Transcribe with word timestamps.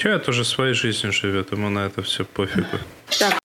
Человек 0.00 0.24
тоже 0.24 0.46
своей 0.46 0.72
жизнью 0.72 1.12
живет, 1.12 1.52
ему 1.52 1.68
на 1.68 1.80
это 1.80 2.00
все 2.00 2.24
пофигу. 2.24 2.66
Так, 3.18 3.38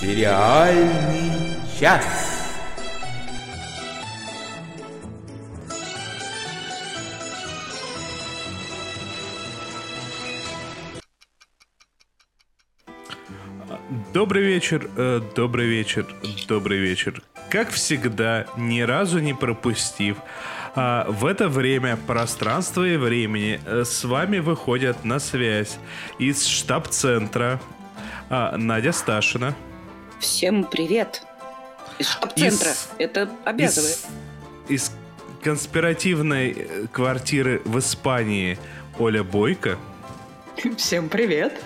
Сериальный 0.00 1.56
час. 1.80 2.29
Добрый 14.12 14.42
вечер, 14.42 14.90
э, 14.96 15.20
добрый 15.36 15.66
вечер, 15.68 16.06
добрый 16.48 16.78
вечер. 16.78 17.22
Как 17.48 17.70
всегда, 17.70 18.46
ни 18.56 18.80
разу 18.80 19.20
не 19.20 19.34
пропустив, 19.34 20.16
а, 20.74 21.06
в 21.08 21.26
это 21.26 21.48
время 21.48 21.96
пространства 21.96 22.86
и 22.86 22.96
времени 22.96 23.60
э, 23.64 23.84
с 23.84 24.04
вами 24.04 24.38
выходят 24.38 25.04
на 25.04 25.18
связь 25.18 25.78
из 26.18 26.44
штаб-центра 26.46 27.60
а, 28.28 28.56
Надя 28.56 28.92
Сташина. 28.92 29.54
всем 30.18 30.64
привет. 30.64 31.22
Из 31.98 32.08
штаб-центра. 32.08 32.70
Из- 32.70 32.88
Это 32.98 33.30
обязывает. 33.44 33.98
Из, 34.68 34.86
из 34.86 34.92
конспиративной 35.42 36.50
э, 36.50 36.86
квартиры 36.92 37.62
в 37.64 37.78
Испании 37.78 38.58
Оля 38.98 39.22
Бойко. 39.22 39.76
Всем 40.76 41.08
привет. 41.08 41.60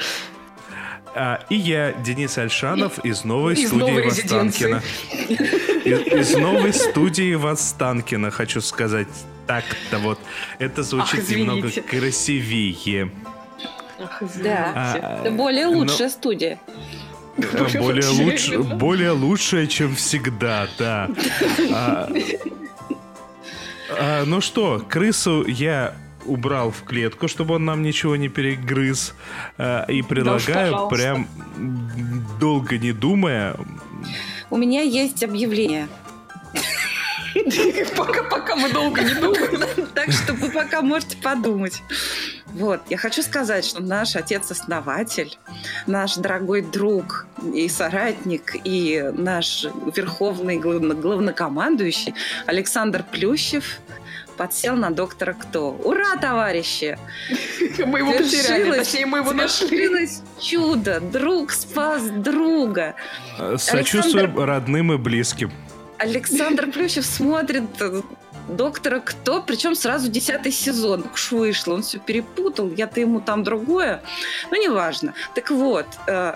А, 1.16 1.45
и 1.48 1.54
я, 1.54 1.92
Денис 1.92 2.36
Альшанов, 2.38 2.98
из 3.04 3.24
новой 3.24 3.55
Из 3.55 3.68
студии 3.68 3.80
новой 3.80 4.05
Востанкина. 4.06 4.82
Из, 5.84 6.30
из 6.30 6.36
новой 6.36 6.72
студии 6.72 7.34
Востанкина, 7.34 8.30
хочу 8.30 8.61
сказать. 8.61 9.08
Так-то 9.47 9.98
вот. 9.98 10.19
Это 10.58 10.83
звучит 10.83 11.20
Ах, 11.25 11.28
немного 11.30 11.70
красивее. 11.88 13.11
Ах, 14.00 14.22
Да. 14.42 14.72
А, 14.75 15.20
Это 15.20 15.30
более 15.30 15.66
но- 15.66 15.78
лучшая 15.78 16.08
студия. 16.08 16.58
Э, 17.36 17.42
Более, 17.81 17.81
Вообще, 18.06 18.22
лучше, 18.22 18.58
более 18.60 19.10
лучшее, 19.10 19.66
чем 19.66 19.97
всегда, 19.97 20.69
да. 20.78 21.10
А, 21.72 22.08
а, 23.91 24.25
ну 24.25 24.41
что, 24.41 24.84
крысу 24.88 25.44
я 25.47 25.94
убрал 26.27 26.70
в 26.70 26.83
клетку, 26.84 27.28
чтобы 27.28 27.55
он 27.55 27.64
нам 27.64 27.83
ничего 27.83 28.17
не 28.17 28.28
перегрыз. 28.28 29.14
А, 29.58 29.84
и 29.84 30.03
предлагаю, 30.03 30.89
пожалуйста. 30.89 30.97
прям 30.97 31.28
долго 32.41 32.78
не 32.78 32.92
думая, 32.92 33.56
У 34.50 34.56
меня 34.56 34.83
есть 34.83 35.22
объявление. 35.25 35.89
Пока, 37.97 38.22
пока 38.22 38.56
мы 38.56 38.72
долго 38.72 39.03
не 39.03 39.14
думаем. 39.14 39.61
Так 39.94 40.11
что 40.12 40.34
вы 40.34 40.50
пока 40.50 40.83
можете 40.83 41.16
подумать. 41.16 41.83
Вот, 42.47 42.81
я 42.91 42.97
хочу 42.97 43.22
сказать, 43.22 43.64
что 43.64 43.81
наш 43.83 44.16
отец-основатель, 44.16 45.36
наш 45.86 46.16
дорогой 46.16 46.62
друг 46.62 47.27
и 47.55 47.69
соратник, 47.69 48.56
и 48.64 49.11
наш 49.16 49.66
верховный 49.94 50.59
главно- 50.59 50.94
главнокомандующий 50.94 52.14
Александр 52.47 53.05
Плющев 53.11 53.78
подсел 54.36 54.77
на 54.77 54.90
доктора 54.90 55.34
Кто. 55.34 55.70
Ура, 55.70 56.16
товарищи! 56.16 56.98
Мы 57.86 58.00
его 58.00 58.12
потеряли, 58.12 58.78
точнее, 58.78 59.06
мы 59.06 59.18
его 59.18 59.32
нашли. 59.32 60.08
Чудо! 60.41 61.00
Друг 61.00 61.52
спас 61.52 62.02
друга! 62.02 62.94
э, 63.38 63.56
сочувствуем 63.58 64.38
родным 64.38 64.92
и 64.92 64.96
близким. 64.96 65.50
Александр 65.98 66.70
Плющев 66.70 67.06
смотрит 67.06 67.64
доктора 68.48 69.00
кто, 69.00 69.42
причем 69.42 69.74
сразу 69.74 70.10
десятый 70.10 70.52
сезон. 70.52 71.06
Уж 71.12 71.32
вышло, 71.32 71.75
он 71.75 71.82
все 71.82 71.98
перепутал, 71.98 72.70
я-то 72.70 73.00
ему 73.00 73.20
там 73.20 73.42
другое. 73.42 74.03
Ну, 74.50 74.62
неважно. 74.62 75.14
Так 75.34 75.50
вот, 75.50 75.86
э, 76.06 76.34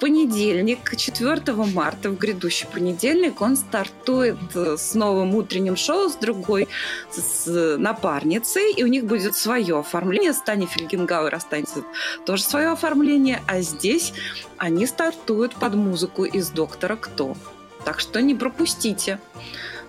понедельник, 0.00 0.96
4 0.96 1.40
марта, 1.74 2.10
в 2.10 2.18
грядущий 2.18 2.66
понедельник, 2.66 3.40
он 3.40 3.56
стартует 3.56 4.38
э, 4.54 4.76
с 4.78 4.94
новым 4.94 5.34
утренним 5.34 5.76
шоу 5.76 6.08
с 6.08 6.14
другой 6.16 6.66
с, 7.12 7.46
напарницей, 7.78 8.72
и 8.72 8.82
у 8.82 8.86
них 8.86 9.04
будет 9.04 9.34
свое 9.36 9.78
оформление. 9.78 10.32
С 10.32 10.40
Таней 10.40 10.66
Фельгенгауэр 10.66 11.34
останется 11.34 11.84
тоже 12.26 12.42
свое 12.42 12.68
оформление, 12.70 13.42
а 13.46 13.60
здесь 13.60 14.12
они 14.56 14.86
стартуют 14.86 15.54
под 15.54 15.74
музыку 15.74 16.24
из 16.24 16.48
«Доктора 16.50 16.96
Кто». 16.96 17.36
Так 17.84 18.00
что 18.00 18.20
не 18.20 18.34
пропустите. 18.34 19.20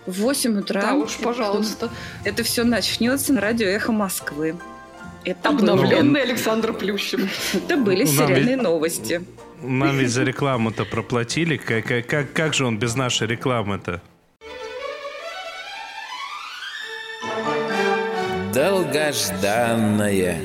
В 0.05 0.21
8 0.21 0.59
утра. 0.59 0.81
Да 0.81 0.93
уж, 0.95 1.17
пожалуйста. 1.17 1.89
Это 2.23 2.43
все 2.43 2.63
начнется 2.63 3.33
на 3.33 3.41
радио 3.41 3.67
Эхо 3.67 3.91
Москвы. 3.91 4.55
Это, 5.23 5.49
Обновленный 5.49 6.23
Александр 6.23 6.73
Плющев. 6.73 7.21
это 7.53 7.77
были 7.77 8.03
Ну, 8.05 8.09
сериальные 8.11 8.55
ведь- 8.55 8.63
новости. 8.63 9.23
Нам 9.61 9.97
ведь 9.97 10.09
за 10.09 10.23
рекламу-то 10.23 10.85
проплатили. 10.85 11.57
Как, 11.57 11.85
как- 11.85 12.07
как, 12.07 12.33
как 12.33 12.53
же 12.53 12.65
он 12.65 12.77
без 12.79 12.95
нашей 12.95 13.27
рекламы-то? 13.27 14.01
Долгожданное. 18.53 20.37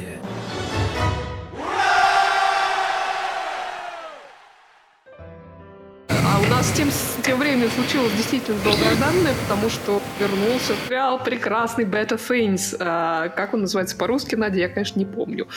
А 6.09 6.41
у 6.41 6.47
нас 6.50 6.71
тем, 6.72 6.88
тем 7.22 7.38
временем 7.38 7.71
случилось 7.71 8.12
действительно 8.12 8.59
долгожданное, 8.62 9.34
потому 9.49 9.69
что 9.71 10.03
вернулся 10.21 10.75
сериал 10.87 11.22
прекрасный 11.22 11.84
Better 11.84 12.19
Things. 12.19 12.76
А, 12.81 13.28
как 13.28 13.55
он 13.55 13.62
называется 13.62 13.97
по-русски, 13.97 14.34
Надя, 14.34 14.59
я, 14.59 14.69
конечно, 14.69 14.99
не 14.99 15.06
помню. 15.06 15.49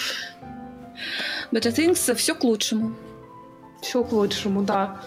Better 1.51 1.73
Things 1.75 2.15
все 2.15 2.35
к 2.35 2.43
лучшему. 2.43 2.95
Все 3.81 4.03
к 4.03 4.11
лучшему, 4.11 4.61
да. 4.61 5.01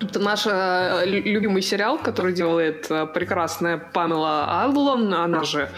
Это 0.00 0.18
наш 0.20 0.46
э, 0.46 1.02
лю- 1.06 1.22
любимый 1.24 1.62
сериал, 1.62 1.98
который 1.98 2.32
делает 2.32 2.86
э, 2.90 3.06
прекрасная 3.06 3.78
Памела 3.78 4.62
Арлон, 4.62 5.12
она 5.12 5.42
же 5.42 5.68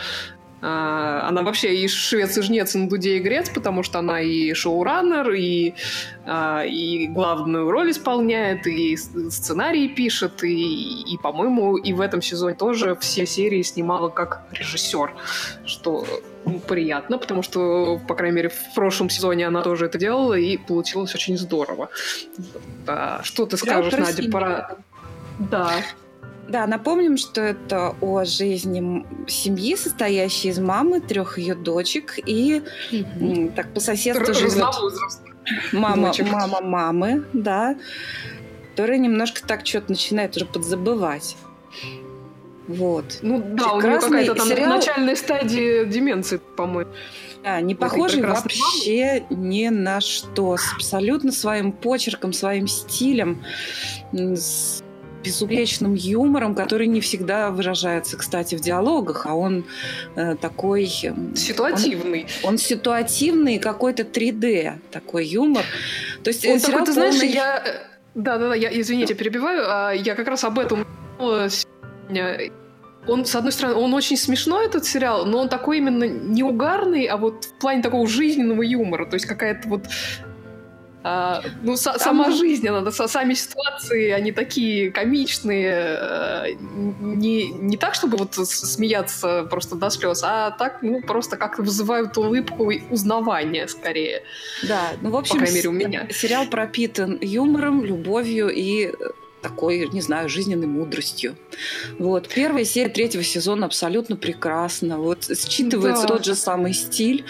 э, 0.63 0.67
она 0.67 1.43
вообще 1.43 1.75
и 1.75 1.89
швец, 1.89 2.37
и 2.37 2.43
жнец, 2.43 2.75
и 2.75 2.79
на 2.79 2.89
дуде 2.89 3.17
и 3.17 3.21
грец, 3.21 3.49
потому 3.49 3.83
что 3.83 3.99
она 3.99 4.21
и 4.21 4.53
шоураннер, 4.53 5.31
и, 5.31 5.75
э, 6.27 6.69
и 6.69 7.09
главную 7.09 7.71
роль 7.71 7.91
исполняет, 7.93 8.67
и 8.67 8.95
с- 8.95 9.11
сценарий 9.31 9.89
пишет, 9.89 10.45
и, 10.45 11.03
и, 11.15 11.17
по-моему, 11.23 11.79
и 11.79 11.95
в 11.95 12.01
этом 12.03 12.21
сезоне 12.21 12.55
тоже 12.57 12.95
все 12.97 13.25
серии 13.25 13.63
снимала 13.63 14.11
как 14.11 14.43
режиссер, 14.53 15.15
что 15.65 16.05
приятно, 16.67 17.19
потому 17.19 17.43
что, 17.43 18.01
по 18.09 18.15
крайней 18.15 18.37
мере, 18.37 18.49
в 18.49 18.75
прошлом 18.75 19.11
сезоне 19.11 19.47
она 19.47 19.63
тоже 19.63 19.87
это 19.87 19.99
делала, 19.99 20.35
и 20.35 20.57
получилось 20.57 21.15
очень 21.15 21.37
здорово. 21.39 21.91
Да, 22.87 23.21
что 23.23 23.47
ты 23.47 23.57
скажешь, 23.57 23.93
про 23.93 24.01
Надя, 24.01 24.31
про... 24.31 24.77
Да, 25.39 25.71
Да, 26.49 26.67
напомним, 26.67 27.17
что 27.17 27.41
это 27.41 27.95
о 28.01 28.25
жизни 28.25 29.07
семьи, 29.29 29.77
состоящей 29.77 30.49
из 30.49 30.59
мамы, 30.59 31.01
трех 31.01 31.39
ее 31.39 31.55
дочек, 31.55 32.19
и 32.27 32.63
м, 32.93 33.53
так 33.53 33.73
по 33.73 33.81
соседству 33.81 34.35
живет 34.35 34.65
мама, 35.73 36.09
дочек. 36.09 36.29
мама 36.31 36.61
мамы, 36.61 37.25
да, 37.33 37.77
которая 38.71 38.99
немножко 38.99 39.47
так 39.47 39.67
что-то 39.67 39.93
начинает 39.93 40.37
уже 40.37 40.47
подзабывать. 40.47 41.37
Вот. 42.71 43.19
Ну 43.23 43.43
да, 43.43 43.73
у 43.73 43.81
Прекрасный 43.81 44.21
какая-то 44.21 44.35
там 44.35 44.49
сериал. 44.49 44.71
начальная 44.71 45.17
стадия 45.17 45.85
деменции, 45.85 46.41
по-моему. 46.57 46.91
Да, 47.43 47.61
не 47.61 47.75
похожий 47.75 48.23
вообще 48.23 49.25
ни 49.31 49.69
на 49.69 50.01
что. 50.01 50.57
С 50.57 50.73
абсолютно 50.75 51.33
своим 51.33 51.73
почерком, 51.73 52.33
своим 52.33 52.67
стилем, 52.69 53.43
с 54.13 54.83
безупречным 55.23 55.95
юмором, 55.95 56.55
который 56.55 56.87
не 56.87 57.01
всегда 57.01 57.51
выражается, 57.51 58.17
кстати, 58.17 58.55
в 58.55 58.61
диалогах, 58.61 59.27
а 59.27 59.35
он 59.35 59.67
э, 60.17 60.35
такой... 60.37 60.87
Ситуативный. 61.35 62.27
Он, 62.43 62.51
он 62.51 62.59
ситуативный, 62.59 63.59
какой-то 63.59 64.05
3D 64.05 64.79
такой 64.91 65.27
юмор. 65.27 65.65
То 66.25 66.29
есть 66.29 66.45
э, 66.45 66.53
Он 66.53 66.59
сериал 66.59 66.85
такой, 66.85 66.87
ты 66.87 66.93
знаешь, 66.93 67.23
я... 67.23 67.63
Да-да-да, 68.15 68.55
я, 68.55 68.81
извините, 68.81 69.15
перебиваю, 69.15 69.65
а 69.67 69.93
я 69.93 70.15
как 70.15 70.27
раз 70.27 70.43
об 70.45 70.59
этом 70.59 70.87
сегодня. 71.19 72.51
Он, 73.11 73.25
с 73.25 73.35
одной 73.35 73.53
стороны, 73.53 73.75
он 73.75 73.95
очень 73.95 74.17
смешной, 74.17 74.67
этот 74.67 74.85
сериал, 74.85 75.27
но 75.27 75.39
он 75.41 75.49
такой 75.49 75.79
именно 75.79 76.05
не 76.05 76.43
угарный, 76.43 77.07
а 77.07 77.17
вот 77.17 77.45
в 77.45 77.53
плане 77.61 77.83
такого 77.83 78.07
жизненного 78.07 78.63
юмора. 78.63 79.05
То 79.07 79.15
есть 79.15 79.27
какая-то 79.27 79.69
вот... 79.69 79.83
а, 81.03 81.43
ну, 81.63 81.73
са- 81.75 81.99
сама 81.99 82.31
жизнь, 82.31 82.69
она, 82.69 82.81
да, 82.83 82.91
са- 82.91 83.09
сами 83.09 83.35
ситуации, 83.35 84.11
они 84.11 84.33
такие 84.33 84.91
комичные. 84.91 85.97
э, 85.99 86.45
не, 87.01 87.49
не 87.49 87.77
так, 87.79 87.95
чтобы 87.95 88.17
вот 88.19 88.35
с- 88.35 88.75
смеяться 88.75 89.45
просто 89.51 89.77
до 89.77 89.89
слез, 89.91 90.23
а 90.23 90.51
так, 90.51 90.83
ну, 90.83 91.01
просто 91.03 91.37
как-то 91.37 91.63
вызывают 91.63 92.17
улыбку 92.19 92.71
и 92.71 92.83
узнавание 92.91 93.67
скорее. 93.69 94.23
Да, 94.69 94.91
ну, 95.01 95.11
в 95.11 95.17
общем, 95.17 95.39
крайней 95.39 95.55
мере, 95.57 95.69
у 95.71 95.73
с- 95.73 95.75
меня. 95.75 96.07
сериал 96.11 96.47
пропитан 96.47 97.19
юмором, 97.23 97.83
любовью 97.85 98.51
и 98.51 98.89
э, 98.89 98.93
такой, 99.43 99.89
не 99.89 100.01
знаю, 100.01 100.29
жизненной 100.29 100.67
мудростью. 100.67 101.37
Вот. 101.99 102.29
Первая 102.29 102.65
серия 102.65 102.89
третьего 102.89 103.23
сезона 103.23 103.67
абсолютно 103.67 104.17
прекрасна. 104.17 104.99
Вот 104.99 105.31
считывается 105.31 106.03
да. 106.03 106.09
тот 106.09 106.25
же 106.25 106.35
самый 106.35 106.75
стиль, 106.75 107.25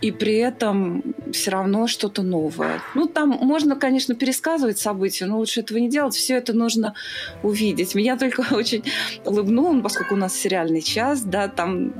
и 0.00 0.10
при 0.10 0.36
этом 0.36 1.02
все 1.32 1.50
равно 1.50 1.86
что-то 1.86 2.22
новое. 2.22 2.80
Ну, 2.94 3.06
там 3.06 3.30
можно, 3.30 3.76
конечно, 3.76 4.14
пересказывать 4.14 4.78
события, 4.78 5.26
но 5.26 5.38
лучше 5.38 5.60
этого 5.60 5.78
не 5.78 5.88
делать. 5.88 6.14
Все 6.14 6.36
это 6.36 6.52
нужно 6.52 6.94
увидеть. 7.42 7.94
Меня 7.94 8.16
только 8.16 8.46
очень 8.54 8.84
улыбнуло, 9.24 9.80
поскольку 9.80 10.14
у 10.14 10.18
нас 10.18 10.34
сериальный 10.34 10.82
час, 10.82 11.22
да, 11.22 11.48
там 11.48 11.92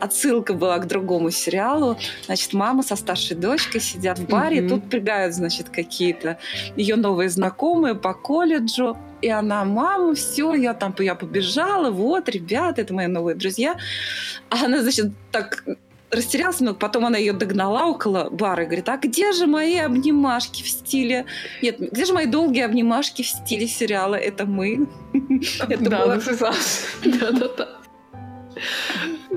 отсылка 0.00 0.54
была 0.54 0.78
к 0.78 0.86
другому 0.86 1.30
сериалу. 1.30 1.98
Значит, 2.26 2.52
мама 2.52 2.82
со 2.82 2.96
старшей 2.96 3.36
дочкой 3.36 3.80
сидят 3.80 4.18
в 4.18 4.26
баре, 4.26 4.58
mm-hmm. 4.58 4.68
тут 4.68 4.90
прибегают, 4.90 5.34
значит, 5.34 5.68
какие-то 5.68 6.38
ее 6.76 6.96
новые 6.96 7.28
знакомые 7.28 7.94
по 7.94 8.14
колледжу. 8.14 8.96
И 9.22 9.28
она, 9.28 9.64
мама, 9.64 10.14
все, 10.14 10.54
я 10.54 10.74
там 10.74 10.94
я 10.98 11.14
побежала, 11.14 11.90
вот, 11.90 12.28
ребята, 12.28 12.82
это 12.82 12.92
мои 12.92 13.06
новые 13.06 13.34
друзья. 13.34 13.76
А 14.50 14.66
она, 14.66 14.82
значит, 14.82 15.12
так 15.32 15.64
растерялась 16.14 16.60
но 16.60 16.74
потом 16.74 17.06
она 17.06 17.18
ее 17.18 17.32
догнала 17.32 17.86
около 17.86 18.30
бара 18.30 18.62
и 18.62 18.66
говорит, 18.66 18.88
а 18.88 18.96
где 18.96 19.32
же 19.32 19.46
мои 19.46 19.76
обнимашки 19.76 20.62
в 20.62 20.68
стиле... 20.68 21.26
Нет, 21.62 21.78
где 21.78 22.04
же 22.04 22.12
мои 22.12 22.26
долгие 22.26 22.64
обнимашки 22.64 23.22
в 23.22 23.26
стиле 23.26 23.66
сериала 23.66 24.14
«Это 24.14 24.46
мы»? 24.46 24.86
Это 25.68 25.90
да, 25.90 26.20
да-да-да. 27.04 27.68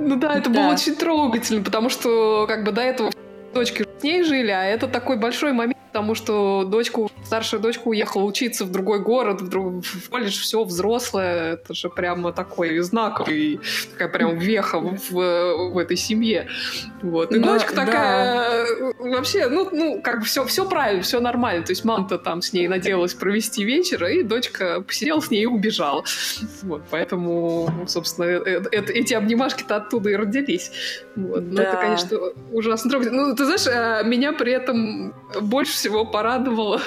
Ну 0.07 0.15
да, 0.15 0.35
это 0.35 0.49
было 0.49 0.69
очень 0.69 0.95
трогательно, 0.95 1.61
потому 1.61 1.89
что 1.89 2.45
как 2.47 2.63
бы 2.63 2.71
до 2.71 2.81
этого 2.81 3.11
дочки 3.53 3.85
с 3.99 4.03
ней 4.03 4.23
жили, 4.23 4.51
а 4.51 4.63
это 4.63 4.87
такой 4.87 5.17
большой 5.17 5.51
момент 5.51 5.76
потому 5.97 6.13
что 6.13 6.63
дочку, 6.63 7.09
старшая 7.23 7.59
дочка 7.59 7.87
уехала 7.87 8.21
учиться 8.21 8.65
в 8.65 8.71
другой 8.71 8.99
город, 8.99 9.41
в, 9.41 9.49
друг, 9.49 9.83
в 9.83 10.09
колледж, 10.11 10.39
все 10.39 10.63
взрослое, 10.63 11.53
это 11.53 11.73
же 11.73 11.89
прямо 11.89 12.31
такой 12.31 12.77
знаковый, 12.81 13.59
такая 13.93 14.07
прям 14.07 14.37
веха 14.37 14.79
в, 14.79 15.09
в 15.09 15.77
этой 15.79 15.97
семье. 15.97 16.49
Вот. 17.01 17.31
И 17.31 17.39
да, 17.39 17.53
дочка 17.53 17.73
такая 17.73 18.63
да. 18.79 19.09
вообще, 19.09 19.47
ну, 19.47 19.67
ну, 19.71 19.99
как 20.03 20.19
бы 20.19 20.25
все, 20.25 20.45
все 20.45 20.69
правильно, 20.69 21.01
все 21.01 21.19
нормально. 21.19 21.65
То 21.65 21.71
есть 21.71 21.83
мама-то 21.83 22.19
там 22.19 22.43
с 22.43 22.53
ней 22.53 22.67
надеялась 22.67 23.15
провести 23.15 23.63
вечер, 23.63 24.05
и 24.05 24.21
дочка 24.21 24.81
посидела 24.81 25.19
с 25.19 25.31
ней 25.31 25.41
и 25.41 25.45
убежала. 25.47 26.03
Вот, 26.61 26.83
поэтому, 26.91 27.71
собственно, 27.87 28.25
э, 28.25 28.41
э, 28.45 28.61
э, 28.71 28.83
эти 28.93 29.15
обнимашки-то 29.15 29.77
оттуда 29.77 30.11
и 30.11 30.15
родились. 30.15 30.71
Вот. 31.15 31.41
Но 31.41 31.59
это, 31.59 31.77
конечно, 31.77 32.19
ужасно 32.51 32.91
трогательно. 32.91 33.29
Ну, 33.29 33.35
ты 33.35 33.45
знаешь, 33.45 34.05
меня 34.05 34.31
при 34.33 34.51
этом 34.51 35.15
больше 35.41 35.73
всего 35.73 35.86
всего 35.87 36.03
порадовало 36.03 36.81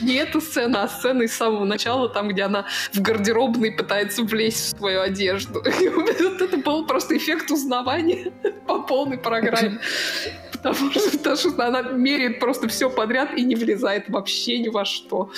не 0.00 0.14
эта 0.14 0.40
сцена, 0.40 0.82
а 0.82 0.88
сцена 0.88 1.22
из 1.22 1.36
самого 1.36 1.64
начала, 1.64 2.08
там, 2.08 2.28
где 2.28 2.42
она 2.42 2.66
в 2.92 3.00
гардеробной 3.00 3.72
пытается 3.72 4.22
влезть 4.22 4.74
в 4.74 4.78
свою 4.78 5.00
одежду. 5.00 5.62
вот 5.94 6.40
это 6.40 6.56
был 6.56 6.86
просто 6.86 7.16
эффект 7.16 7.50
узнавания 7.50 8.32
по 8.66 8.82
полной 8.82 9.18
программе. 9.18 9.80
Потому 10.52 10.90
что, 10.90 11.10
потому 11.18 11.36
что 11.36 11.66
она 11.66 11.82
меряет 11.82 12.40
просто 12.40 12.66
все 12.66 12.90
подряд 12.90 13.36
и 13.36 13.44
не 13.44 13.54
влезает 13.54 14.08
вообще 14.08 14.58
ни 14.58 14.68
во 14.68 14.84
что. 14.84 15.30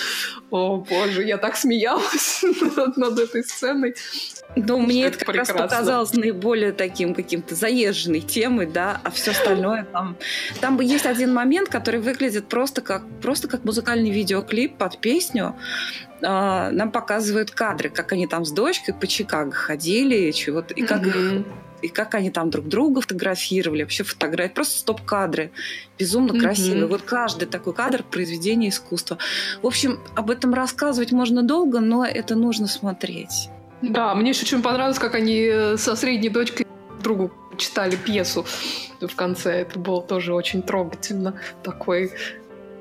О, 0.50 0.78
боже, 0.78 1.24
я 1.24 1.36
так 1.36 1.56
смеялась 1.56 2.42
над, 2.76 2.96
над 2.96 3.18
этой 3.18 3.44
сценой. 3.44 3.94
Ну, 4.56 4.78
мне 4.78 5.04
это, 5.04 5.16
это 5.16 5.18
как 5.18 5.34
прекрасно. 5.34 5.54
раз 5.54 5.70
показалось 5.70 6.12
наиболее 6.14 6.72
таким 6.72 7.14
каким-то 7.14 7.54
заезженной 7.54 8.20
темой, 8.20 8.66
да, 8.66 9.00
а 9.04 9.10
все 9.10 9.32
остальное 9.32 9.86
там... 9.92 10.16
Там 10.60 10.80
есть 10.80 11.04
один 11.04 11.34
момент, 11.34 11.68
который 11.68 12.00
выглядит 12.00 12.46
просто 12.48 12.80
как, 12.80 13.02
просто 13.20 13.48
как 13.48 13.64
музыкальный 13.64 14.10
видеоклип 14.28 14.76
под 14.76 14.98
песню. 14.98 15.54
А, 16.22 16.70
нам 16.70 16.90
показывают 16.90 17.50
кадры, 17.50 17.88
как 17.88 18.12
они 18.12 18.26
там 18.26 18.44
с 18.44 18.50
дочкой 18.50 18.94
по 18.94 19.06
Чикаго 19.06 19.52
ходили, 19.52 20.30
чего-то, 20.32 20.74
и 20.74 20.82
как 20.82 21.02
mm-hmm. 21.02 21.46
и 21.82 21.88
как 21.88 22.16
они 22.16 22.30
там 22.30 22.50
друг 22.50 22.66
друга 22.66 23.00
фотографировали, 23.00 23.82
вообще 23.82 24.02
фотографии, 24.02 24.52
просто 24.52 24.78
стоп-кадры, 24.80 25.52
безумно 25.98 26.32
mm-hmm. 26.32 26.40
красивые. 26.40 26.86
Вот 26.86 27.02
каждый 27.02 27.46
такой 27.46 27.72
кадр– 27.72 28.02
произведение 28.10 28.70
искусства. 28.70 29.18
В 29.62 29.66
общем, 29.66 30.00
об 30.16 30.30
этом 30.30 30.54
рассказывать 30.54 31.12
можно 31.12 31.42
долго, 31.42 31.78
но 31.80 32.04
это 32.04 32.34
нужно 32.34 32.66
смотреть. 32.66 33.48
Да, 33.80 34.12
мне 34.16 34.30
еще 34.30 34.42
очень 34.42 34.60
понравилось, 34.60 34.98
как 34.98 35.14
они 35.14 35.40
э, 35.40 35.76
со 35.76 35.94
средней 35.94 36.30
дочкой 36.30 36.66
другу 37.00 37.32
читали 37.56 37.94
пьесу 37.94 38.44
в 39.00 39.14
конце. 39.14 39.60
Это 39.60 39.78
было 39.78 40.02
тоже 40.02 40.34
очень 40.34 40.62
трогательно. 40.62 41.40
Такой 41.62 42.10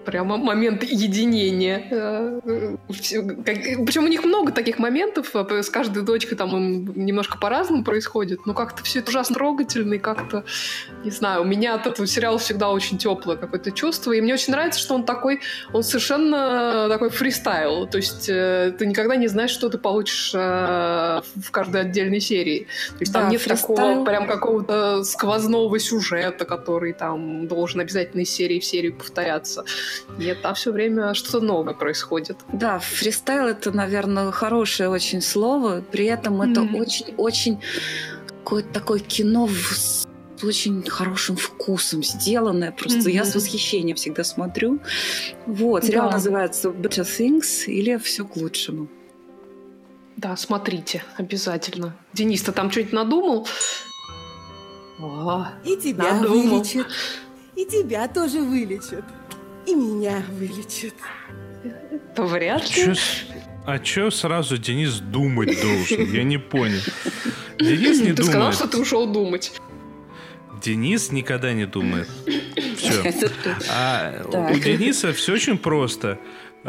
прямо 0.07 0.37
момент 0.37 0.83
единения. 0.83 1.83
Э, 1.91 2.39
Причем 2.87 4.05
у 4.05 4.07
них 4.07 4.23
много 4.23 4.53
таких 4.53 4.79
моментов, 4.79 5.35
э, 5.35 5.61
с 5.61 5.69
каждой 5.69 6.03
дочкой 6.03 6.37
там 6.37 6.49
немножко 6.95 7.37
по-разному 7.37 7.83
происходит, 7.83 8.45
но 8.45 8.53
как-то 8.53 8.83
все 8.85 8.99
это 8.99 9.09
ужасно 9.09 9.35
трогательно 9.35 9.95
и 9.95 9.99
как-то, 9.99 10.45
не 11.03 11.11
знаю, 11.11 11.41
у 11.41 11.43
меня 11.43 11.75
от 11.75 11.87
этого 11.87 12.07
сериала 12.07 12.37
всегда 12.37 12.69
очень 12.69 12.97
теплое 12.97 13.35
какое-то 13.35 13.71
чувство, 13.71 14.13
и 14.13 14.21
мне 14.21 14.33
очень 14.33 14.53
нравится, 14.53 14.79
что 14.79 14.95
он 14.95 15.03
такой, 15.03 15.41
он 15.73 15.83
совершенно 15.83 16.87
такой 16.87 17.09
фристайл, 17.09 17.85
то 17.85 17.97
есть 17.97 18.29
э, 18.29 18.73
ты 18.79 18.85
никогда 18.85 19.17
не 19.17 19.27
знаешь, 19.27 19.51
что 19.51 19.67
ты 19.67 19.77
получишь 19.77 20.31
в 20.33 21.51
каждой 21.51 21.81
отдельной 21.81 22.21
серии. 22.21 22.67
То 22.91 23.01
есть 23.01 23.11
да, 23.11 23.21
там 23.21 23.29
нет 23.29 23.41
фристайл. 23.41 23.75
такого 23.75 24.05
прям 24.05 24.25
какого-то 24.25 25.03
сквозного 25.03 25.77
сюжета, 25.79 26.45
который 26.45 26.93
там 26.93 27.47
должен 27.47 27.81
обязательно 27.81 28.21
из 28.21 28.29
серии 28.29 28.61
в 28.61 28.65
серию 28.65 28.95
повторяться. 28.95 29.65
Нет, 30.17 30.41
там 30.41 30.55
все 30.55 30.71
время 30.71 31.13
что-то 31.13 31.39
новое 31.45 31.73
происходит. 31.73 32.37
Да, 32.51 32.79
фристайл 32.79 33.47
это, 33.47 33.71
наверное, 33.71 34.31
хорошее 34.31 34.89
очень 34.89 35.21
слово. 35.21 35.81
При 35.91 36.05
этом 36.05 36.41
это 36.41 36.61
очень-очень 36.61 37.59
какое-то 38.27 38.69
такое 38.73 38.99
кино 38.99 39.47
с 39.47 40.07
очень 40.43 40.83
хорошим 40.83 41.35
вкусом 41.35 42.03
сделанное. 42.03 42.71
Просто 42.71 43.09
mm-hmm. 43.09 43.13
я 43.13 43.25
с 43.25 43.35
восхищением 43.35 43.95
всегда 43.95 44.23
смотрю. 44.23 44.79
Вот, 45.45 45.85
сериал 45.85 46.09
да. 46.09 46.15
называется 46.15 46.69
Better 46.69 47.03
Things 47.03 47.65
или 47.65 47.97
Все 47.97 48.25
к 48.25 48.35
лучшему. 48.35 48.87
Да, 50.15 50.35
смотрите, 50.35 51.03
обязательно. 51.17 51.95
Денис, 52.13 52.41
ты 52.41 52.51
там 52.51 52.71
что-нибудь 52.71 52.93
надумал? 52.93 53.47
О, 54.99 55.47
и 55.63 55.77
тебя 55.77 56.15
надумал. 56.15 56.59
вылечат. 56.59 56.87
И 57.55 57.65
тебя 57.65 58.07
тоже 58.07 58.41
вылечат 58.41 59.03
и 59.67 59.75
меня 59.75 60.23
вылечит. 60.31 60.95
Вряд 62.15 62.75
ли. 62.75 62.93
А 63.65 63.79
чё 63.79 64.09
сразу 64.09 64.57
Денис 64.57 64.99
думать 64.99 65.61
должен? 65.61 66.11
Я 66.11 66.23
не 66.23 66.37
понял. 66.39 66.79
Денис 67.59 67.99
не 67.99 68.13
ты 68.13 68.13
думает. 68.13 68.15
Ты 68.15 68.23
сказал, 68.23 68.53
что 68.53 68.67
ты 68.67 68.77
ушел 68.79 69.11
думать. 69.11 69.51
Денис 70.63 71.11
никогда 71.11 71.53
не 71.53 71.65
думает. 71.65 72.09
Все. 72.77 73.13
А 73.69 74.23
у 74.53 74.59
Дениса 74.59 75.11
все 75.13 75.33
очень 75.33 75.57
просто. 75.57 76.19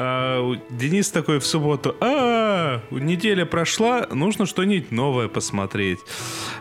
А, 0.00 0.55
Денис 0.71 1.11
такой 1.11 1.40
в 1.40 1.45
субботу, 1.45 1.97
а, 2.00 2.81
неделя 2.93 3.45
прошла, 3.45 4.07
нужно 4.12 4.47
что-нибудь 4.47 4.93
новое 4.93 5.26
посмотреть. 5.26 5.99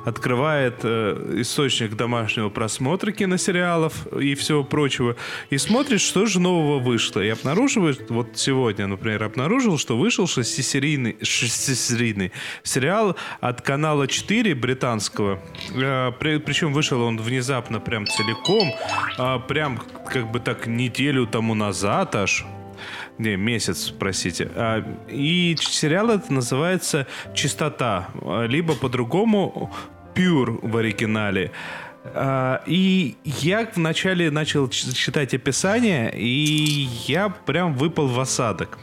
Открывает 0.06 0.80
э, 0.82 1.36
источник 1.42 1.96
домашнего 1.96 2.50
просмотра 2.50 3.12
киносериалов 3.12 4.08
и 4.08 4.34
всего 4.34 4.64
прочего 4.64 5.16
и 5.52 5.60
смотрит, 5.60 6.02
что 6.02 6.26
же 6.26 6.40
нового 6.40 6.80
вышло. 6.80 7.20
И 7.20 7.30
обнаруживает, 7.30 8.10
вот 8.10 8.30
сегодня, 8.34 8.88
например, 8.88 9.22
обнаружил, 9.22 9.78
что 9.78 10.00
вышел 10.00 10.26
шестисерийный, 10.26 11.18
шестисерийный 11.22 12.32
сериал 12.64 13.16
от 13.40 13.62
канала 13.62 14.08
4 14.08 14.56
британского. 14.56 15.40
Э, 15.76 16.12
при, 16.20 16.40
причем 16.40 16.74
вышел 16.74 17.04
он 17.04 17.20
внезапно 17.20 17.80
прям 17.80 18.08
целиком, 18.08 18.74
э, 19.20 19.40
прям 19.48 19.80
как 20.12 20.32
бы 20.32 20.40
так 20.40 20.66
неделю 20.66 21.28
тому 21.28 21.54
назад 21.54 22.16
аж 22.16 22.44
не, 23.18 23.36
месяц, 23.36 23.90
простите. 23.90 24.50
А, 24.56 24.84
и 25.08 25.56
сериал 25.60 26.10
это 26.10 26.32
называется 26.32 27.08
«Чистота», 27.34 28.10
либо 28.48 28.76
по-другому 28.76 29.72
«Pure» 30.14 30.60
в 30.62 30.78
оригинале. 30.78 31.52
А, 32.14 32.62
и 32.66 33.16
я 33.24 33.68
вначале 33.76 34.32
начал 34.32 34.70
читать 34.70 35.34
описание, 35.34 36.12
и 36.16 36.88
я 37.08 37.30
прям 37.30 37.74
выпал 37.74 38.08
в 38.08 38.20
осадок. 38.20 38.78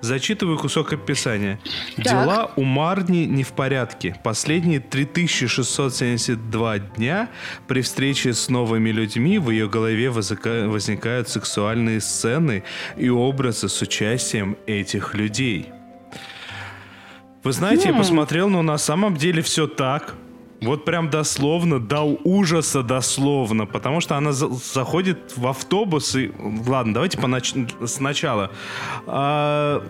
Зачитываю 0.00 0.58
кусок 0.58 0.92
описания. 0.92 1.60
Так. 1.96 2.04
Дела 2.04 2.50
у 2.56 2.62
Марни 2.62 3.24
не 3.24 3.44
в 3.44 3.52
порядке. 3.52 4.18
Последние 4.24 4.80
3672 4.80 6.78
дня 6.78 7.28
при 7.68 7.82
встрече 7.82 8.32
с 8.32 8.48
новыми 8.48 8.90
людьми 8.90 9.38
в 9.38 9.50
ее 9.50 9.68
голове 9.68 10.10
возникают 10.10 11.28
сексуальные 11.28 12.00
сцены 12.00 12.64
и 12.96 13.08
образы 13.08 13.68
с 13.68 13.82
участием 13.82 14.56
этих 14.66 15.14
людей. 15.14 15.68
Вы 17.44 17.52
знаете, 17.52 17.88
я 17.88 17.94
посмотрел, 17.94 18.48
но 18.48 18.62
на 18.62 18.78
самом 18.78 19.16
деле 19.16 19.42
все 19.42 19.66
так. 19.66 20.14
Вот 20.62 20.84
прям 20.84 21.10
дословно, 21.10 21.80
до 21.80 22.02
ужаса 22.24 22.82
дословно, 22.82 23.66
потому 23.66 24.00
что 24.00 24.16
она 24.16 24.32
за 24.32 24.48
заходит 24.48 25.36
в 25.36 25.46
автобус 25.46 26.14
и... 26.16 26.30
Ладно, 26.66 26.94
давайте 26.94 27.18
понач... 27.18 27.54
сначала. 27.86 28.50
А... 29.06 29.82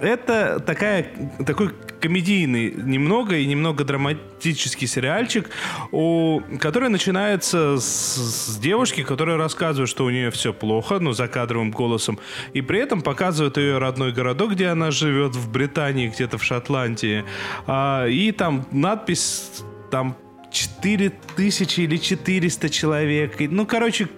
это 0.00 0.60
такая, 0.60 1.06
такой 1.46 1.70
комедийный 2.00 2.72
немного 2.72 3.36
и 3.36 3.46
немного 3.46 3.84
драматический 3.84 4.86
сериальчик, 4.86 5.50
у, 5.92 6.40
который 6.58 6.88
начинается 6.88 7.76
с, 7.78 8.16
с 8.16 8.58
девушки, 8.58 9.02
которая 9.02 9.36
рассказывает, 9.36 9.88
что 9.88 10.04
у 10.06 10.10
нее 10.10 10.30
все 10.30 10.52
плохо, 10.52 10.98
но 10.98 11.12
за 11.12 11.28
кадровым 11.28 11.70
голосом, 11.70 12.18
и 12.54 12.62
при 12.62 12.80
этом 12.80 13.02
показывает 13.02 13.58
ее 13.58 13.78
родной 13.78 14.12
городок, 14.12 14.52
где 14.52 14.68
она 14.68 14.90
живет, 14.90 15.36
в 15.36 15.50
Британии, 15.50 16.08
где-то 16.08 16.38
в 16.38 16.44
Шотландии. 16.44 17.24
А, 17.66 18.06
и 18.06 18.32
там 18.32 18.66
надпись 18.72 19.62
там 19.90 20.16
4 20.50 21.12
тысячи 21.36 21.80
или 21.80 21.96
400 21.96 22.68
человек. 22.70 23.36
Ну, 23.38 23.66
короче, 23.66 24.08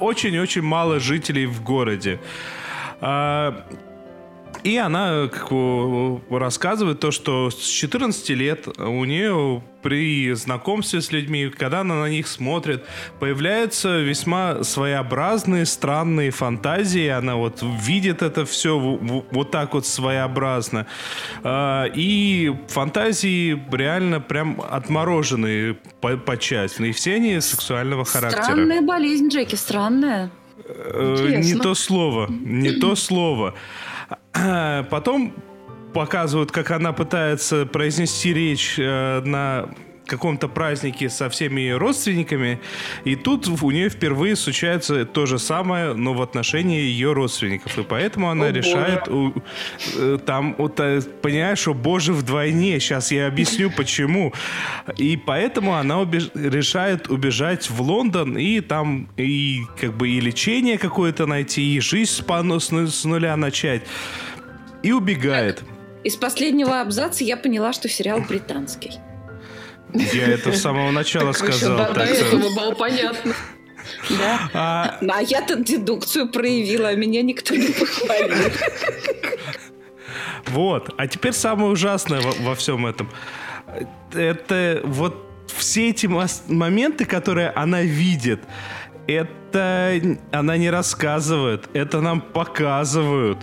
очень-очень 0.00 0.62
мало 0.62 0.98
жителей 1.00 1.46
в 1.46 1.62
городе. 1.62 2.20
А, 3.00 3.64
и 4.62 4.76
она 4.76 5.28
как 5.28 5.50
бы, 5.50 6.20
рассказывает 6.30 7.00
то, 7.00 7.10
что 7.10 7.50
с 7.50 7.56
14 7.56 8.30
лет 8.30 8.68
у 8.78 9.04
нее 9.04 9.62
при 9.82 10.32
знакомстве 10.32 11.00
с 11.00 11.12
людьми, 11.12 11.48
когда 11.48 11.80
она 11.80 11.94
на 11.94 12.08
них 12.08 12.26
смотрит, 12.26 12.84
появляются 13.20 14.00
весьма 14.00 14.64
своеобразные, 14.64 15.66
странные 15.66 16.30
фантазии. 16.30 17.06
Она 17.06 17.36
вот 17.36 17.62
видит 17.62 18.22
это 18.22 18.44
все 18.44 18.78
вот 18.78 19.50
так 19.50 19.74
вот 19.74 19.86
своеобразно. 19.86 20.86
А, 21.42 21.84
и 21.94 22.54
фантазии 22.68 23.62
реально 23.70 24.20
прям 24.20 24.60
отмороженные 24.60 25.74
по, 26.00 26.16
по 26.16 26.36
части. 26.36 26.82
И 26.82 26.92
все 26.92 27.14
они 27.14 27.40
сексуального 27.40 28.04
характера. 28.04 28.42
Странная 28.42 28.82
болезнь, 28.82 29.28
Джеки, 29.28 29.54
странная. 29.54 30.30
Э, 30.68 31.40
не 31.42 31.54
то 31.54 31.74
слово, 31.74 32.26
не 32.28 32.72
то 32.72 32.94
слово. 32.96 33.54
Потом 34.90 35.34
показывают, 35.94 36.52
как 36.52 36.70
она 36.70 36.92
пытается 36.92 37.66
произнести 37.66 38.32
речь 38.32 38.78
э, 38.78 39.20
на 39.24 39.70
каком-то 40.08 40.48
празднике 40.48 41.08
со 41.08 41.28
всеми 41.28 41.60
ее 41.60 41.76
родственниками, 41.76 42.60
и 43.04 43.14
тут 43.14 43.46
у 43.48 43.70
нее 43.70 43.88
впервые 43.90 44.34
случается 44.36 45.04
то 45.04 45.26
же 45.26 45.38
самое, 45.38 45.94
но 45.94 46.14
в 46.14 46.22
отношении 46.22 46.80
ее 46.80 47.12
родственников, 47.12 47.78
и 47.78 47.82
поэтому 47.82 48.30
она 48.30 48.46
О, 48.46 48.52
решает 48.52 49.08
у, 49.08 49.32
э, 49.96 50.18
там, 50.24 50.54
вот, 50.58 50.80
э, 50.80 51.02
понимаешь, 51.22 51.58
что 51.58 51.74
боже 51.74 52.12
вдвойне, 52.12 52.80
сейчас 52.80 53.12
я 53.12 53.26
объясню 53.26 53.70
почему, 53.70 54.32
и 54.96 55.16
поэтому 55.16 55.74
она 55.74 56.00
убеж... 56.00 56.30
решает 56.34 57.08
убежать 57.08 57.70
в 57.70 57.80
Лондон 57.80 58.36
и 58.38 58.60
там 58.60 59.08
и 59.16 59.60
как 59.80 59.96
бы 59.96 60.08
и 60.08 60.20
лечение 60.20 60.78
какое-то 60.78 61.26
найти, 61.26 61.76
и 61.76 61.80
жизнь 61.80 62.08
с 62.08 63.04
нуля 63.04 63.36
начать, 63.36 63.82
и 64.82 64.92
убегает. 64.92 65.62
Из 66.04 66.16
последнего 66.16 66.80
абзаца 66.80 67.24
я 67.24 67.36
поняла, 67.36 67.72
что 67.72 67.88
сериал 67.88 68.20
британский. 68.20 68.92
Я 69.94 70.28
это 70.28 70.52
с 70.52 70.60
самого 70.60 70.90
начала 70.90 71.32
сказал. 71.32 71.92
До 71.94 72.02
этого 72.02 72.54
было 72.54 72.74
понятно. 72.74 73.34
Да. 74.10 74.50
А, 74.52 74.98
а 75.00 75.22
я-то 75.22 75.56
дедукцию 75.56 76.28
проявила, 76.28 76.88
а 76.88 76.94
меня 76.94 77.22
никто 77.22 77.54
не 77.54 77.68
похвалил. 77.68 78.52
Вот. 80.46 80.94
А 80.96 81.06
теперь 81.06 81.32
самое 81.32 81.70
ужасное 81.70 82.20
во, 82.20 82.32
во 82.32 82.54
всем 82.54 82.86
этом. 82.86 83.10
Это 84.12 84.80
вот 84.84 85.28
все 85.46 85.90
эти 85.90 86.06
моменты, 86.06 87.04
которые 87.04 87.50
она 87.50 87.82
видит, 87.82 88.40
это 89.06 90.00
она 90.32 90.56
не 90.56 90.70
рассказывает, 90.70 91.68
это 91.72 92.00
нам 92.00 92.20
показывают. 92.20 93.38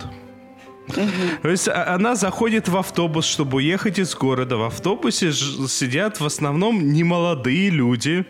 То 1.42 1.48
есть 1.48 1.68
а, 1.68 1.94
она 1.94 2.14
заходит 2.14 2.68
в 2.68 2.76
автобус, 2.76 3.24
чтобы 3.24 3.56
уехать 3.56 3.98
из 3.98 4.14
города. 4.14 4.56
В 4.56 4.62
автобусе 4.62 5.32
сидят 5.32 6.20
в 6.20 6.26
основном 6.26 6.92
немолодые 6.92 7.70
люди, 7.70 8.24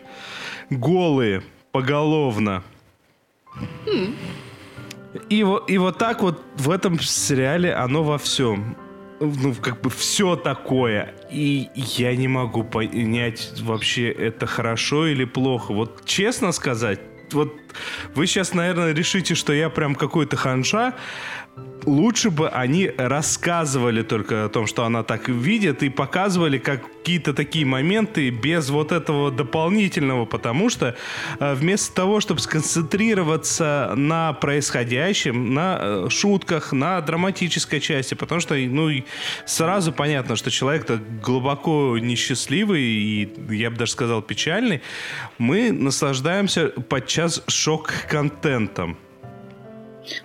голые, 0.69 1.43
поголовно. 1.71 2.63
Хм. 3.85 4.15
И, 5.29 5.45
и 5.67 5.77
вот 5.77 5.97
так 5.97 6.21
вот 6.21 6.43
в 6.55 6.69
этом 6.69 6.99
сериале 6.99 7.73
оно 7.73 8.03
во 8.03 8.17
всем. 8.17 8.75
Ну, 9.19 9.55
как 9.59 9.81
бы 9.81 9.89
все 9.89 10.35
такое. 10.35 11.15
И 11.31 11.69
я 11.75 12.15
не 12.15 12.27
могу 12.27 12.63
понять, 12.63 13.53
вообще 13.61 14.11
это 14.11 14.45
хорошо 14.45 15.07
или 15.07 15.25
плохо. 15.25 15.73
Вот 15.73 16.05
честно 16.05 16.51
сказать, 16.51 16.99
вот 17.31 17.53
вы 18.15 18.27
сейчас, 18.27 18.53
наверное, 18.53 18.93
решите, 18.93 19.35
что 19.35 19.53
я 19.53 19.69
прям 19.69 19.95
какой-то 19.95 20.37
ханжа, 20.37 20.93
лучше 21.87 22.29
бы 22.29 22.49
они 22.49 22.91
рассказывали 22.97 24.03
только 24.03 24.45
о 24.45 24.49
том, 24.49 24.67
что 24.67 24.83
она 24.83 25.03
так 25.03 25.29
видит, 25.29 25.81
и 25.81 25.89
показывали 25.89 26.57
какие-то 26.57 27.33
такие 27.33 27.65
моменты 27.65 28.29
без 28.29 28.69
вот 28.69 28.91
этого 28.91 29.31
дополнительного, 29.31 30.25
потому 30.25 30.69
что 30.69 30.95
э, 31.39 31.53
вместо 31.53 31.95
того, 31.95 32.19
чтобы 32.19 32.41
сконцентрироваться 32.41 33.93
на 33.95 34.33
происходящем, 34.33 35.53
на 35.53 35.77
э, 35.79 36.07
шутках, 36.09 36.73
на 36.73 36.99
драматической 37.01 37.79
части, 37.79 38.13
потому 38.13 38.41
что, 38.41 38.55
ну, 38.55 38.89
сразу 39.45 39.93
понятно, 39.93 40.35
что 40.35 40.51
человек-то 40.51 40.99
глубоко 41.23 41.97
несчастливый 41.97 42.81
и, 42.81 43.29
я 43.49 43.71
бы 43.71 43.77
даже 43.77 43.93
сказал, 43.93 44.21
печальный, 44.21 44.81
мы 45.37 45.71
наслаждаемся 45.71 46.67
подчас 46.89 47.43
шок-контентом. 47.47 48.97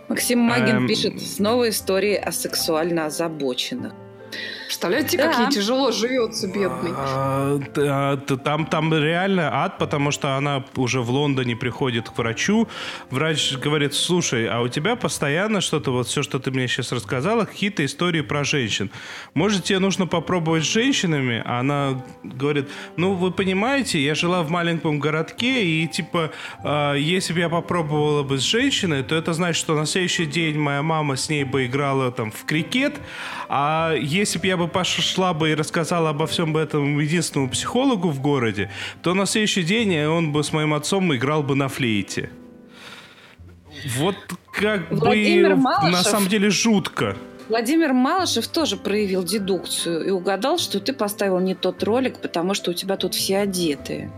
Максим 0.09 0.39
Магин 0.41 0.77
эм... 0.77 0.89
пишет 0.89 1.21
снова 1.21 1.69
истории 1.69 2.15
о 2.15 2.33
сексуально 2.33 3.07
озабоченных. 3.07 3.93
Представляете, 4.73 5.19
да. 5.19 5.29
как 5.29 5.39
ей 5.41 5.51
тяжело 5.51 5.93
живется, 5.93 6.49
бедный. 6.49 6.93
А, 6.97 7.61
а, 7.77 8.17
там, 8.17 8.65
там 8.65 8.95
реально 8.95 9.65
ад, 9.65 9.77
потому 9.77 10.11
что 10.13 10.35
она 10.37 10.65
уже 10.77 11.03
в 11.03 11.11
Лондоне 11.11 11.57
приходит 11.57 12.09
к 12.09 12.17
врачу. 12.17 12.67
Врач 13.11 13.53
говорит, 13.59 13.93
слушай, 13.93 14.49
а 14.49 14.63
у 14.63 14.69
тебя 14.69 14.97
постоянно 14.97 15.61
что-то, 15.61 15.91
вот 15.91 16.07
все, 16.07 16.23
что 16.23 16.39
ты 16.39 16.51
мне 16.51 16.69
сейчас 16.69 16.91
рассказала, 16.91 17.45
какие-то 17.45 17.85
истории 17.85 18.23
про 18.23 18.45
женщин. 18.45 18.91
Может, 19.35 19.65
тебе 19.65 19.79
нужно 19.79 20.07
попробовать 20.07 20.65
с 20.65 20.73
женщинами? 20.73 21.43
А 21.45 21.61
она 21.61 22.03
говорит, 22.23 22.71
ну, 22.97 23.13
вы 23.13 23.31
понимаете, 23.31 24.03
я 24.03 24.15
жила 24.15 24.43
в 24.43 24.49
маленьком 24.49 25.01
городке, 25.01 25.67
и 25.67 25.87
типа, 25.87 26.31
э, 26.65 26.95
если 26.99 27.35
бы 27.35 27.41
я 27.41 27.51
попробовала 27.51 28.23
бы 28.23 28.39
с 28.39 28.43
женщиной, 28.43 29.03
то 29.03 29.15
это 29.17 29.35
значит, 29.35 29.61
что 29.61 29.75
на 29.75 29.85
следующий 29.85 30.25
день 30.25 30.59
моя 30.59 30.81
мама 30.81 31.17
с 31.17 31.29
ней 31.29 31.45
бы 31.45 31.67
играла 31.67 32.11
там 32.11 32.31
в 32.31 32.47
крикет, 32.47 32.99
а 33.51 33.95
если 33.95 34.39
бы 34.39 34.47
я 34.47 34.62
бы 34.67 34.69
пошла 34.73 35.35
бы 35.35 35.51
и 35.51 35.55
рассказала 35.55 36.11
обо 36.11 36.27
всем 36.27 36.57
этом 36.57 36.99
единственному 36.99 37.51
психологу 37.51 38.09
в 38.11 38.21
городе, 38.21 38.71
то 39.03 39.15
на 39.15 39.27
следующий 39.27 39.63
день 39.63 39.97
он 40.05 40.33
бы 40.33 40.43
с 40.43 40.53
моим 40.53 40.75
отцом 40.75 41.15
играл 41.15 41.43
бы 41.43 41.55
на 41.55 41.69
флейте. 41.69 42.31
Вот 43.97 44.17
как 44.53 44.91
Владимир 44.91 45.57
бы 45.57 45.63
Малышев, 45.63 45.93
на 45.93 46.03
самом 46.03 46.29
деле 46.29 46.51
жутко. 46.51 47.17
Владимир 47.49 47.93
Малышев 47.93 48.47
тоже 48.47 48.77
проявил 48.77 49.25
дедукцию 49.25 50.07
и 50.07 50.11
угадал, 50.11 50.59
что 50.59 50.79
ты 50.79 50.93
поставил 50.93 51.41
не 51.41 51.55
тот 51.55 51.83
ролик, 51.83 52.19
потому 52.19 52.55
что 52.55 52.71
у 52.71 52.75
тебя 52.75 52.97
тут 52.97 53.15
все 53.15 53.39
одетые. 53.39 54.13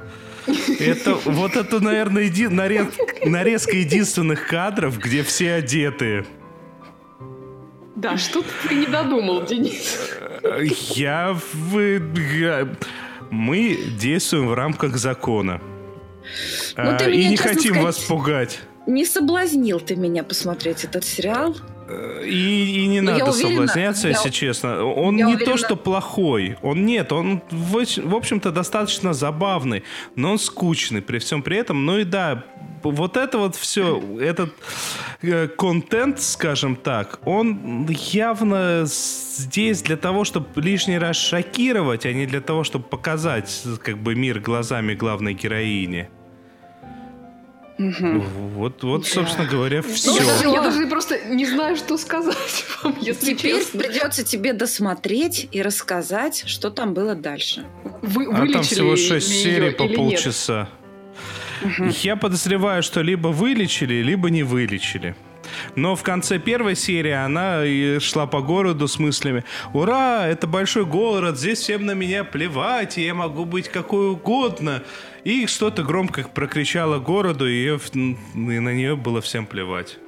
Это 0.78 1.14
вот 1.24 1.56
это, 1.56 1.80
наверное, 1.80 2.24
еди, 2.24 2.48
нарез, 2.48 2.88
нарезка 3.24 3.76
единственных 3.76 4.46
кадров, 4.46 4.98
где 4.98 5.22
все 5.22 5.54
одетые. 5.54 6.26
Да, 7.96 8.18
что 8.18 8.44
ты 8.68 8.74
не 8.74 8.86
додумал, 8.86 9.46
Денис? 9.46 10.10
Я... 10.94 11.36
Мы 13.30 13.78
действуем 13.98 14.48
в 14.48 14.54
рамках 14.54 14.96
закона. 14.96 15.60
Ну, 16.76 16.96
а, 17.00 17.08
и 17.08 17.28
не 17.28 17.36
хотим 17.36 17.74
сказать, 17.74 17.82
вас 17.82 17.98
пугать. 17.98 18.60
Не 18.86 19.04
соблазнил 19.04 19.80
ты 19.80 19.96
меня 19.96 20.22
посмотреть 20.22 20.84
этот 20.84 21.04
сериал. 21.04 21.56
И, 22.24 22.84
и 22.84 22.86
не 22.86 23.00
Но 23.00 23.12
надо 23.12 23.30
уверена, 23.30 23.50
соблазняться, 23.50 24.08
я, 24.08 24.14
если 24.14 24.30
честно. 24.30 24.84
Он 24.84 25.16
не 25.16 25.24
уверена. 25.24 25.44
то, 25.44 25.56
что 25.58 25.76
плохой. 25.76 26.56
Он 26.62 26.86
нет, 26.86 27.12
он, 27.12 27.42
в, 27.50 27.84
в 27.84 28.14
общем-то, 28.14 28.52
достаточно 28.52 29.12
забавный, 29.12 29.84
но 30.16 30.32
он 30.32 30.38
скучный 30.38 31.02
при 31.02 31.18
всем 31.18 31.42
при 31.42 31.58
этом. 31.58 31.84
Ну 31.84 31.98
и 31.98 32.04
да, 32.04 32.44
вот 32.90 33.16
это 33.16 33.38
вот 33.38 33.56
все, 33.56 34.02
этот 34.20 34.52
э, 35.22 35.48
контент, 35.48 36.20
скажем 36.20 36.76
так, 36.76 37.20
он 37.24 37.86
явно 37.88 38.84
здесь 38.86 39.82
для 39.82 39.96
того, 39.96 40.24
чтобы 40.24 40.46
лишний 40.60 40.98
раз 40.98 41.16
шокировать, 41.16 42.06
а 42.06 42.12
не 42.12 42.26
для 42.26 42.40
того, 42.40 42.64
чтобы 42.64 42.84
показать 42.84 43.62
как 43.82 43.98
бы 43.98 44.14
мир 44.14 44.40
глазами 44.40 44.94
главной 44.94 45.34
героини. 45.34 46.08
Угу. 47.78 48.20
Вот, 48.54 48.82
вот, 48.84 49.02
да. 49.02 49.08
собственно 49.08 49.48
говоря, 49.48 49.82
все. 49.82 50.12
Ну, 50.44 50.54
я 50.54 50.62
даже 50.62 50.86
просто 50.86 51.18
не 51.24 51.44
знаю, 51.44 51.76
что 51.76 51.98
сказать 51.98 52.64
вам, 52.82 52.96
если 53.00 53.34
Теперь 53.34 53.58
честно. 53.58 53.80
придется 53.80 54.24
тебе 54.24 54.52
досмотреть 54.52 55.48
и 55.50 55.60
рассказать, 55.60 56.44
что 56.46 56.70
там 56.70 56.94
было 56.94 57.16
дальше. 57.16 57.64
Вы 58.02 58.26
а 58.32 58.46
там 58.46 58.62
всего 58.62 58.94
шесть 58.94 59.28
серий 59.28 59.72
по 59.72 59.88
полчаса. 59.88 60.68
Угу. 61.62 61.90
Я 62.02 62.16
подозреваю, 62.16 62.82
что 62.82 63.02
либо 63.02 63.28
вылечили, 63.28 64.02
либо 64.02 64.30
не 64.30 64.42
вылечили. 64.42 65.14
Но 65.76 65.94
в 65.94 66.02
конце 66.02 66.38
первой 66.38 66.74
серии 66.74 67.12
она 67.12 67.64
шла 68.00 68.26
по 68.26 68.40
городу 68.40 68.88
с 68.88 68.98
мыслями 68.98 69.44
«Ура, 69.72 70.26
это 70.26 70.46
большой 70.46 70.84
город, 70.84 71.38
здесь 71.38 71.58
всем 71.58 71.86
на 71.86 71.92
меня 71.92 72.24
плевать, 72.24 72.98
и 72.98 73.04
я 73.04 73.14
могу 73.14 73.44
быть 73.44 73.68
какой 73.68 74.10
угодно». 74.10 74.82
И 75.24 75.46
что-то 75.46 75.82
громко 75.82 76.22
прокричала 76.22 76.98
городу, 76.98 77.48
и, 77.48 77.52
ее, 77.52 77.80
и 77.94 77.98
на 78.38 78.74
нее 78.74 78.94
было 78.94 79.22
всем 79.22 79.46
плевать. 79.46 79.98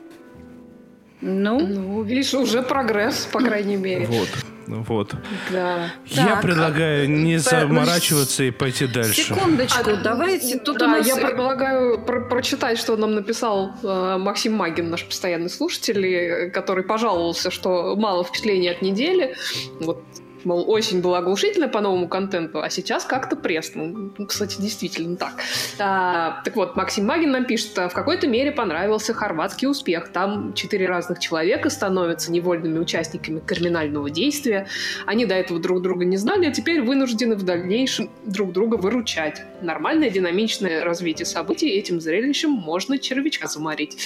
Ну? 1.23 1.59
Ну, 1.67 2.03
видишь, 2.03 2.35
уже 2.35 2.63
прогресс, 2.63 3.27
по 3.33 3.41
крайней 3.41 3.77
мере. 3.77 4.07
Вот. 4.07 4.29
Вот. 4.67 5.15
Да. 5.51 5.93
Я 6.07 6.27
так, 6.27 6.43
предлагаю 6.43 7.09
не 7.09 7.37
да, 7.37 7.43
заморачиваться 7.43 8.45
и 8.45 8.51
пойти 8.51 8.87
дальше. 8.87 9.23
Секундочку, 9.23 9.91
а, 9.91 9.97
давайте 9.97 10.59
тут 10.59 10.79
да, 10.79 10.87
у 10.87 10.89
нас... 10.89 11.07
я 11.07 11.17
предлагаю 11.17 12.01
про 12.01 12.21
прочитать, 12.21 12.79
что 12.79 12.97
нам 12.97 13.15
написал 13.15 13.73
э, 13.83 14.17
Максим 14.19 14.55
Магин, 14.55 14.91
наш 14.91 15.05
постоянный 15.05 15.51
слушатель, 15.51 16.51
который 16.51 16.85
пожаловался, 16.85 17.51
что 17.51 17.95
мало 17.97 18.25
впечатлений 18.25 18.69
от 18.69 18.83
недели. 18.83 19.37
Вот 19.81 20.03
мол, 20.47 20.71
очень 20.71 21.03
было 21.03 21.19
оглушительно 21.19 21.69
по 21.69 21.81
новому 21.81 22.09
контенту, 22.09 22.63
а 22.63 22.71
сейчас 22.71 23.05
как-то 23.05 23.37
пресно. 23.37 24.13
Ну, 24.17 24.27
кстати, 24.27 24.61
действительно 24.61 25.17
так. 25.17 25.35
А, 25.79 26.41
так 26.45 26.55
вот, 26.57 26.77
Максим 26.77 27.07
Магин 27.07 27.33
нам 27.33 27.45
пишет, 27.45 27.77
в 27.77 27.91
какой-то 27.91 28.29
мере 28.29 28.53
понравился 28.53 29.13
хорватский 29.13 29.69
успех. 29.69 30.13
Там 30.13 30.55
четыре 30.55 30.87
разных 30.87 31.19
человека 31.19 31.69
становятся 31.69 32.31
невольными 32.31 32.79
участниками 32.79 33.41
криминального 33.41 34.09
действия. 34.09 34.69
Они 35.05 35.27
до 35.27 35.35
этого 35.35 35.61
друг 35.61 35.83
друга 35.83 36.05
не 36.05 36.17
знали, 36.17 36.47
а 36.47 36.53
теперь 36.53 36.81
вынуждены 36.81 37.35
в 37.35 37.43
дальнейшем 37.43 38.09
друг 38.25 38.53
друга 38.53 38.77
выручать. 38.77 39.43
Нормальное 39.63 40.11
динамичное 40.11 40.85
развитие 40.85 41.27
событий 41.27 41.69
этим 41.69 42.01
зрелищем 42.01 42.51
можно 42.51 42.99
червячка 42.99 43.49
заморить. 43.49 43.99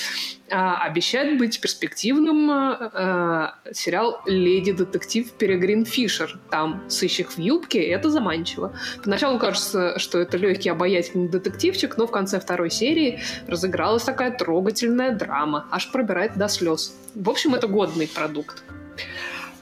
А, 0.50 0.82
обещает 0.82 1.38
быть 1.38 1.60
перспективным 1.60 2.50
а, 2.50 3.54
сериал 3.72 4.20
«Леди-детектив 4.26 5.30
Перегрин 5.32 5.84
Фишер». 5.84 6.38
Там 6.50 6.82
сыщик 6.88 7.30
в 7.30 7.38
юбке, 7.38 7.82
это 7.82 8.10
заманчиво. 8.10 8.72
Поначалу 9.04 9.38
кажется, 9.38 9.98
что 9.98 10.18
это 10.18 10.36
легкий 10.36 10.68
обаятельный 10.68 11.28
детективчик, 11.28 11.96
но 11.96 12.06
в 12.06 12.10
конце 12.10 12.40
второй 12.40 12.70
серии 12.70 13.20
разыгралась 13.46 14.02
такая 14.02 14.32
трогательная 14.32 15.12
драма, 15.12 15.66
аж 15.70 15.90
пробирает 15.92 16.36
до 16.36 16.48
слез. 16.48 16.96
В 17.14 17.30
общем, 17.30 17.54
это 17.54 17.68
годный 17.68 18.08
продукт. 18.08 18.64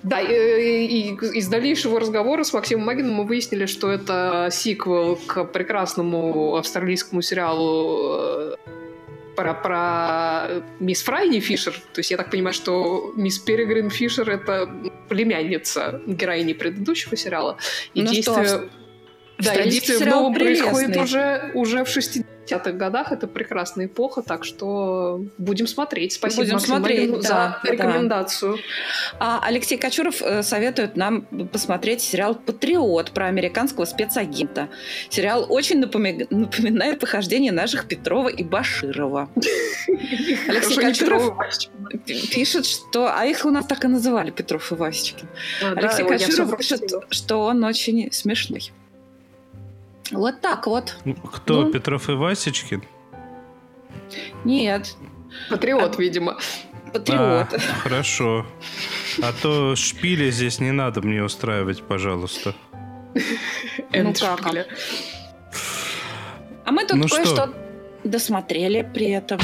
Да, 0.03 0.21
и, 0.21 0.87
и 0.87 1.15
из 1.15 1.49
дальнейшего 1.49 2.01
разговора 2.01 2.45
с 2.45 2.53
Максимом 2.53 2.87
Магином 2.87 3.15
мы 3.15 3.25
выяснили, 3.25 3.67
что 3.67 3.91
это 3.91 4.49
сиквел 4.51 5.19
к 5.27 5.45
прекрасному 5.45 6.57
австралийскому 6.57 7.21
сериалу 7.21 8.57
про, 9.39 9.55
про 9.55 10.65
мисс 10.81 11.03
Фрайни 11.03 11.39
Фишер. 11.39 11.73
То 11.93 12.01
есть 12.01 12.11
я 12.11 12.17
так 12.17 12.29
понимаю, 12.31 12.55
что 12.55 13.13
мисс 13.15 13.39
Перегрин 13.39 13.89
Фишер— 13.89 14.29
это 14.31 14.69
племянница 15.09 16.03
героини 16.07 16.55
предыдущего 16.55 17.17
сериала. 17.17 17.57
И 17.95 18.03
ну 18.03 18.11
действие... 18.11 18.47
Что, 18.47 18.69
да, 19.39 19.55
и 19.55 19.71
действие 19.71 19.99
в 19.99 20.07
новом 20.07 20.35
происходит 20.35 20.97
уже, 20.97 21.53
уже 21.55 21.85
в 21.85 21.89
60 21.89 22.27
60-х 22.49 22.73
годах. 22.73 23.13
Это 23.13 23.27
прекрасная 23.27 23.87
эпоха, 23.87 24.23
так 24.23 24.45
что 24.45 25.25
будем 25.39 25.67
смотреть. 25.67 26.13
Спасибо, 26.15 26.43
будем 26.43 26.55
Максим 26.55 26.69
смотреть, 26.69 27.13
да, 27.13 27.21
за 27.21 27.29
да. 27.29 27.61
рекомендацию. 27.65 28.59
А 29.19 29.41
Алексей 29.43 29.79
Кочуров 29.79 30.23
э, 30.23 30.43
советует 30.43 30.97
нам 30.97 31.23
посмотреть 31.53 32.01
сериал 32.01 32.35
«Патриот» 32.35 33.13
про 33.13 33.27
американского 33.27 33.85
спецагента. 33.85 34.69
Сериал 35.11 35.47
очень 35.49 35.81
напоминает 35.81 37.01
похождение 37.01 37.53
наших 37.53 37.87
Петрова 37.87 38.29
и 38.29 38.43
Баширова. 38.43 39.31
Алексей 40.49 40.77
Кочуров 40.77 41.35
пишет, 42.07 42.67
что... 42.67 43.13
А 43.15 43.25
их 43.25 43.45
у 43.45 43.51
нас 43.51 43.67
так 43.67 43.85
и 43.85 43.89
называли, 43.89 44.31
Петров 44.31 44.73
и 44.73 44.75
Васечкин. 44.75 45.29
А, 45.63 45.73
Алексей 45.77 46.07
Кочуров 46.07 46.57
пишет, 46.57 46.93
что 47.11 47.43
он 47.43 47.65
очень 47.65 48.11
смешной. 48.13 48.73
Вот 50.11 50.41
так 50.41 50.67
вот. 50.67 50.97
Кто, 51.33 51.63
ну, 51.63 51.73
Петров 51.73 52.09
и 52.09 52.13
Васечкин? 52.13 52.83
Нет. 54.45 54.97
Патриот, 55.51 55.97
а, 55.97 56.01
видимо. 56.01 56.39
Патриот. 56.93 57.55
А, 57.55 57.59
хорошо. 57.83 58.47
А 59.23 59.33
то 59.33 59.77
шпили 59.77 60.31
здесь 60.31 60.61
не 60.61 60.73
надо 60.73 61.03
мне 61.03 61.23
устраивать, 61.23 61.83
пожалуйста. 61.83 62.55
Ну 63.93 64.15
как? 64.15 64.41
А 66.65 66.71
мы 66.71 66.87
тут 66.87 66.99
ну 66.99 67.09
кое-что 67.09 67.55
досмотрели 68.05 68.89
при 68.95 69.11
этом. 69.11 69.41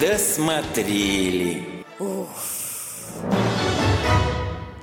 Досмотрели. 0.00 1.84
Ух. 1.98 2.28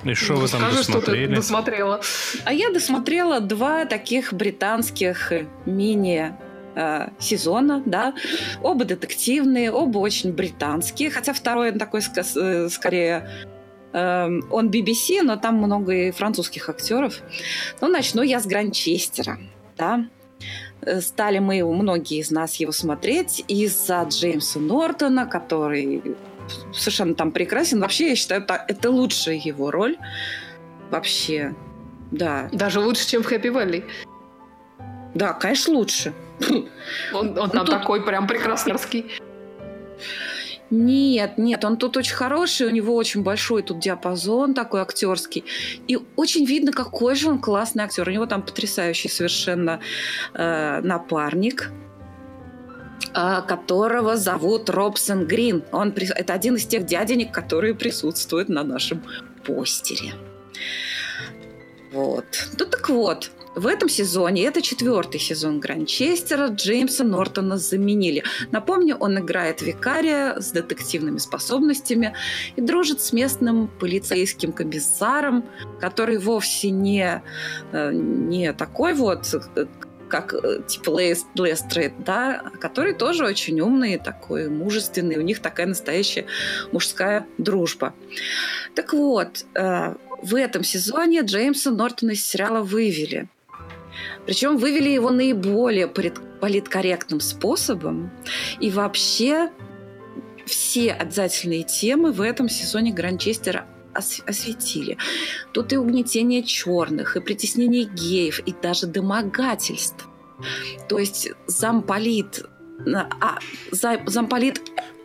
И 0.04 0.14
что 0.14 0.34
вы 0.34 0.48
там 0.48 0.60
Скажи, 0.60 0.76
досмотрели? 0.76 1.24
Что 1.24 1.34
ты 1.34 1.36
досмотрела. 1.36 2.00
А 2.44 2.52
я 2.52 2.70
досмотрела 2.70 3.40
два 3.40 3.84
таких 3.86 4.32
британских 4.32 5.32
мини 5.66 6.34
э, 6.74 7.08
сезона, 7.18 7.82
да, 7.86 8.14
оба 8.62 8.84
детективные, 8.84 9.72
оба 9.72 9.98
очень 9.98 10.32
британские, 10.32 11.10
хотя 11.10 11.32
второй 11.32 11.72
такой 11.72 12.00
э, 12.00 12.68
скорее 12.68 13.28
э, 13.92 14.28
он 14.50 14.70
BBC, 14.70 15.22
но 15.22 15.36
там 15.36 15.56
много 15.56 15.92
и 15.92 16.10
французских 16.10 16.68
актеров. 16.68 17.20
Ну, 17.80 17.88
начну 17.88 18.22
я 18.22 18.40
с 18.40 18.46
Гранчестера, 18.46 19.38
да. 19.76 20.06
Э, 20.82 21.00
стали 21.00 21.38
мы 21.38 21.56
его, 21.56 21.72
многие 21.72 22.18
из 22.18 22.30
нас 22.30 22.56
его 22.56 22.72
смотреть 22.72 23.44
из-за 23.48 24.02
Джеймса 24.02 24.58
Нортона, 24.58 25.26
который 25.26 26.02
совершенно 26.72 27.14
там 27.14 27.32
прекрасен. 27.32 27.80
Вообще, 27.80 28.10
я 28.10 28.16
считаю, 28.16 28.44
это, 28.68 28.90
лучшая 28.90 29.36
его 29.36 29.70
роль. 29.70 29.96
Вообще, 30.90 31.54
да. 32.10 32.48
Даже 32.52 32.80
лучше, 32.80 33.08
чем 33.08 33.22
в 33.22 33.26
Хэппи 33.26 33.48
Вэлли. 33.48 33.84
Да, 35.14 35.32
конечно, 35.32 35.74
лучше. 35.74 36.12
Он, 37.12 37.38
он 37.38 37.50
там 37.50 37.66
тут... 37.66 37.70
такой 37.70 38.04
прям 38.04 38.26
прекрасный. 38.26 38.74
Нет, 40.70 41.38
нет, 41.38 41.64
он 41.64 41.76
тут 41.76 41.96
очень 41.96 42.14
хороший, 42.14 42.66
у 42.66 42.70
него 42.70 42.96
очень 42.96 43.22
большой 43.22 43.62
тут 43.62 43.78
диапазон 43.78 44.54
такой 44.54 44.80
актерский. 44.80 45.44
И 45.86 45.98
очень 46.16 46.46
видно, 46.46 46.72
какой 46.72 47.14
же 47.14 47.28
он 47.28 47.38
классный 47.38 47.84
актер. 47.84 48.08
У 48.08 48.12
него 48.12 48.26
там 48.26 48.42
потрясающий 48.42 49.08
совершенно 49.08 49.80
э, 50.32 50.80
напарник. 50.82 51.70
А, 53.12 53.42
которого 53.42 54.16
зовут 54.16 54.68
Робсон 54.70 55.26
Грин. 55.26 55.62
Он, 55.72 55.92
это 55.96 56.32
один 56.32 56.56
из 56.56 56.66
тех 56.66 56.84
дяденек, 56.84 57.32
которые 57.32 57.74
присутствуют 57.74 58.48
на 58.48 58.64
нашем 58.64 59.02
постере. 59.46 60.14
Вот. 61.92 62.24
Ну 62.58 62.66
так 62.66 62.88
вот, 62.88 63.30
в 63.54 63.68
этом 63.68 63.88
сезоне, 63.88 64.46
это 64.46 64.62
четвертый 64.62 65.20
сезон 65.20 65.60
Гранчестера, 65.60 66.48
Джеймса 66.48 67.04
Нортона 67.04 67.56
заменили. 67.56 68.24
Напомню, 68.50 68.96
он 68.96 69.20
играет 69.20 69.62
викария 69.62 70.40
с 70.40 70.50
детективными 70.50 71.18
способностями 71.18 72.14
и 72.56 72.60
дружит 72.60 73.00
с 73.00 73.12
местным 73.12 73.68
полицейским 73.78 74.50
комиссаром, 74.50 75.44
который 75.80 76.18
вовсе 76.18 76.70
не, 76.70 77.22
э, 77.70 77.92
не 77.92 78.52
такой 78.52 78.94
вот 78.94 79.24
как 80.08 80.34
э, 80.34 80.60
типа 80.66 81.00
Лестрейд, 81.34 81.92
да, 82.04 82.50
который 82.60 82.94
тоже 82.94 83.24
очень 83.24 83.60
умный, 83.60 83.98
такой 83.98 84.48
мужественный. 84.48 85.16
У 85.16 85.22
них 85.22 85.40
такая 85.40 85.66
настоящая 85.66 86.26
мужская 86.72 87.26
дружба. 87.38 87.94
Так 88.74 88.92
вот, 88.92 89.44
э, 89.54 89.94
в 90.22 90.34
этом 90.34 90.64
сезоне 90.64 91.20
Джеймса 91.20 91.70
Нортона 91.70 92.12
из 92.12 92.24
сериала 92.24 92.62
вывели. 92.62 93.28
Причем 94.26 94.56
вывели 94.56 94.88
его 94.88 95.10
наиболее 95.10 95.86
политкорректным 95.86 97.20
способом. 97.20 98.10
И 98.60 98.70
вообще 98.70 99.50
все 100.46 100.92
обязательные 100.92 101.62
темы 101.62 102.12
в 102.12 102.20
этом 102.20 102.48
сезоне 102.48 102.92
Гранчестера 102.92 103.66
осветили. 103.94 104.96
Тут 105.52 105.72
и 105.72 105.76
угнетение 105.76 106.42
черных, 106.42 107.16
и 107.16 107.20
притеснение 107.20 107.84
геев, 107.84 108.40
и 108.40 108.54
даже 108.62 108.86
домогательств. 108.86 110.06
То 110.88 110.98
есть 110.98 111.30
замполит, 111.46 112.44
а, 113.20 113.38
замполит 114.06 114.60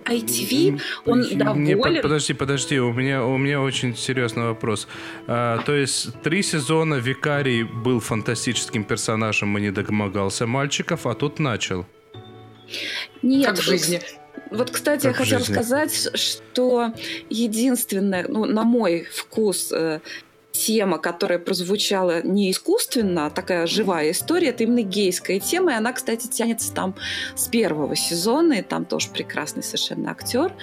ITV, 0.06 0.82
он 1.06 1.38
доволен... 1.38 1.64
Не, 1.64 2.02
подожди, 2.02 2.34
подожди, 2.34 2.80
у 2.80 2.92
меня, 2.94 3.24
у 3.24 3.38
меня 3.38 3.62
очень 3.62 3.96
серьезный 3.96 4.46
вопрос. 4.46 4.88
А, 5.28 5.60
то 5.60 5.74
есть 5.74 6.22
три 6.22 6.42
сезона 6.42 6.96
Викарий 6.96 7.64
был 7.64 8.00
фантастическим 8.00 8.84
персонажем 8.84 9.58
и 9.58 9.62
не 9.62 9.72
домогался 9.72 10.48
мальчиков, 10.48 11.06
а 11.06 11.14
тут 11.14 11.40
начал. 11.40 11.86
Нет, 13.22 13.46
как 13.48 13.60
в 13.60 13.62
жизни. 13.62 14.02
Вот, 14.52 14.72
кстати, 14.72 15.04
как 15.04 15.20
я 15.20 15.24
хотела 15.24 15.44
сказать, 15.44 16.10
что 16.16 16.94
единственное, 17.30 18.26
ну, 18.28 18.46
на 18.46 18.64
мой 18.64 19.08
вкус, 19.12 19.72
э, 19.72 20.00
тема, 20.52 20.98
которая 20.98 21.40
прозвучала 21.40 22.22
не 22.22 22.52
искусственно, 22.52 23.28
а 23.28 23.30
такая 23.30 23.68
живая 23.68 24.12
история, 24.12 24.50
это 24.50 24.64
именно 24.64 24.82
гейская 24.82 25.40
тема, 25.40 25.72
и 25.72 25.76
она, 25.76 25.94
кстати, 25.94 26.28
тянется 26.28 26.74
там 26.74 26.96
с 27.36 27.48
первого 27.48 27.96
сезона, 27.96 28.54
и 28.54 28.62
там 28.62 28.86
тоже 28.86 29.10
прекрасный 29.10 29.64
совершенно 29.64 30.12
актер. 30.12 30.54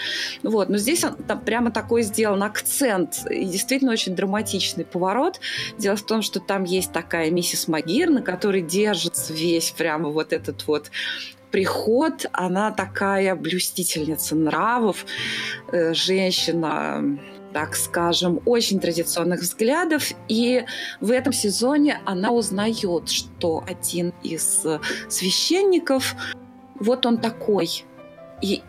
Вот. 0.42 0.68
Но 0.68 0.76
здесь 0.76 1.04
он, 1.04 1.14
там 1.14 1.40
прямо 1.40 1.70
такой 1.70 2.02
сделан 2.02 2.42
акцент, 2.42 3.26
и 3.30 3.44
действительно 3.44 3.92
очень 3.92 4.14
драматичный 4.14 4.84
поворот. 4.84 5.40
Дело 5.78 5.96
в 5.96 6.02
том, 6.02 6.22
что 6.22 6.40
там 6.40 6.64
есть 6.64 6.92
такая 6.92 7.30
миссис 7.30 7.68
Магир, 7.68 8.10
на 8.10 8.22
которой 8.22 8.62
держится 8.62 9.32
весь 9.32 9.70
прямо 9.70 10.08
вот 10.10 10.32
этот 10.32 10.66
вот 10.66 10.90
приход, 11.56 12.26
она 12.32 12.70
такая 12.70 13.34
блюстительница 13.34 14.34
нравов, 14.34 15.06
э, 15.72 15.94
женщина 15.94 17.18
так 17.54 17.74
скажем, 17.74 18.42
очень 18.44 18.78
традиционных 18.78 19.40
взглядов. 19.40 20.12
И 20.28 20.66
в 21.00 21.10
этом 21.10 21.32
сезоне 21.32 21.98
она 22.04 22.30
узнает, 22.30 23.08
что 23.08 23.64
один 23.66 24.12
из 24.22 24.66
священников, 25.08 26.14
вот 26.78 27.06
он 27.06 27.16
такой. 27.16 27.86
И 28.42 28.62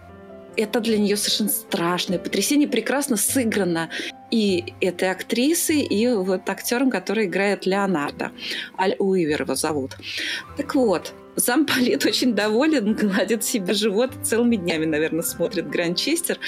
это 0.56 0.80
для 0.80 0.97
нее 0.97 1.17
совершенно 1.17 1.50
страшное 1.50 2.19
потрясение, 2.19 2.69
прекрасно 2.69 3.17
сыграно 3.17 3.89
и 4.32 4.73
этой 4.80 5.12
актрисой, 5.12 5.82
и 5.82 6.08
вот 6.08 6.50
актером, 6.50 6.89
который 6.89 7.26
играет 7.26 7.65
Леонардо. 7.65 8.32
Аль 8.80 8.95
Уивер 8.97 9.41
его 9.41 9.56
зовут. 9.56 9.97
Так 10.56 10.76
вот, 10.76 11.13
сам 11.38 11.65
Полит 11.65 12.06
очень 12.06 12.34
доволен, 12.34 12.93
гладит 13.00 13.43
себе 13.43 13.73
живот, 13.73 14.12
целыми 14.23 14.56
днями, 14.56 14.86
наверное, 14.86 15.21
смотрит 15.21 15.69
Гранчестер. 15.69 16.39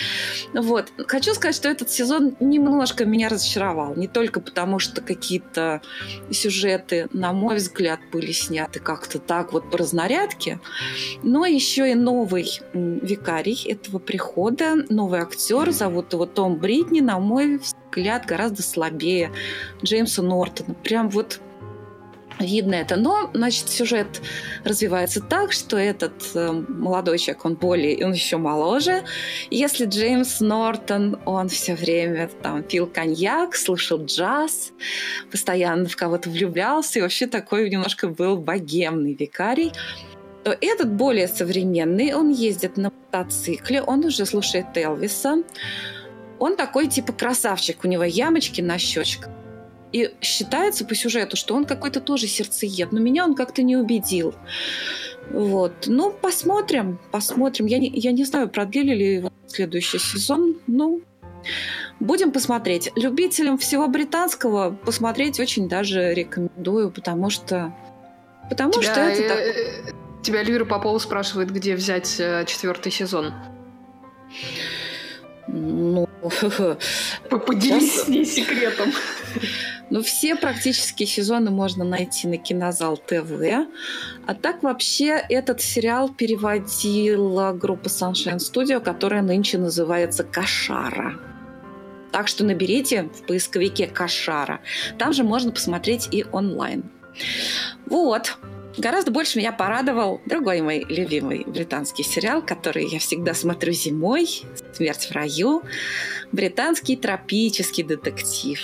Вот. 0.53 0.91
Хочу 1.07 1.33
сказать, 1.33 1.55
что 1.55 1.69
этот 1.69 1.89
сезон 1.89 2.35
немножко 2.39 3.05
меня 3.05 3.29
разочаровал. 3.29 3.95
Не 3.95 4.07
только 4.07 4.41
потому, 4.41 4.79
что 4.79 5.01
какие-то 5.01 5.81
сюжеты, 6.31 7.07
на 7.13 7.33
мой 7.33 7.57
взгляд, 7.57 7.99
были 8.11 8.31
сняты 8.31 8.79
как-то 8.79 9.19
так 9.19 9.53
вот 9.53 9.69
по 9.69 9.77
разнарядке, 9.77 10.59
но 11.23 11.45
еще 11.45 11.91
и 11.91 11.95
новый 11.95 12.59
викарий 12.73 13.63
этого 13.69 13.99
прихода, 13.99 14.75
новый 14.89 15.19
актер, 15.19 15.71
зовут 15.71 16.13
его 16.13 16.25
Том 16.25 16.57
Бритни, 16.57 17.01
на 17.01 17.19
мой 17.19 17.57
взгляд, 17.57 18.25
гораздо 18.25 18.63
слабее 18.63 19.31
Джеймса 19.83 20.23
Нортона. 20.23 20.73
Прям 20.73 21.09
вот 21.09 21.39
видно 22.39 22.75
это. 22.75 22.95
Но, 22.95 23.29
значит, 23.33 23.69
сюжет 23.69 24.21
развивается 24.63 25.21
так, 25.21 25.51
что 25.51 25.77
этот 25.77 26.13
э, 26.33 26.51
молодой 26.51 27.17
человек, 27.17 27.45
он 27.45 27.55
более, 27.55 28.05
он 28.05 28.13
еще 28.13 28.37
моложе. 28.37 29.03
Если 29.49 29.85
Джеймс 29.85 30.39
Нортон, 30.39 31.19
он 31.25 31.49
все 31.49 31.75
время 31.75 32.29
там 32.41 32.63
пил 32.63 32.87
коньяк, 32.87 33.55
слушал 33.55 34.03
джаз, 34.03 34.71
постоянно 35.31 35.87
в 35.87 35.95
кого-то 35.95 36.29
влюблялся 36.29 36.99
и 36.99 37.01
вообще 37.01 37.27
такой 37.27 37.69
немножко 37.69 38.07
был 38.07 38.37
богемный 38.37 39.13
викарий, 39.13 39.71
то 40.43 40.57
этот 40.59 40.91
более 40.93 41.27
современный, 41.27 42.13
он 42.13 42.29
ездит 42.29 42.77
на 42.77 42.91
мотоцикле, 42.91 43.81
он 43.81 44.05
уже 44.05 44.25
слушает 44.25 44.67
Элвиса, 44.75 45.43
он 46.39 46.55
такой 46.55 46.87
типа 46.87 47.11
красавчик, 47.11 47.83
у 47.83 47.87
него 47.87 48.03
ямочки 48.03 48.61
на 48.61 48.77
щечках. 48.77 49.29
И 49.91 50.13
считается 50.21 50.85
по 50.85 50.93
сюжету, 50.95 51.35
что 51.35 51.55
он 51.55 51.65
какой-то 51.65 51.99
тоже 51.99 52.27
сердцеед, 52.27 52.91
но 52.91 52.99
меня 52.99 53.25
он 53.25 53.35
как-то 53.35 53.63
не 53.63 53.75
убедил. 53.75 54.35
Вот. 55.31 55.73
Ну, 55.87 56.11
посмотрим, 56.11 56.99
посмотрим. 57.11 57.65
Я 57.65 57.79
не, 57.79 57.89
я 57.89 58.11
не 58.11 58.23
знаю, 58.23 58.49
продлили 58.49 58.93
ли 58.93 59.15
его 59.15 59.31
следующий 59.47 59.99
сезон. 59.99 60.57
Ну, 60.67 61.01
будем 61.99 62.31
посмотреть. 62.31 62.91
Любителям 62.95 63.57
всего 63.57 63.87
британского 63.87 64.71
посмотреть 64.71 65.39
очень 65.39 65.67
даже 65.67 66.13
рекомендую, 66.13 66.91
потому 66.91 67.29
что... 67.29 67.73
Потому 68.49 68.73
тебя, 68.73 68.83
что 68.83 69.01
это 69.01 69.33
э, 69.33 69.83
так... 69.85 69.95
Тебя 70.23 70.39
Эльвира 70.39 70.65
Попова 70.65 70.97
спрашивает, 70.97 71.51
где 71.51 71.75
взять 71.75 72.19
э, 72.19 72.45
четвертый 72.45 72.91
сезон. 72.91 73.33
Ну, 75.47 76.07
поделись 77.47 78.01
с 78.01 78.07
ней 78.07 78.25
секретом. 78.25 78.91
Ну, 79.89 80.03
все 80.03 80.35
практически 80.35 81.05
сезоны 81.05 81.49
можно 81.49 81.83
найти 81.83 82.27
на 82.27 82.37
Кинозал 82.37 82.97
ТВ. 82.97 83.67
А 84.25 84.35
так 84.35 84.61
вообще 84.61 85.23
этот 85.29 85.61
сериал 85.61 86.09
переводила 86.09 87.53
группа 87.53 87.87
Sunshine 87.87 88.37
Studio, 88.37 88.79
которая 88.79 89.21
нынче 89.21 89.57
называется 89.57 90.23
«Кошара». 90.23 91.19
Так 92.11 92.27
что 92.27 92.43
наберите 92.43 93.03
в 93.03 93.25
поисковике 93.25 93.87
«Кошара». 93.87 94.61
Там 94.97 95.13
же 95.13 95.23
можно 95.23 95.51
посмотреть 95.51 96.07
и 96.11 96.25
онлайн. 96.31 96.83
Вот. 97.85 98.37
Гораздо 98.77 99.11
больше 99.11 99.39
меня 99.39 99.51
порадовал 99.51 100.21
другой 100.25 100.61
мой 100.61 100.85
любимый 100.87 101.43
британский 101.45 102.03
сериал, 102.03 102.41
который 102.41 102.87
я 102.87 102.99
всегда 102.99 103.33
смотрю 103.33 103.73
зимой 103.73 104.27
«Смерть 104.73 105.07
в 105.07 105.11
раю». 105.11 105.63
Британский 106.31 106.95
тропический 106.95 107.83
детектив. 107.83 108.59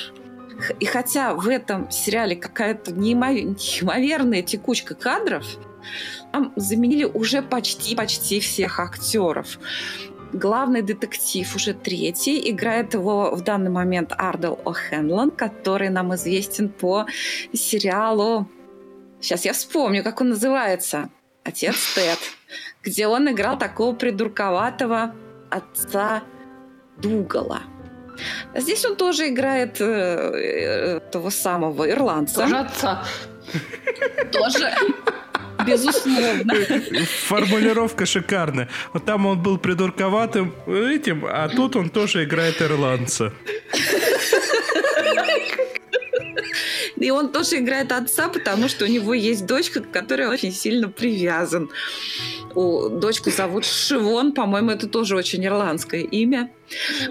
И 0.80 0.86
хотя 0.86 1.34
в 1.34 1.48
этом 1.48 1.90
сериале 1.92 2.36
какая-то 2.36 2.92
неимоверная 2.92 4.42
текучка 4.42 4.96
кадров, 4.96 5.46
там 6.32 6.54
заменили 6.56 7.04
уже 7.04 7.42
почти-почти 7.42 8.40
всех 8.40 8.80
актеров. 8.80 9.60
Главный 10.34 10.82
детектив 10.82 11.56
уже 11.56 11.74
третий. 11.74 12.50
Играет 12.50 12.94
его 12.94 13.32
в 13.36 13.42
данный 13.42 13.70
момент 13.70 14.12
Ардел 14.18 14.60
О'Хенлон, 14.66 15.32
который 15.32 15.90
нам 15.90 16.14
известен 16.16 16.70
по 16.70 17.06
сериалу 17.54 18.50
Сейчас 19.26 19.44
я 19.44 19.54
вспомню, 19.54 20.04
как 20.04 20.22
он 20.22 20.30
называется. 20.30 21.10
Отец 21.44 21.76
Тед. 21.96 22.20
Где 22.84 23.08
он 23.08 23.32
играл 23.32 23.58
такого 23.58 23.96
придурковатого 23.96 25.16
отца 25.50 26.22
Дугала. 26.98 27.64
Здесь 28.56 28.86
он 28.86 28.96
тоже 28.96 29.30
играет 29.30 29.82
э, 29.82 29.86
э, 29.86 31.00
того 31.12 31.30
самого 31.30 31.90
ирландца. 31.90 32.42
Тоже 32.42 32.58
отца. 32.58 33.06
Тоже. 34.32 34.74
Безусловно. 35.66 36.54
Формулировка 37.28 38.06
шикарная. 38.06 38.68
Вот 38.94 39.06
там 39.06 39.26
он 39.26 39.42
был 39.42 39.58
придурковатым 39.58 40.54
этим, 40.68 41.26
а 41.26 41.48
тут 41.50 41.76
он 41.76 41.90
тоже 41.90 42.24
играет 42.24 42.62
ирландца. 42.62 43.34
И 46.98 47.12
он 47.12 47.32
тоже 47.32 47.58
играет 47.58 47.92
отца, 47.92 48.30
потому 48.30 48.70
что 48.70 48.86
у 48.86 48.88
него 48.88 49.14
есть 49.14 49.46
дочка, 49.46 49.82
к 49.82 49.92
которой 49.92 50.28
очень 50.28 50.52
сильно 50.52 50.88
привязан. 50.88 51.70
У 52.56 52.90
дочку 52.90 53.30
зовут 53.32 53.66
Шивон, 53.66 54.32
по-моему, 54.32 54.72
это 54.72 54.88
тоже 54.88 55.16
очень 55.16 55.46
ирландское 55.46 56.02
имя. 56.02 56.52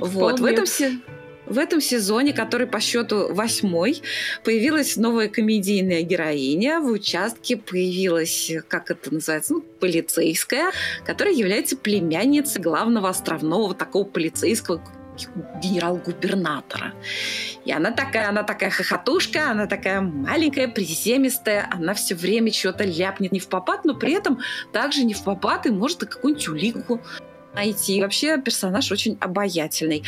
Вот. 0.01 0.41
В 0.41 0.45
этом 0.45 0.65
все... 0.65 0.99
В 1.47 1.59
этом 1.59 1.83
сезоне, 1.83 2.33
который 2.33 2.67
по 2.67 2.81
счету 2.81 3.35
восьмой, 3.35 4.01
появилась 4.45 4.97
новая 4.97 5.29
комедийная 5.29 6.01
героиня. 6.01 6.81
В 6.81 6.87
участке 6.87 7.59
появилась, 7.59 8.51
как 8.69 8.91
это 8.91 9.13
называется, 9.13 9.53
ну, 9.53 9.61
полицейская, 9.79 10.73
которая 11.05 11.35
является 11.35 11.77
племянницей 11.77 12.63
главного 12.63 13.11
островного 13.11 13.75
такого 13.75 14.05
полицейского 14.05 14.83
генерал-губернатора. 15.63 16.93
И 17.65 17.73
она 17.73 17.91
такая, 17.91 18.29
она 18.29 18.43
такая 18.43 18.71
хохотушка, 18.71 19.51
она 19.51 19.67
такая 19.67 20.01
маленькая, 20.01 20.69
приземистая, 20.69 21.69
она 21.73 21.95
все 21.95 22.15
время 22.15 22.53
что-то 22.53 22.85
ляпнет 22.85 23.33
не 23.33 23.41
в 23.41 23.49
попад, 23.49 23.85
но 23.85 23.95
при 23.95 24.13
этом 24.13 24.41
также 24.73 25.05
не 25.05 25.15
в 25.15 25.23
попад 25.23 25.67
и 25.67 25.71
может 25.71 26.03
и 26.03 26.07
какую-нибудь 26.07 26.49
улику 26.49 27.01
найти. 27.55 27.97
И 27.97 28.03
вообще 28.03 28.39
персонаж 28.39 28.91
очень 28.93 29.17
обаятельный. 29.21 30.05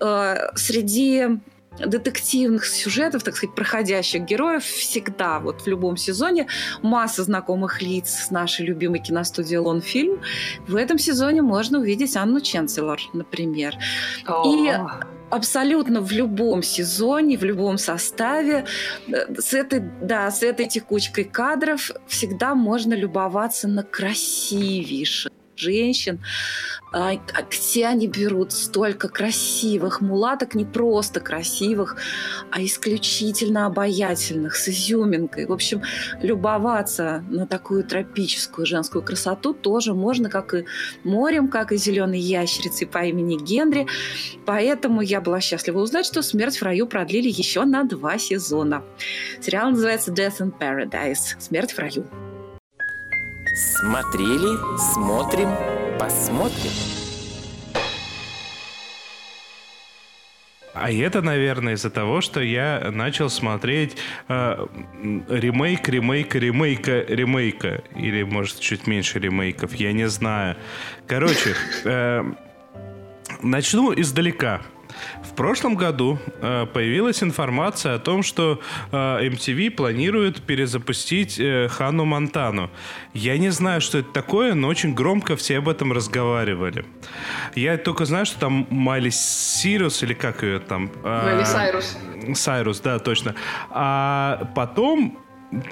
Э, 0.00 0.50
среди 0.54 1.38
детективных 1.78 2.66
сюжетов, 2.66 3.22
так 3.22 3.36
сказать, 3.36 3.54
проходящих 3.54 4.22
героев 4.22 4.64
всегда, 4.64 5.38
вот 5.38 5.62
в 5.62 5.66
любом 5.66 5.96
сезоне, 5.96 6.46
масса 6.82 7.24
знакомых 7.24 7.82
лиц 7.82 8.10
с 8.26 8.30
нашей 8.30 8.66
любимой 8.66 9.00
киностудии 9.00 9.56
Лонфильм. 9.56 10.20
В 10.66 10.76
этом 10.76 10.98
сезоне 10.98 11.42
можно 11.42 11.78
увидеть 11.78 12.16
Анну 12.16 12.40
Ченселор, 12.40 13.00
например. 13.12 13.74
И 14.46 14.72
абсолютно 15.30 16.00
в 16.02 16.12
любом 16.12 16.62
сезоне, 16.62 17.38
в 17.38 17.44
любом 17.44 17.78
составе, 17.78 18.66
э, 19.08 19.34
с 19.40 19.54
этой, 19.54 19.80
да, 19.80 20.30
с 20.30 20.42
этой 20.42 20.68
текучкой 20.68 21.24
кадров 21.24 21.90
всегда 22.06 22.54
можно 22.54 22.92
любоваться 22.92 23.66
на 23.66 23.82
красивейших 23.82 25.32
женщин. 25.62 26.20
А, 26.92 27.12
где 27.50 27.86
они 27.86 28.06
берут 28.06 28.52
столько 28.52 29.08
красивых 29.08 30.02
мулаток, 30.02 30.54
не 30.54 30.66
просто 30.66 31.20
красивых, 31.20 31.96
а 32.50 32.62
исключительно 32.62 33.64
обаятельных, 33.66 34.56
с 34.56 34.68
изюминкой. 34.68 35.46
В 35.46 35.52
общем, 35.52 35.82
любоваться 36.20 37.24
на 37.30 37.46
такую 37.46 37.84
тропическую 37.84 38.66
женскую 38.66 39.02
красоту 39.02 39.54
тоже 39.54 39.94
можно 39.94 40.28
как 40.28 40.52
и 40.52 40.64
морем, 41.02 41.48
как 41.48 41.72
и 41.72 41.78
зеленой 41.78 42.20
ящерицей 42.20 42.86
по 42.86 42.98
имени 42.98 43.38
Генри. 43.42 43.86
Поэтому 44.44 45.00
я 45.00 45.22
была 45.22 45.40
счастлива 45.40 45.80
узнать, 45.80 46.04
что 46.04 46.20
«Смерть 46.20 46.58
в 46.58 46.62
раю» 46.62 46.86
продлили 46.86 47.28
еще 47.28 47.64
на 47.64 47.84
два 47.84 48.18
сезона. 48.18 48.84
Сериал 49.40 49.70
называется 49.70 50.12
«Death 50.12 50.40
in 50.40 50.52
Paradise»– 50.58 51.38
«Смерть 51.38 51.72
в 51.72 51.78
раю». 51.78 52.31
Смотрели, 53.54 54.56
смотрим, 54.78 55.50
посмотрим. 55.98 56.70
А 60.72 60.90
это, 60.90 61.20
наверное, 61.20 61.74
из-за 61.74 61.90
того, 61.90 62.22
что 62.22 62.40
я 62.40 62.90
начал 62.90 63.28
смотреть 63.28 63.98
э, 64.28 64.66
ремейк, 65.28 65.86
ремейка, 65.86 66.38
ремейка, 66.38 67.00
ремейка. 67.02 67.84
Или, 67.94 68.22
может, 68.22 68.58
чуть 68.58 68.86
меньше 68.86 69.18
ремейков, 69.18 69.74
я 69.74 69.92
не 69.92 70.08
знаю. 70.08 70.56
Короче, 71.06 71.54
э, 71.84 72.24
начну 73.42 73.92
издалека. 73.92 74.62
В 75.22 75.34
прошлом 75.34 75.74
году 75.74 76.18
э, 76.40 76.66
появилась 76.66 77.22
информация 77.22 77.94
о 77.94 77.98
том, 77.98 78.22
что 78.22 78.60
э, 78.90 78.96
MTV 78.96 79.70
планирует 79.70 80.42
перезапустить 80.42 81.38
э, 81.38 81.68
Хану 81.68 82.04
Монтану. 82.04 82.70
Я 83.14 83.38
не 83.38 83.50
знаю, 83.50 83.80
что 83.80 83.98
это 83.98 84.12
такое, 84.12 84.54
но 84.54 84.68
очень 84.68 84.94
громко 84.94 85.36
все 85.36 85.58
об 85.58 85.68
этом 85.68 85.92
разговаривали. 85.92 86.84
Я 87.54 87.76
только 87.78 88.04
знаю, 88.04 88.26
что 88.26 88.40
там 88.40 88.66
Майли 88.70 89.10
Сирус, 89.10 90.02
или 90.02 90.14
как 90.14 90.42
ее 90.42 90.58
там? 90.58 90.90
Э, 91.04 91.22
Майли 91.24 91.44
Сайрус. 91.44 91.98
Сайрус, 92.34 92.80
да, 92.80 92.98
точно. 92.98 93.34
А 93.70 94.50
потом 94.54 95.21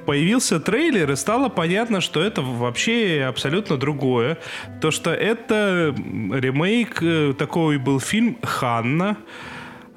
появился 0.07 0.61
трейлер, 0.61 1.11
и 1.11 1.17
стало 1.17 1.49
понятно, 1.49 2.01
что 2.01 2.23
это 2.23 2.43
вообще 2.43 3.25
абсолютно 3.29 3.77
другое. 3.77 4.39
То, 4.81 4.91
что 4.91 5.11
это 5.13 5.95
ремейк, 5.97 7.03
э, 7.03 7.35
такой 7.37 7.79
был 7.79 8.01
фильм 8.01 8.39
«Ханна», 8.43 9.17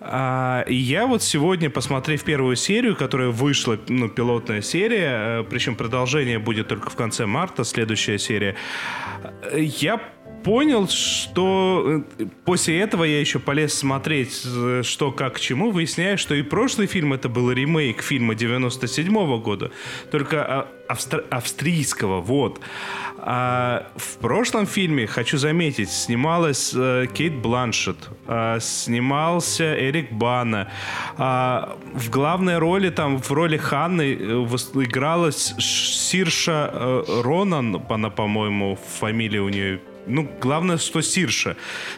а, 0.05 0.65
и 0.67 0.75
я 0.75 1.07
вот 1.07 1.23
сегодня, 1.23 1.69
посмотрев 1.69 2.25
первую 2.25 2.57
серию, 2.57 2.93
которая 2.93 3.29
вышла, 3.29 3.79
ну, 3.87 4.09
пилотная 4.09 4.61
серия, 4.61 5.39
э, 5.39 5.43
причем 5.49 5.75
продолжение 5.75 6.39
будет 6.39 6.67
только 6.67 6.89
в 6.89 6.95
конце 6.95 7.25
марта, 7.25 7.63
следующая 7.63 8.19
серия, 8.19 8.55
э, 9.43 9.61
я 9.61 10.01
понял, 10.43 10.87
что 10.87 12.03
э, 12.19 12.25
после 12.45 12.79
этого 12.79 13.03
я 13.03 13.19
еще 13.19 13.39
полез 13.39 13.73
смотреть, 13.73 14.41
э, 14.45 14.81
что 14.83 15.11
как 15.11 15.35
к 15.35 15.39
чему, 15.39 15.71
выясняя, 15.71 16.17
что 16.17 16.35
и 16.35 16.41
прошлый 16.41 16.87
фильм 16.87 17.13
это 17.13 17.29
был 17.29 17.51
ремейк 17.51 18.01
фильма 18.01 18.35
97 18.35 19.07
-го 19.07 19.41
года, 19.41 19.71
только 20.11 20.43
а, 20.43 20.67
австр... 20.87 21.23
австрийского, 21.29 22.21
вот. 22.21 22.59
А 23.25 23.87
в 23.95 24.17
прошлом 24.17 24.65
фильме, 24.65 25.07
хочу 25.07 25.37
заметить, 25.37 25.89
снималась 25.89 26.73
э, 26.75 27.07
Кейт 27.13 27.33
Бланшет, 27.33 27.97
э, 28.27 28.57
снимался 28.59 29.75
Эрик 29.79 30.11
Бана. 30.11 30.69
А 31.17 31.77
в 31.93 32.09
главной 32.09 32.57
роли, 32.57 32.89
там, 32.89 33.21
в 33.21 33.31
роли 33.31 33.57
Ханны 33.57 34.17
э, 34.19 34.45
игралась 34.83 35.55
Сирша 35.57 36.69
э, 36.73 37.21
Ронан, 37.23 37.81
она, 37.89 38.09
по-моему, 38.09 38.77
фамилия 38.99 39.39
у 39.39 39.49
нее 39.49 39.79
ну, 40.07 40.29
главное, 40.41 40.77
что 40.77 41.01
Сирша. 41.01 41.55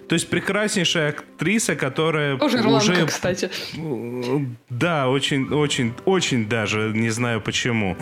То 0.08 0.14
есть 0.14 0.30
прекраснейшая 0.30 1.10
актриса, 1.10 1.76
которая 1.76 2.36
уже... 2.36 2.58
Ирландка, 2.58 3.06
кстати. 3.08 3.50
Да, 4.70 5.10
очень, 5.10 5.48
очень, 5.52 5.94
очень 6.06 6.48
даже, 6.48 6.92
не 6.94 7.10
знаю 7.10 7.42
почему. 7.42 7.98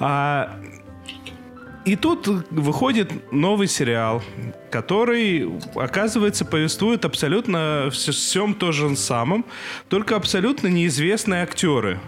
А... 0.00 0.58
И 1.84 1.96
тут 1.96 2.26
выходит 2.50 3.30
новый 3.30 3.68
сериал, 3.68 4.22
который, 4.70 5.46
оказывается, 5.74 6.46
повествует 6.46 7.04
абсолютно 7.04 7.90
всем 7.92 8.54
то 8.54 8.72
же 8.72 8.96
самом, 8.96 9.44
только 9.90 10.16
абсолютно 10.16 10.68
неизвестные 10.68 11.42
актеры. 11.42 12.00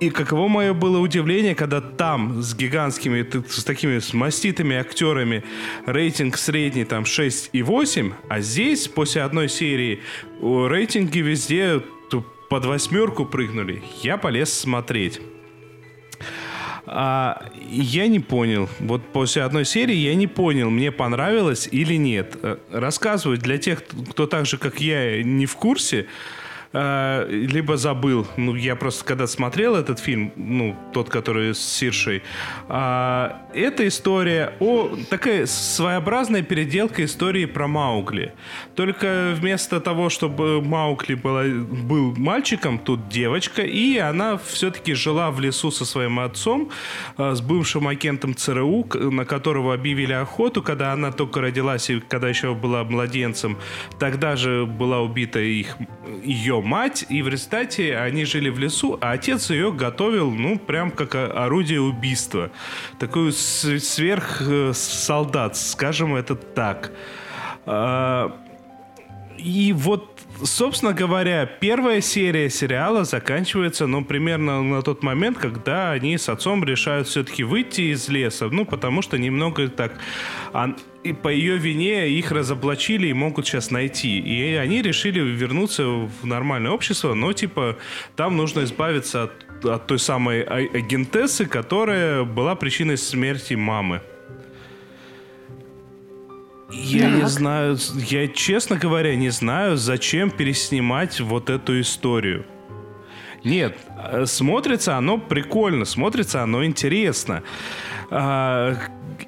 И 0.00 0.08
каково 0.08 0.48
мое 0.48 0.72
было 0.72 0.98
удивление, 0.98 1.54
когда 1.54 1.80
там 1.82 2.42
с 2.42 2.54
гигантскими, 2.54 3.26
с 3.48 3.64
такими 3.64 3.98
с 3.98 4.14
маститыми 4.14 4.76
актерами 4.76 5.44
рейтинг 5.84 6.38
средний 6.38 6.84
там 6.84 7.04
6 7.04 7.50
и 7.52 7.62
8, 7.62 8.12
а 8.28 8.40
здесь 8.40 8.88
после 8.88 9.22
одной 9.22 9.48
серии 9.48 10.00
рейтинги 10.40 11.18
везде 11.18 11.82
под 12.50 12.64
восьмерку 12.64 13.24
прыгнули. 13.24 13.82
Я 14.02 14.16
полез 14.16 14.52
смотреть. 14.52 15.20
А, 16.84 17.46
я 17.70 18.08
не 18.08 18.18
понял. 18.18 18.68
Вот 18.80 19.02
после 19.12 19.44
одной 19.44 19.64
серии 19.64 19.94
я 19.94 20.16
не 20.16 20.26
понял, 20.26 20.68
мне 20.68 20.90
понравилось 20.90 21.68
или 21.70 21.94
нет. 21.94 22.36
Э, 22.42 22.56
рассказывать 22.72 23.40
для 23.40 23.58
тех, 23.58 23.84
кто 23.84 24.26
так 24.26 24.46
же, 24.46 24.58
как 24.58 24.80
я, 24.80 25.22
не 25.22 25.46
в 25.46 25.54
курсе, 25.54 26.06
э, 26.72 27.26
либо 27.30 27.76
забыл. 27.76 28.26
Ну, 28.36 28.54
я 28.54 28.76
просто 28.76 29.04
когда 29.04 29.26
смотрел 29.26 29.74
этот 29.74 29.98
фильм, 29.98 30.32
ну, 30.36 30.76
тот, 30.92 31.08
который 31.08 31.54
с 31.54 31.60
Сиршей, 31.60 32.22
э, 32.68 33.30
это 33.54 33.88
история 33.88 34.52
о... 34.60 34.90
Такая 35.08 35.46
своеобразная 35.46 36.42
переделка 36.42 37.04
истории 37.04 37.46
про 37.46 37.66
Маугли. 37.66 38.32
Только 38.74 39.34
вместо 39.36 39.80
того, 39.80 40.08
чтобы 40.08 40.62
Маугли 40.62 41.14
была, 41.14 41.44
был 41.44 42.14
мальчиком, 42.16 42.78
тут 42.78 43.08
девочка, 43.08 43.62
и 43.62 43.96
она 43.98 44.38
все-таки 44.38 44.94
жила 44.94 45.30
в 45.30 45.40
лесу 45.40 45.70
со 45.70 45.84
своим 45.84 46.20
отцом, 46.20 46.70
э, 47.18 47.34
с 47.34 47.40
бывшим 47.40 47.88
агентом 47.88 48.34
ЦРУ, 48.34 48.86
на 48.94 49.24
которого 49.24 49.74
объявили 49.74 50.12
охоту, 50.12 50.62
когда 50.62 50.92
она 50.92 51.12
только 51.12 51.40
родилась 51.40 51.90
и 51.90 52.00
когда 52.00 52.28
еще 52.28 52.54
была 52.54 52.84
младенцем. 52.84 53.58
Тогда 53.98 54.36
же 54.36 54.66
была 54.66 55.00
убита 55.00 55.40
их, 55.40 55.76
ее 56.24 56.59
мать, 56.62 57.04
и 57.08 57.22
в 57.22 57.28
результате 57.28 57.96
они 57.96 58.24
жили 58.24 58.48
в 58.48 58.58
лесу, 58.58 58.98
а 59.00 59.12
отец 59.12 59.50
ее 59.50 59.72
готовил, 59.72 60.30
ну, 60.30 60.58
прям 60.58 60.90
как 60.90 61.14
орудие 61.14 61.80
убийства. 61.80 62.50
Такой 62.98 63.32
сверхсолдат, 63.32 65.56
скажем 65.56 66.14
это 66.14 66.34
так. 66.34 66.92
А, 67.66 68.36
и 69.38 69.72
вот 69.72 70.20
собственно 70.44 70.92
говоря, 70.92 71.46
первая 71.46 72.00
серия 72.00 72.50
сериала 72.50 73.04
заканчивается, 73.04 73.86
ну, 73.86 74.04
примерно 74.04 74.62
на 74.62 74.82
тот 74.82 75.02
момент, 75.02 75.38
когда 75.38 75.92
они 75.92 76.18
с 76.18 76.28
отцом 76.28 76.64
решают 76.64 77.08
все-таки 77.08 77.44
выйти 77.44 77.92
из 77.92 78.08
леса, 78.08 78.48
ну, 78.50 78.64
потому 78.64 79.02
что 79.02 79.18
немного 79.18 79.68
так... 79.68 79.92
И 81.02 81.14
по 81.14 81.28
ее 81.28 81.56
вине 81.56 82.10
их 82.10 82.30
разоблачили 82.30 83.08
и 83.08 83.14
могут 83.14 83.46
сейчас 83.46 83.70
найти. 83.70 84.18
И 84.18 84.54
они 84.54 84.82
решили 84.82 85.20
вернуться 85.20 85.86
в 85.86 86.26
нормальное 86.26 86.72
общество, 86.72 87.14
но, 87.14 87.32
типа, 87.32 87.76
там 88.16 88.36
нужно 88.36 88.64
избавиться 88.64 89.24
от, 89.24 89.64
от 89.64 89.86
той 89.86 89.98
самой 89.98 90.42
а, 90.42 90.56
агентессы, 90.56 91.46
которая 91.46 92.24
была 92.24 92.54
причиной 92.54 92.98
смерти 92.98 93.54
мамы. 93.54 94.02
Я 96.70 97.08
так. 97.08 97.18
не 97.18 97.28
знаю, 97.28 97.78
я, 98.08 98.28
честно 98.28 98.76
говоря, 98.76 99.16
не 99.16 99.30
знаю, 99.30 99.76
зачем 99.76 100.30
переснимать 100.30 101.18
вот 101.20 101.50
эту 101.50 101.80
историю. 101.80 102.44
Нет, 103.42 103.76
э, 103.96 104.26
смотрится 104.26 104.96
оно 104.96 105.18
прикольно, 105.18 105.84
смотрится 105.84 106.42
оно 106.42 106.64
интересно. 106.64 107.42
А, 108.10 108.76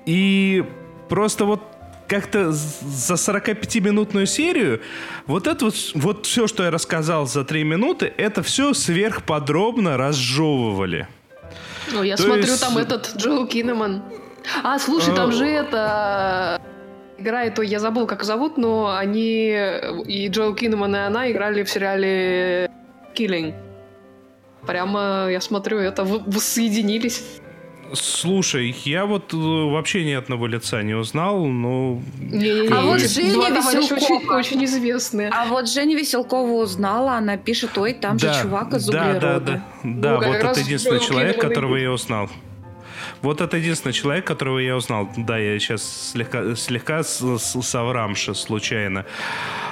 и 0.04 0.64
просто 1.12 1.44
вот 1.44 1.60
как-то 2.08 2.52
за 2.52 3.14
45-минутную 3.14 4.24
серию 4.24 4.80
вот 5.26 5.46
это 5.46 5.66
вот, 5.66 5.74
вот 5.94 6.24
все, 6.24 6.46
что 6.46 6.62
я 6.62 6.70
рассказал 6.70 7.26
за 7.26 7.44
3 7.44 7.64
минуты, 7.64 8.10
это 8.16 8.42
все 8.42 8.72
сверхподробно 8.72 9.98
разжевывали. 9.98 11.06
Ну, 11.92 12.02
я 12.02 12.16
То 12.16 12.22
смотрю, 12.22 12.44
есть... 12.44 12.60
там 12.62 12.78
этот 12.78 13.12
Джоу 13.18 13.46
Кинеман. 13.46 14.02
А, 14.62 14.78
слушай, 14.78 15.14
там 15.14 15.28
а... 15.28 15.32
же 15.32 15.44
это 15.44 16.58
играет, 17.18 17.58
ой, 17.58 17.68
я 17.68 17.78
забыл, 17.78 18.06
как 18.06 18.24
зовут, 18.24 18.56
но 18.56 18.96
они, 18.96 19.54
и 20.06 20.28
Джоэл 20.28 20.54
Киннеман, 20.54 20.96
и 20.96 20.98
она 20.98 21.30
играли 21.30 21.62
в 21.62 21.68
сериале 21.68 22.70
Killing. 23.14 23.54
Прямо, 24.66 25.28
я 25.30 25.42
смотрю, 25.42 25.76
это 25.76 26.04
воссоединились. 26.04 27.41
Слушай, 27.94 28.74
я 28.84 29.06
вот 29.06 29.34
э, 29.34 29.36
вообще 29.36 30.04
ни 30.04 30.12
одного 30.12 30.46
лица 30.46 30.82
не 30.82 30.94
узнал, 30.94 31.44
но... 31.46 32.00
Не, 32.18 32.68
а 32.68 32.82
вот 32.82 33.00
Женя 33.00 33.50
Веселкова... 33.50 34.38
Очень, 34.38 34.56
очень 34.56 34.64
известные. 34.64 35.28
А 35.28 35.46
вот 35.46 35.68
Женя 35.68 35.96
Веселкова 35.96 36.62
узнала, 36.62 37.14
она 37.14 37.36
пишет, 37.36 37.76
ой, 37.76 37.94
там 37.94 38.16
да, 38.16 38.32
же 38.32 38.42
чувак 38.42 38.72
из 38.74 38.86
да, 38.86 39.00
углерода. 39.00 39.40
Да, 39.40 39.40
да, 39.40 39.62
да, 39.84 40.20
ну, 40.20 40.26
вот 40.26 40.36
это 40.36 40.60
единственный 40.60 41.00
человек, 41.00 41.40
которого 41.40 41.76
я 41.76 41.90
узнал. 41.90 42.30
Вот 43.20 43.40
это 43.40 43.56
единственный 43.56 43.92
человек, 43.92 44.26
которого 44.26 44.58
я 44.58 44.76
узнал. 44.76 45.08
Да, 45.16 45.38
я 45.38 45.58
сейчас 45.58 46.10
слегка, 46.12 46.54
слегка 46.56 47.02
соврамши 47.02 48.34
случайно. 48.34 49.06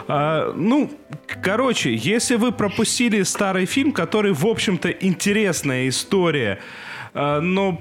А, 0.09 0.53
ну, 0.55 0.91
короче, 1.43 1.95
если 1.95 2.37
вы 2.37 2.53
пропустили 2.53 3.23
старый 3.23 3.67
фильм, 3.67 3.93
который, 3.93 4.33
в 4.33 4.47
общем-то, 4.47 4.91
интересная 4.91 5.89
история, 5.89 6.61
а, 7.15 7.41
но 7.41 7.81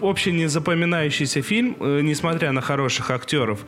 вообще 0.00 0.32
не 0.32 0.48
запоминающийся 0.48 1.42
фильм, 1.42 1.76
э, 1.80 2.00
несмотря 2.02 2.52
на 2.52 2.60
хороших 2.60 3.10
актеров, 3.10 3.60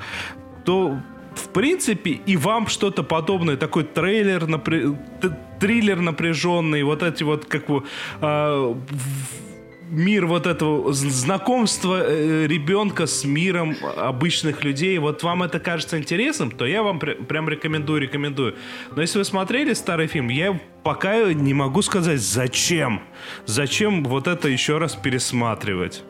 то 0.64 1.00
в 1.34 1.48
принципе, 1.48 2.10
и 2.10 2.36
вам 2.36 2.66
что-то 2.66 3.02
подобное, 3.02 3.56
такой 3.56 3.84
трейлер, 3.84 4.46
напря... 4.46 4.96
триллер 5.60 6.00
напряженный, 6.00 6.82
вот 6.82 7.02
эти 7.02 7.24
вот, 7.24 7.44
как 7.44 7.66
бы, 7.66 7.84
э, 8.20 8.74
мир 9.90 10.26
вот 10.26 10.46
этого 10.46 10.92
знакомства 10.92 12.02
э, 12.02 12.46
ребенка 12.46 13.06
с 13.06 13.24
миром 13.24 13.76
обычных 13.96 14.64
людей, 14.64 14.98
вот 14.98 15.22
вам 15.22 15.42
это 15.42 15.58
кажется 15.60 15.98
интересным, 15.98 16.50
то 16.50 16.64
я 16.64 16.82
вам 16.82 16.98
пр- 16.98 17.16
прям 17.24 17.48
рекомендую, 17.48 18.00
рекомендую. 18.00 18.54
Но 18.94 19.02
если 19.02 19.18
вы 19.18 19.24
смотрели 19.24 19.74
старый 19.74 20.06
фильм, 20.06 20.28
я 20.28 20.58
пока 20.82 21.32
не 21.32 21.54
могу 21.54 21.82
сказать, 21.82 22.20
зачем. 22.20 23.02
Зачем 23.46 24.04
вот 24.04 24.26
это 24.26 24.48
еще 24.48 24.78
раз 24.78 24.94
пересматривать. 24.94 26.02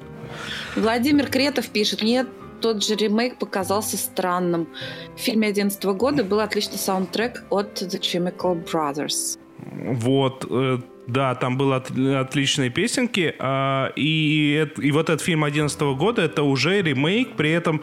Владимир 0.77 1.27
Кретов 1.27 1.69
пишет, 1.71 2.03
нет, 2.03 2.29
тот 2.61 2.85
же 2.85 2.95
ремейк 2.95 3.39
показался 3.39 3.97
странным. 3.97 4.69
В 5.17 5.21
фильме 5.21 5.49
2011 5.53 5.85
года 5.99 6.25
был 6.25 6.41
отличный 6.41 6.79
саундтрек 6.79 7.45
от 7.51 7.83
The 7.83 7.99
Chemical 8.01 8.65
Brothers. 8.65 9.39
Вот, 9.73 10.47
э, 10.49 10.79
да, 11.13 11.35
там 11.35 11.57
были 11.57 11.75
от, 11.75 11.91
отличные 12.27 12.71
песенки, 12.71 13.35
а, 13.39 13.93
и, 13.97 14.67
и 14.79 14.93
вот 14.93 15.11
этот 15.11 15.21
фильм 15.21 15.41
2011 15.41 15.81
года 15.99 16.23
это 16.23 16.43
уже 16.43 16.83
ремейк, 16.83 17.37
при 17.37 17.51
этом 17.51 17.83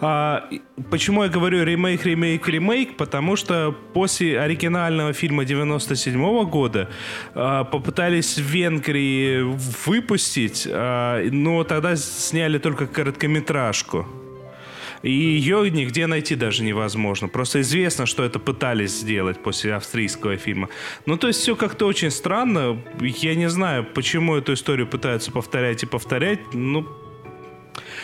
а, 0.00 0.48
почему 0.90 1.22
я 1.22 1.28
говорю 1.28 1.64
ремейк, 1.64 2.04
ремейк, 2.04 2.48
ремейк, 2.48 2.96
потому 2.96 3.36
что 3.36 3.74
после 3.92 4.40
оригинального 4.40 5.12
фильма 5.12 5.44
97 5.44 6.44
года 6.44 6.90
а, 7.34 7.64
попытались 7.64 8.38
в 8.38 8.42
Венгрии 8.42 9.42
выпустить, 9.86 10.66
а, 10.70 11.22
но 11.30 11.64
тогда 11.64 11.96
сняли 11.96 12.58
только 12.58 12.86
короткометражку. 12.86 14.23
И 15.04 15.10
ее 15.10 15.70
нигде 15.70 16.06
найти 16.06 16.34
даже 16.34 16.64
невозможно. 16.64 17.28
Просто 17.28 17.60
известно, 17.60 18.06
что 18.06 18.24
это 18.24 18.38
пытались 18.38 18.92
сделать 18.92 19.42
после 19.42 19.74
австрийского 19.74 20.38
фильма. 20.38 20.70
Ну, 21.04 21.18
то 21.18 21.28
есть 21.28 21.40
все 21.40 21.54
как-то 21.54 21.86
очень 21.86 22.10
странно. 22.10 22.82
Я 23.00 23.34
не 23.34 23.50
знаю, 23.50 23.84
почему 23.84 24.34
эту 24.34 24.54
историю 24.54 24.86
пытаются 24.86 25.30
повторять 25.30 25.82
и 25.82 25.86
повторять. 25.86 26.40
Ну, 26.54 26.88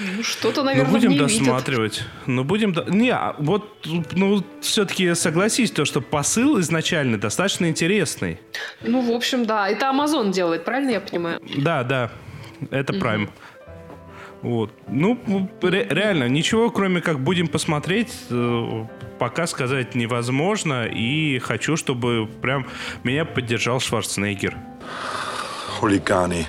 ну, 0.01 0.23
что-то, 0.23 0.63
наверное, 0.63 0.91
ну, 0.91 0.99
будем 0.99 1.11
не 1.13 1.19
досматривать. 1.19 1.99
Видят. 1.99 2.11
Ну, 2.27 2.45
будем... 2.45 2.73
До... 2.73 2.85
Не, 2.85 3.11
а 3.11 3.35
вот, 3.39 3.87
ну, 4.13 4.45
все-таки 4.61 5.15
согласись, 5.15 5.71
то, 5.71 5.87
что 5.87 6.03
посыл 6.03 6.61
изначально 6.61 7.19
достаточно 7.19 7.67
интересный. 7.67 8.39
Ну, 8.83 9.01
в 9.01 9.11
общем, 9.11 9.47
да. 9.47 9.71
Это 9.71 9.87
Amazon 9.87 10.33
делает, 10.33 10.67
правильно 10.67 10.91
я 10.91 11.01
понимаю? 11.01 11.41
Да, 11.57 11.83
да. 11.83 12.11
Это 12.71 12.93
Prime. 12.93 13.25
Mm-hmm. 13.25 13.31
Вот. 14.43 14.73
Ну, 14.89 15.19
ре- 15.63 15.87
реально, 15.91 16.29
ничего, 16.29 16.71
кроме 16.71 17.01
как 17.01 17.21
будем 17.21 17.47
посмотреть, 17.49 18.15
э, 18.31 18.87
пока 19.19 19.47
сказать 19.47 19.95
невозможно. 19.95 20.87
И 20.87 21.39
хочу, 21.39 21.77
чтобы 21.77 22.27
прям 22.41 22.67
меня 23.05 23.25
поддержал 23.25 23.81
Шварценеггер. 23.81 24.57
Хулиганы. 25.79 26.47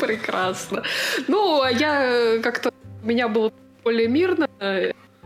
Прекрасно. 0.00 0.82
Ну, 1.28 1.62
а 1.62 1.70
я 1.70 2.04
э, 2.04 2.38
как-то... 2.40 2.72
У 3.02 3.06
меня 3.06 3.28
было 3.28 3.52
более 3.84 4.08
мирно 4.08 4.48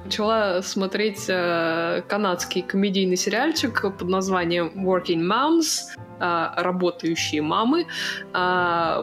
начала 0.05 0.63
смотреть 0.63 1.27
э, 1.29 2.03
канадский 2.09 2.63
комедийный 2.63 3.17
сериальчик 3.17 3.83
под 3.99 4.09
названием 4.09 4.73
Working 4.75 5.21
Moms, 5.21 5.81
э, 6.19 6.63
работающие 6.63 7.43
мамы. 7.43 7.87
Э, 8.33 9.03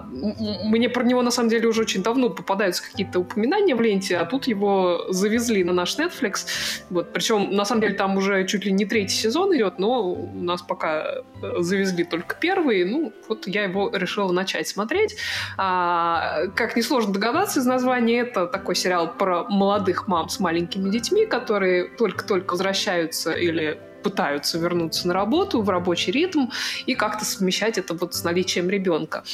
мне 0.65 0.89
про 0.89 1.03
него 1.03 1.21
на 1.21 1.31
самом 1.31 1.49
деле 1.49 1.67
уже 1.67 1.81
очень 1.81 2.03
давно 2.03 2.29
попадаются 2.29 2.83
какие-то 2.83 3.19
упоминания 3.19 3.75
в 3.75 3.81
ленте, 3.81 4.17
а 4.17 4.25
тут 4.25 4.47
его 4.47 5.05
завезли 5.10 5.63
на 5.63 5.73
наш 5.73 5.97
Netflix. 5.97 6.47
Вот, 6.89 7.13
причем 7.13 7.51
на 7.51 7.65
самом 7.65 7.81
деле 7.81 7.93
там 7.93 8.17
уже 8.17 8.45
чуть 8.47 8.65
ли 8.65 8.71
не 8.71 8.86
третий 8.86 9.15
сезон 9.15 9.55
идет, 9.55 9.79
но 9.79 10.03
у 10.03 10.43
нас 10.43 10.62
пока 10.62 11.23
завезли 11.60 12.03
только 12.03 12.36
первый. 12.36 12.86
Ну, 12.86 13.13
вот 13.27 13.47
я 13.47 13.63
его 13.63 13.91
решила 13.93 14.31
начать 14.31 14.67
смотреть. 14.67 15.15
А, 15.57 16.47
как 16.55 16.75
несложно 16.75 17.13
догадаться 17.13 17.60
из 17.60 17.65
названия, 17.65 18.21
это 18.21 18.47
такой 18.47 18.75
сериал 18.75 19.13
про 19.13 19.43
молодых 19.43 20.07
мам 20.07 20.29
с 20.29 20.39
маленькими 20.39 20.87
детьми, 20.91 21.26
которые 21.26 21.89
только-только 21.89 22.52
возвращаются 22.52 23.32
или 23.32 23.80
пытаются 24.08 24.58
вернуться 24.58 25.06
на 25.06 25.13
работу, 25.13 25.62
в 25.62 25.70
рабочий 25.70 26.13
ритм 26.13 26.48
и 26.86 26.96
как-то 26.96 27.26
совмещать 27.26 27.78
это 27.78 27.93
вот 27.93 28.13
с 28.13 28.24
наличием 28.24 28.70
ребенка. 28.70 29.26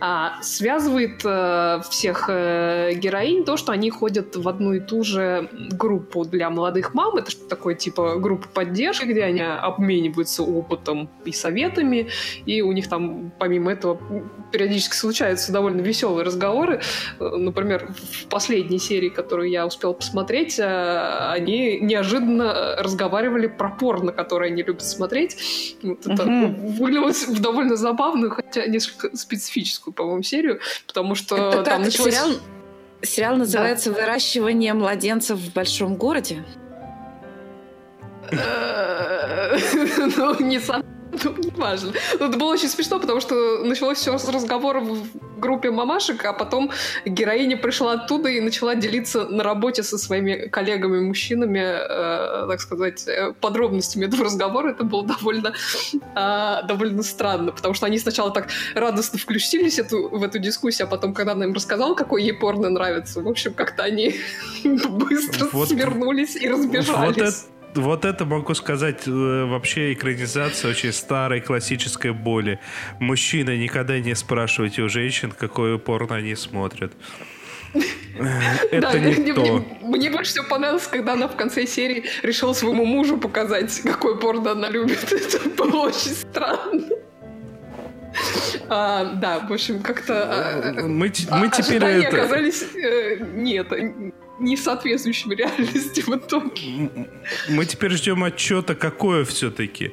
А, 0.00 0.40
связывает 0.40 1.20
э, 1.22 1.82
всех 1.90 2.24
э, 2.28 2.92
героинь 2.94 3.44
то, 3.44 3.58
что 3.58 3.72
они 3.72 3.90
ходят 3.90 4.36
в 4.36 4.48
одну 4.48 4.72
и 4.72 4.80
ту 4.80 5.04
же 5.04 5.50
группу 5.52 6.24
для 6.24 6.48
молодых 6.48 6.94
мам. 6.94 7.16
Это 7.16 7.30
что 7.30 7.46
такое 7.46 7.74
типа 7.74 8.16
группа 8.16 8.48
поддержки, 8.48 9.04
где 9.04 9.24
они 9.24 9.42
обмениваются 9.42 10.42
опытом 10.42 11.10
и 11.26 11.32
советами, 11.32 12.08
и 12.46 12.62
у 12.62 12.72
них 12.72 12.88
там 12.88 13.32
помимо 13.38 13.70
этого 13.72 14.00
периодически 14.50 14.94
случаются 14.94 15.52
довольно 15.52 15.82
веселые 15.82 16.24
разговоры. 16.24 16.80
Например, 17.18 17.92
в 18.22 18.28
последней 18.28 18.78
серии, 18.78 19.10
которую 19.10 19.50
я 19.50 19.66
успел 19.66 19.92
посмотреть, 19.92 20.58
э, 20.58 21.28
они 21.32 21.80
неожиданно 21.80 22.76
разговаривали 22.78 23.46
про 23.46 23.68
порно, 23.68 24.12
которые 24.22 24.52
они 24.52 24.62
любят 24.62 24.84
смотреть. 24.84 25.76
Вот 25.82 26.06
это 26.06 26.22
угу. 26.22 26.72
вылилось 26.72 27.26
в 27.26 27.40
довольно 27.40 27.76
забавную, 27.76 28.30
хотя 28.30 28.66
несколько 28.66 29.16
специфическую, 29.16 29.94
по-моему, 29.94 30.22
серию, 30.22 30.60
потому 30.86 31.14
что 31.14 31.36
это 31.36 31.62
там 31.62 31.82
началось... 31.82 32.14
Сериал, 32.14 32.30
сериал 33.02 33.36
называется 33.36 33.90
да. 33.90 34.00
«Выращивание 34.00 34.74
младенцев 34.74 35.38
в 35.38 35.52
большом 35.52 35.96
городе». 35.96 36.44
Ну, 40.16 40.40
не 40.40 40.58
сам 40.58 40.82
ну, 41.24 41.36
не 41.36 41.50
важно. 41.50 41.92
Но 42.18 42.26
это 42.26 42.38
было 42.38 42.52
очень 42.52 42.68
смешно, 42.68 42.98
потому 42.98 43.20
что 43.20 43.64
началось 43.64 43.98
все 43.98 44.16
с 44.16 44.28
разговора 44.28 44.80
в 44.80 45.06
группе 45.38 45.70
мамашек, 45.70 46.24
а 46.24 46.32
потом 46.32 46.70
героиня 47.04 47.56
пришла 47.56 47.92
оттуда 47.92 48.28
и 48.28 48.40
начала 48.40 48.74
делиться 48.74 49.24
на 49.24 49.42
работе 49.42 49.82
со 49.82 49.98
своими 49.98 50.48
коллегами-мужчинами, 50.48 51.58
э, 51.58 52.46
так 52.48 52.60
сказать, 52.60 53.06
э, 53.08 53.32
подробностями 53.40 54.06
этого 54.06 54.24
разговора. 54.24 54.70
Это 54.70 54.84
было 54.84 55.04
довольно, 55.06 55.52
э, 55.92 56.66
довольно 56.66 57.02
странно, 57.02 57.52
потому 57.52 57.74
что 57.74 57.86
они 57.86 57.98
сначала 57.98 58.30
так 58.30 58.48
радостно 58.74 59.18
включились 59.18 59.78
эту, 59.78 60.08
в 60.08 60.22
эту 60.22 60.38
дискуссию, 60.38 60.86
а 60.86 60.90
потом, 60.90 61.12
когда 61.12 61.32
она 61.32 61.44
им 61.44 61.52
рассказала, 61.52 61.94
какой 61.94 62.22
ей 62.22 62.32
порно 62.32 62.70
нравится, 62.70 63.20
в 63.20 63.28
общем, 63.28 63.52
как-то 63.52 63.82
они 63.82 64.14
быстро 64.64 65.48
вот, 65.52 65.68
свернулись 65.68 66.36
и 66.36 66.48
разбежались. 66.48 67.16
Вот 67.16 67.18
это 67.18 67.32
вот 67.74 68.04
это 68.04 68.24
могу 68.24 68.54
сказать 68.54 69.06
э, 69.06 69.10
вообще 69.10 69.92
экранизация 69.92 70.70
очень 70.70 70.92
старой 70.92 71.40
классической 71.40 72.12
боли. 72.12 72.58
Мужчины 72.98 73.56
никогда 73.56 73.98
не 73.98 74.14
спрашивайте 74.14 74.82
у 74.82 74.88
женщин, 74.88 75.32
какое 75.36 75.78
порно 75.78 76.16
они 76.16 76.34
смотрят. 76.34 76.92
Это 78.70 78.98
не 78.98 79.32
то. 79.32 79.64
Мне 79.80 80.10
больше 80.10 80.32
всего 80.32 80.46
понравилось, 80.46 80.86
когда 80.86 81.14
она 81.14 81.28
в 81.28 81.36
конце 81.36 81.66
серии 81.66 82.04
решила 82.22 82.52
своему 82.52 82.84
мужу 82.84 83.16
показать, 83.16 83.80
какой 83.80 84.18
порно 84.18 84.52
она 84.52 84.68
любит. 84.68 85.04
Это 85.12 85.48
было 85.50 85.86
очень 85.86 86.12
странно. 86.12 86.82
А, 88.68 89.14
да, 89.14 89.40
в 89.40 89.52
общем, 89.52 89.82
как-то... 89.82 90.24
А, 90.24 90.72
мы, 90.82 91.10
мы 91.30 91.50
теперь 91.50 91.82
это... 91.82 92.08
оказались... 92.08 92.62
Э, 92.74 93.16
нет, 93.34 93.68
не 94.38 94.56
соответствующим 94.56 95.32
реальности 95.38 96.00
в 96.00 96.10
итоге. 96.10 96.90
Мы 97.48 97.64
теперь 97.64 97.92
ждем 97.92 98.24
отчета, 98.24 98.74
какое 98.74 99.24
все-таки. 99.24 99.92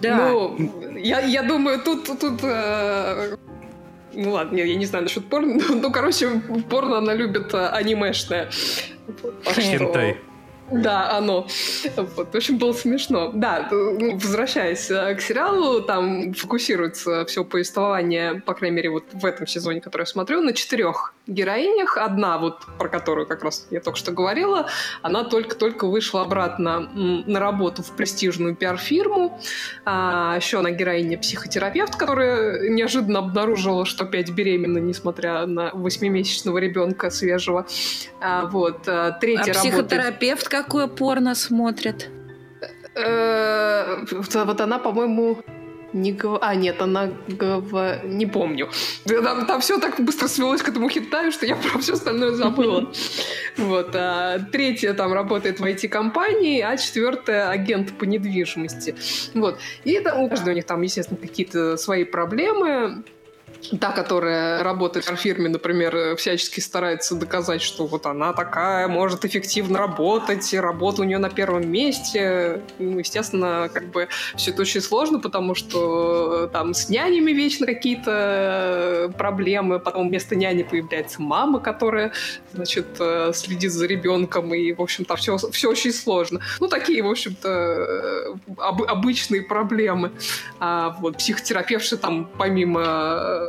Да. 0.00 0.30
Ну, 0.30 0.56
я, 0.96 1.20
я 1.20 1.42
думаю, 1.42 1.80
тут, 1.82 2.04
тут 2.20 2.40
э, 2.42 3.36
ну 4.12 4.30
ладно, 4.30 4.56
нет, 4.56 4.66
я 4.66 4.76
не 4.76 4.86
знаю 4.86 5.04
насчет 5.04 5.28
порно. 5.28 5.60
Ну, 5.68 5.92
короче, 5.92 6.42
порно 6.68 6.98
она 6.98 7.14
любит 7.14 7.52
э, 7.54 7.68
анимешное. 7.68 8.50
Хентай. 9.44 10.18
Да, 10.70 11.16
оно. 11.16 11.46
Вот, 11.96 12.32
в 12.32 12.36
общем, 12.36 12.58
было 12.58 12.72
смешно. 12.72 13.30
Да, 13.32 13.68
ну, 13.70 14.14
возвращаясь 14.14 14.90
э, 14.90 15.14
к 15.14 15.20
сериалу, 15.20 15.80
там 15.80 16.34
фокусируется 16.34 17.24
все 17.24 17.44
повествование, 17.44 18.42
по 18.44 18.54
крайней 18.54 18.76
мере, 18.76 18.90
вот 18.90 19.04
в 19.12 19.24
этом 19.24 19.46
сезоне, 19.46 19.80
который 19.80 20.02
я 20.02 20.06
смотрю, 20.06 20.42
на 20.42 20.52
четырех 20.52 21.14
героинях. 21.28 21.96
Одна, 21.96 22.38
вот 22.38 22.62
про 22.78 22.88
которую 22.88 23.26
как 23.26 23.44
раз 23.44 23.66
я 23.70 23.80
только 23.80 23.98
что 23.98 24.12
говорила, 24.12 24.68
она 25.02 25.24
только-только 25.24 25.86
вышла 25.86 26.22
обратно 26.22 26.80
на 26.80 27.38
работу 27.38 27.82
в 27.82 27.92
престижную 27.92 28.56
пиар-фирму. 28.56 29.40
А, 29.84 30.34
еще 30.36 30.58
она 30.58 30.70
героиня-психотерапевт, 30.70 31.96
которая 31.96 32.68
неожиданно 32.68 33.20
обнаружила, 33.20 33.84
что 33.84 34.04
опять 34.04 34.30
беременна, 34.30 34.78
несмотря 34.78 35.46
на 35.46 35.70
восьмимесячного 35.72 36.58
ребенка 36.58 37.10
свежего. 37.10 37.66
А, 38.20 38.46
вот. 38.46 38.88
А, 38.88 39.12
третья 39.12 39.52
а 39.52 39.54
психотерапевт 39.54 40.44
работает... 40.44 40.48
какое 40.48 40.86
порно 40.88 41.34
смотрит? 41.34 42.10
Э, 42.94 44.04
вот 44.10 44.60
она, 44.60 44.78
по-моему, 44.78 45.38
не 45.92 46.12
гов... 46.12 46.38
А, 46.42 46.54
нет, 46.54 46.80
она 46.82 47.10
гов... 47.28 47.72
Не 48.04 48.26
помню. 48.26 48.68
Там, 49.06 49.46
там 49.46 49.60
все 49.60 49.78
так 49.78 50.00
быстро 50.00 50.28
свелось 50.28 50.62
к 50.62 50.68
этому 50.68 50.88
хитаю, 50.88 51.32
что 51.32 51.46
я 51.46 51.56
про 51.56 51.78
все 51.78 51.94
остальное 51.94 52.32
забыла. 52.32 52.92
Вот. 53.56 53.90
А 53.94 54.38
третья 54.52 54.94
там 54.94 55.12
работает 55.12 55.58
в 55.58 55.64
IT-компании, 55.64 56.60
а 56.60 56.76
четвертая 56.76 57.48
агент 57.48 57.92
по 57.98 58.04
недвижимости. 58.04 58.94
Вот. 59.34 59.58
И 59.84 59.98
там, 59.98 60.20
у 60.20 60.28
каждого 60.28 60.50
у 60.50 60.54
них 60.54 60.64
там, 60.64 60.80
естественно, 60.82 61.18
какие-то 61.20 61.76
свои 61.76 62.04
проблемы 62.04 63.02
та, 63.80 63.92
которая 63.92 64.62
работает 64.62 65.06
в 65.06 65.16
фирме, 65.16 65.48
например, 65.48 66.16
всячески 66.16 66.60
старается 66.60 67.14
доказать, 67.16 67.60
что 67.62 67.86
вот 67.86 68.06
она 68.06 68.32
такая, 68.32 68.88
может 68.88 69.24
эффективно 69.24 69.78
работать, 69.78 70.54
работа 70.54 71.02
у 71.02 71.04
нее 71.04 71.18
на 71.18 71.28
первом 71.28 71.68
месте. 71.68 72.62
Ну, 72.78 72.98
естественно, 72.98 73.68
как 73.72 73.90
бы 73.90 74.08
все 74.36 74.52
это 74.52 74.62
очень 74.62 74.80
сложно, 74.80 75.18
потому 75.18 75.54
что 75.54 76.44
э, 76.44 76.48
там 76.52 76.72
с 76.72 76.88
нянями 76.88 77.32
вечно 77.32 77.66
какие-то 77.66 78.10
э, 78.10 79.08
проблемы, 79.16 79.80
потом 79.80 80.08
вместо 80.08 80.36
няни 80.36 80.62
появляется 80.62 81.20
мама, 81.20 81.60
которая, 81.60 82.12
значит, 82.52 82.86
э, 83.00 83.32
следит 83.34 83.72
за 83.72 83.86
ребенком, 83.86 84.54
и, 84.54 84.72
в 84.72 84.80
общем-то, 84.80 85.16
все, 85.16 85.36
все 85.36 85.70
очень 85.70 85.92
сложно. 85.92 86.40
Ну, 86.60 86.68
такие, 86.68 87.02
в 87.02 87.08
общем-то, 87.08 88.38
об, 88.58 88.82
обычные 88.82 89.42
проблемы. 89.42 90.12
А 90.60 90.96
вот 91.00 91.18
психотерапевтша 91.18 91.96
там, 91.96 92.28
помимо 92.38 93.47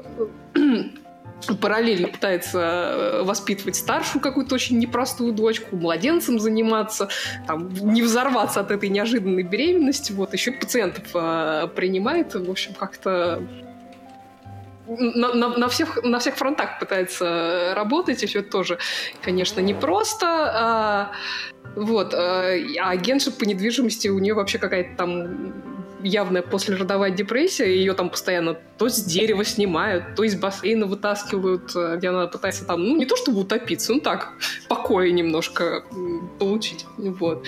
параллельно 1.62 2.10
пытается 2.10 2.60
э, 2.60 3.24
воспитывать 3.24 3.76
старшую 3.76 4.22
какую-то 4.22 4.56
очень 4.56 4.78
непростую 4.80 5.34
дочку, 5.34 5.76
младенцем 5.76 6.39
заниматься, 6.39 7.10
там, 7.47 7.70
не 7.70 8.02
взорваться 8.02 8.60
от 8.60 8.72
этой 8.72 8.89
неожиданной 8.89 9.43
беременности, 9.43 10.12
вот, 10.12 10.34
еще 10.34 10.52
пациентов 10.52 11.06
э, 11.14 11.68
принимает, 11.76 12.36
в 12.36 12.50
общем, 12.50 12.74
как-то 12.74 13.41
на, 14.97 15.34
на, 15.34 15.50
на, 15.50 15.68
всех, 15.70 16.04
на 16.04 16.20
всех 16.20 16.36
фронтах 16.36 16.80
пытается 16.80 17.74
работать, 17.76 18.24
и 18.24 18.26
все 18.26 18.39
это 18.39 18.50
тоже, 18.50 18.80
конечно, 19.22 19.60
непросто. 19.60 20.26
А, 20.28 21.12
вот, 21.76 22.14
а, 22.16 22.56
а 22.82 22.89
агентша 22.89 23.32
по 23.32 23.43
недвижимости, 23.43 24.08
у 24.08 24.18
нее 24.18 24.34
вообще 24.34 24.58
какая-то 24.58 24.95
там 24.97 25.54
явная 26.04 26.41
послеродовая 26.41 27.12
депрессия, 27.12 27.66
ее 27.66 27.93
там 27.93 28.10
постоянно 28.10 28.58
то 28.78 28.89
с 28.89 29.04
дерева 29.04 29.43
снимают, 29.43 30.16
то 30.16 30.24
из 30.24 30.36
бассейна 30.36 30.86
вытаскивают, 30.86 31.76
э, 31.76 31.97
где 31.97 32.10
она 32.10 32.28
пытается 32.28 32.66
там, 32.66 32.84
ну, 32.84 32.97
не 32.97 33.06
то 33.06 33.16
чтобы 33.16 33.41
утопиться, 33.41 33.93
ну 33.93 34.00
так, 34.00 34.34
покоя 34.68 35.12
немножко 35.12 35.84
получить. 36.39 36.86
Вот. 36.97 37.45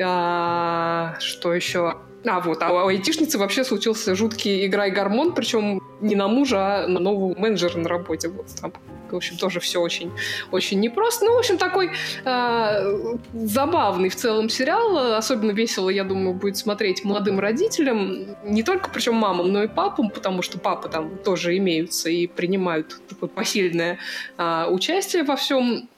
А, 0.00 1.16
что 1.20 1.54
еще? 1.54 1.96
А, 2.24 2.40
вот, 2.40 2.62
а 2.62 2.72
у 2.72 2.86
айтишницы 2.86 3.38
вообще 3.38 3.64
случился 3.64 4.14
жуткий 4.14 4.66
игра 4.66 4.86
и 4.86 4.90
гормон, 4.90 5.34
причем 5.34 5.80
не 6.00 6.14
на 6.14 6.28
мужа, 6.28 6.84
а 6.84 6.86
на 6.86 7.00
нового 7.00 7.38
менеджера 7.38 7.78
на 7.78 7.88
работе. 7.88 8.28
Вот 8.28 8.46
там 8.60 8.72
в 9.12 9.16
общем, 9.16 9.36
тоже 9.36 9.60
все 9.60 9.80
очень, 9.80 10.10
очень 10.50 10.80
непросто. 10.80 11.24
Ну, 11.24 11.34
в 11.34 11.38
общем, 11.38 11.58
такой 11.58 11.90
э, 12.24 13.16
забавный 13.32 14.08
в 14.08 14.16
целом 14.16 14.48
сериал. 14.48 15.14
Особенно 15.16 15.52
весело, 15.52 15.88
я 15.90 16.04
думаю, 16.04 16.34
будет 16.34 16.56
смотреть 16.56 17.04
молодым 17.04 17.40
родителям. 17.40 18.26
Не 18.44 18.62
только, 18.62 18.90
причем 18.90 19.14
мамам, 19.14 19.52
но 19.52 19.62
и 19.62 19.68
папам, 19.68 20.10
потому 20.10 20.42
что 20.42 20.58
папы 20.58 20.88
там 20.88 21.18
тоже 21.18 21.56
имеются 21.56 22.10
и 22.10 22.26
принимают 22.26 23.00
такое 23.08 23.28
посильное 23.28 23.98
э, 24.38 24.66
участие 24.68 25.24
во 25.24 25.36
всем 25.36 25.88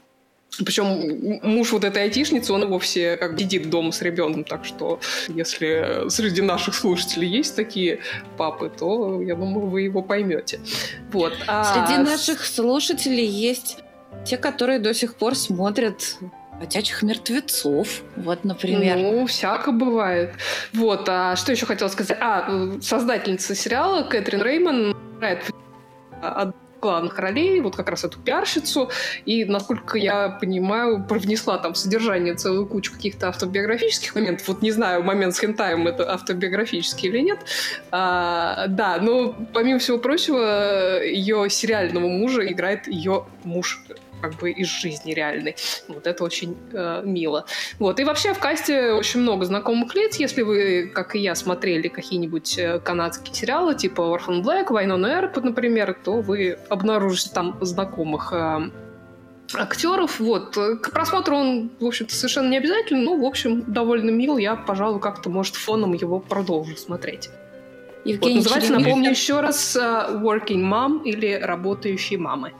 причем 0.65 1.41
муж 1.43 1.73
вот 1.73 1.85
этой 1.85 2.05
айтишницы, 2.05 2.53
он 2.53 2.67
вовсе 2.69 3.17
как 3.17 3.39
сидит 3.39 3.71
дома 3.71 3.93
с 3.93 4.03
ребенком, 4.03 4.45
так 4.45 4.65
что 4.65 5.01
если 5.29 6.09
среди 6.09 6.43
наших 6.43 6.75
слушателей 6.75 7.29
есть 7.29 7.57
такие 7.57 8.01
папы, 8.37 8.71
то 8.77 9.21
я 9.23 9.35
думаю, 9.35 9.67
вы 9.67 9.83
его 9.83 10.03
поймете. 10.03 10.61
Вот. 11.13 11.33
А... 11.47 11.65
Среди 11.65 12.03
наших 12.03 12.45
слушателей 12.45 13.27
есть 13.27 13.79
те, 14.25 14.37
которые 14.37 14.79
до 14.79 14.95
сих 14.95 15.17
пор 15.17 15.35
смотрят 15.35 16.17
ходячих 16.59 17.03
мертвецов, 17.03 18.03
вот, 18.17 18.45
например. 18.45 18.97
Ну, 18.97 19.27
всяко 19.27 19.73
бывает. 19.73 20.35
Вот, 20.73 21.09
а 21.09 21.37
что 21.37 21.53
еще 21.53 21.67
хотела 21.67 21.89
сказать? 21.89 22.17
А, 22.21 22.79
создательница 22.81 23.55
сериала 23.55 24.03
Кэтрин 24.05 24.43
Реймон 24.43 24.97
играет 25.17 25.45
главных 26.85 27.19
ролей, 27.19 27.61
вот 27.61 27.77
как 27.77 27.89
раз 27.89 28.05
эту 28.05 28.19
пиарщицу, 28.19 28.91
и, 29.25 29.47
насколько 29.47 29.97
я 29.97 30.29
понимаю, 30.29 31.03
привнесла 31.03 31.57
там 31.57 31.73
в 31.73 31.79
содержание 31.79 32.35
целую 32.35 32.67
кучу 32.67 32.93
каких-то 32.93 33.29
автобиографических 33.29 34.15
моментов. 34.15 34.47
Вот 34.49 34.61
не 34.61 34.71
знаю, 34.71 35.03
момент 35.03 35.35
с 35.35 35.39
хентаем 35.39 35.87
это 35.87 36.13
автобиографический 36.13 37.09
или 37.09 37.21
нет. 37.21 37.39
А, 37.91 38.67
да, 38.69 38.99
но 39.01 39.35
помимо 39.55 39.79
всего 39.79 39.97
прочего, 39.99 41.03
ее 41.03 41.49
сериального 41.49 42.07
мужа 42.07 42.47
играет 42.47 42.87
ее 42.87 43.25
муж 43.45 43.83
как 44.25 44.41
бы 44.41 44.51
из 44.51 44.69
жизни 44.69 45.13
реальной. 45.13 45.55
Вот 45.87 46.07
это 46.07 46.25
очень 46.25 46.57
э, 46.73 47.03
мило. 47.05 47.45
Вот. 47.79 48.01
И 48.01 48.05
вообще 48.05 48.33
в 48.33 48.39
касте 48.39 48.93
очень 48.93 49.21
много 49.21 49.45
знакомых 49.45 49.95
лиц. 49.95 50.17
Если 50.17 50.41
вы, 50.41 50.91
как 50.95 51.15
и 51.15 51.19
я, 51.19 51.35
смотрели 51.35 51.89
какие-нибудь 51.89 52.59
э, 52.59 52.79
канадские 52.79 53.35
сериалы, 53.35 53.75
типа 53.75 54.01
Orphan 54.01 54.43
Black, 54.43 54.73
Вайнона 54.73 55.09
Эрп, 55.09 55.37
например, 55.45 55.95
то 56.03 56.23
вы 56.23 56.57
обнаружите 56.71 57.31
там 57.35 57.59
знакомых 57.61 58.33
э, 58.33 58.71
актеров. 59.53 60.21
Вот. 60.21 60.55
К 60.55 60.91
просмотру 60.91 61.37
он, 61.37 61.71
в 61.79 61.85
общем-то, 61.85 62.15
совершенно 62.15 62.49
не 62.49 62.57
обязательно, 62.57 63.03
но, 63.03 63.17
в 63.19 63.25
общем, 63.27 63.63
довольно 63.71 64.09
мил. 64.09 64.39
Я, 64.39 64.57
пожалуй, 64.57 65.01
как-то, 65.01 65.29
может, 65.29 65.55
фоном 65.57 65.93
его 65.93 66.19
продолжу 66.19 66.77
смотреть. 66.77 67.29
Евгений 68.07 68.37
вот, 68.37 68.45
называется, 68.45 68.73
напомню 68.73 69.11
еще 69.11 69.41
раз, 69.41 69.77
uh, 69.77 70.23
Working 70.23 70.63
Mom 70.63 71.03
или 71.05 71.35
Работающие 71.35 72.19
мамы. 72.19 72.53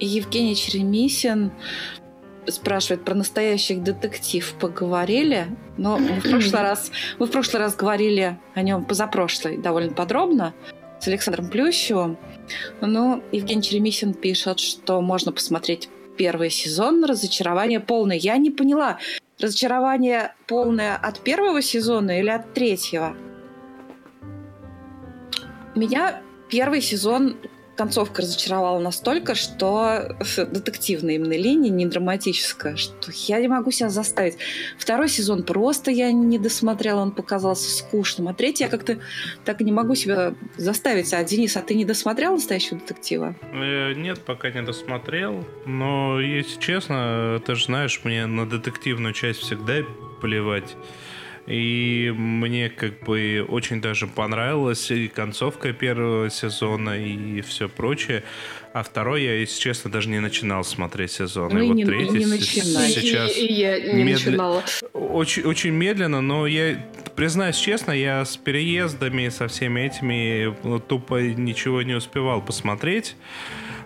Евгений 0.00 0.56
Черемисин 0.56 1.52
спрашивает 2.46 3.04
про 3.04 3.14
настоящих 3.14 3.82
детектив 3.82 4.54
поговорили, 4.60 5.46
но 5.76 5.98
мы 5.98 6.20
в 6.20 6.22
прошлый 6.22 6.62
раз 6.62 6.90
мы 7.18 7.26
в 7.26 7.30
прошлый 7.30 7.62
раз 7.62 7.74
говорили 7.76 8.38
о 8.54 8.62
нем 8.62 8.84
позапрошлый 8.84 9.56
довольно 9.56 9.92
подробно 9.92 10.54
с 11.00 11.08
Александром 11.08 11.48
Плющевым. 11.48 12.18
Но 12.80 13.22
Евгений 13.32 13.62
Черемисин 13.62 14.14
пишет, 14.14 14.60
что 14.60 15.00
можно 15.00 15.32
посмотреть 15.32 15.88
первый 16.16 16.50
сезон 16.50 17.04
«Разочарование 17.04 17.80
полное». 17.80 18.16
Я 18.16 18.36
не 18.36 18.50
поняла, 18.50 18.98
разочарование 19.38 20.34
полное 20.46 20.96
от 20.96 21.20
первого 21.20 21.62
сезона 21.62 22.20
или 22.20 22.30
от 22.30 22.54
третьего? 22.54 23.16
Меня 25.74 26.22
первый 26.48 26.80
сезон 26.80 27.36
концовка 27.76 28.22
разочаровала 28.22 28.78
настолько, 28.78 29.34
что 29.34 30.16
детективная 30.36 31.16
именно 31.16 31.36
линия, 31.36 31.70
не 31.70 31.86
драматическая, 31.86 32.76
что 32.76 33.10
я 33.12 33.40
не 33.40 33.48
могу 33.48 33.70
себя 33.70 33.88
заставить. 33.88 34.36
Второй 34.78 35.08
сезон 35.08 35.42
просто 35.42 35.90
я 35.90 36.12
не 36.12 36.38
досмотрела, 36.38 37.00
он 37.00 37.12
показался 37.12 37.70
скучным. 37.70 38.28
А 38.28 38.34
третий 38.34 38.64
я 38.64 38.70
как-то 38.70 38.98
так 39.44 39.60
и 39.60 39.64
не 39.64 39.72
могу 39.72 39.94
себя 39.94 40.34
заставить. 40.56 41.12
А, 41.12 41.22
Денис, 41.24 41.56
а 41.56 41.62
ты 41.62 41.74
не 41.74 41.84
досмотрел 41.84 42.34
«Настоящего 42.34 42.78
детектива»? 42.78 43.34
Э, 43.52 43.92
нет, 43.94 44.20
пока 44.20 44.50
не 44.50 44.62
досмотрел. 44.62 45.44
Но, 45.66 46.20
если 46.20 46.60
честно, 46.60 47.40
ты 47.44 47.54
же 47.54 47.66
знаешь, 47.66 48.00
мне 48.04 48.26
на 48.26 48.48
детективную 48.48 49.12
часть 49.14 49.40
всегда 49.40 49.82
плевать. 50.20 50.76
И 51.46 52.12
мне 52.16 52.70
как 52.70 53.00
бы 53.04 53.44
очень 53.46 53.80
даже 53.80 54.06
понравилась 54.06 54.90
и 54.90 55.08
концовка 55.08 55.72
первого 55.72 56.30
сезона, 56.30 56.98
и 56.98 57.42
все 57.42 57.68
прочее. 57.68 58.24
А 58.72 58.82
второй 58.82 59.22
я, 59.22 59.34
если 59.34 59.60
честно, 59.60 59.90
даже 59.90 60.08
не 60.08 60.20
начинал 60.20 60.64
смотреть 60.64 61.12
сезон. 61.12 61.52
Ну, 61.52 61.60
и, 61.60 61.64
и 61.64 61.68
вот 61.68 61.76
не, 61.76 61.84
третий 61.84 62.24
не 62.24 62.38
сейчас 62.38 63.36
и, 63.36 63.46
и 63.46 63.52
я 63.52 63.78
не 63.78 64.04
медли... 64.04 64.30
начинала. 64.30 64.64
Очень, 64.92 65.42
очень 65.42 65.70
медленно, 65.70 66.20
но 66.22 66.46
я 66.46 66.82
признаюсь 67.14 67.56
честно, 67.56 67.92
я 67.92 68.24
с 68.24 68.36
переездами, 68.36 69.28
со 69.28 69.46
всеми 69.48 69.82
этими 69.82 70.54
тупо 70.88 71.20
ничего 71.20 71.82
не 71.82 71.94
успевал 71.94 72.42
посмотреть. 72.42 73.16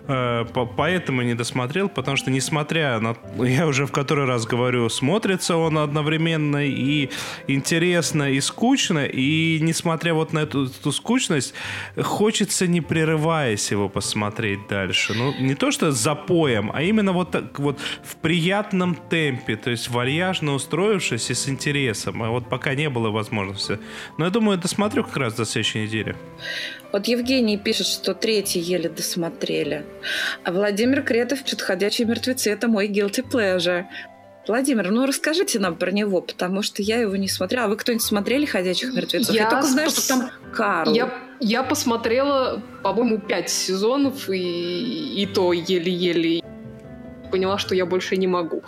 Э, 0.09 0.43
поэтому 0.75 1.21
не 1.21 1.35
досмотрел, 1.35 1.87
потому 1.87 2.17
что, 2.17 2.31
несмотря 2.31 2.99
на... 2.99 3.15
Я 3.37 3.67
уже 3.67 3.85
в 3.85 3.91
который 3.91 4.25
раз 4.25 4.47
говорю, 4.47 4.89
смотрится 4.89 5.55
он 5.55 5.77
одновременно 5.77 6.65
и 6.65 7.09
интересно, 7.47 8.31
и 8.31 8.41
скучно, 8.41 9.05
и 9.05 9.59
несмотря 9.61 10.15
вот 10.15 10.33
на 10.33 10.39
эту, 10.39 10.65
эту 10.65 10.91
скучность, 10.91 11.53
хочется, 11.95 12.65
не 12.65 12.81
прерываясь 12.81 13.69
его 13.69 13.87
посмотреть 13.87 14.67
дальше. 14.67 15.13
Ну, 15.13 15.31
не 15.39 15.53
то, 15.53 15.69
что 15.69 15.91
за 15.91 16.15
поем, 16.15 16.71
а 16.73 16.81
именно 16.81 17.11
вот 17.11 17.29
так 17.29 17.59
вот 17.59 17.79
в 18.03 18.15
приятном 18.15 18.95
темпе, 18.95 19.57
то 19.57 19.69
есть 19.69 19.89
вальяжно 19.89 20.53
устроившись 20.53 21.29
и 21.29 21.35
с 21.35 21.47
интересом. 21.47 22.23
А 22.23 22.29
вот 22.29 22.49
пока 22.49 22.73
не 22.73 22.89
было 22.89 23.11
возможности. 23.11 23.79
Но 24.17 24.25
я 24.25 24.31
думаю, 24.31 24.57
досмотрю 24.57 25.03
как 25.03 25.17
раз 25.17 25.35
до 25.35 25.45
следующей 25.45 25.83
недели. 25.83 26.15
Вот 26.91 27.07
Евгений 27.07 27.57
пишет, 27.57 27.87
что 27.87 28.13
третий 28.13 28.59
еле 28.59 28.89
досмотрели. 28.89 29.85
А 30.43 30.51
Владимир 30.51 31.03
Кретов 31.03 31.43
пишет 31.43 31.61
«Ходячие 31.61 32.07
мертвецы»— 32.07 32.49
это 32.51 32.67
мой 32.67 32.87
guilty 32.87 33.23
pleasure. 33.23 33.85
Владимир, 34.47 34.89
ну 34.89 35.05
расскажите 35.05 35.59
нам 35.59 35.75
про 35.75 35.91
него, 35.91 36.21
потому 36.21 36.63
что 36.63 36.81
я 36.81 36.97
его 36.97 37.15
не 37.15 37.27
смотрела. 37.27 37.65
А 37.65 37.67
вы 37.67 37.75
кто-нибудь 37.77 38.03
смотрели 38.03 38.45
«Ходячих 38.45 38.93
мертвецов»? 38.93 39.35
Я, 39.35 39.43
я 39.43 39.49
только 39.49 39.67
знаю, 39.67 39.89
пос... 39.89 40.03
что 40.03 40.07
там 40.07 40.31
Карл. 40.51 40.93
Я, 40.93 41.13
я 41.39 41.61
посмотрела, 41.61 42.59
по-моему, 42.81 43.19
пять 43.19 43.51
сезонов, 43.51 44.27
и, 44.27 45.21
и 45.21 45.27
то 45.27 45.53
еле-еле 45.53 46.41
поняла, 47.29 47.59
что 47.59 47.75
я 47.75 47.85
больше 47.85 48.17
не 48.17 48.25
могу. 48.25 48.63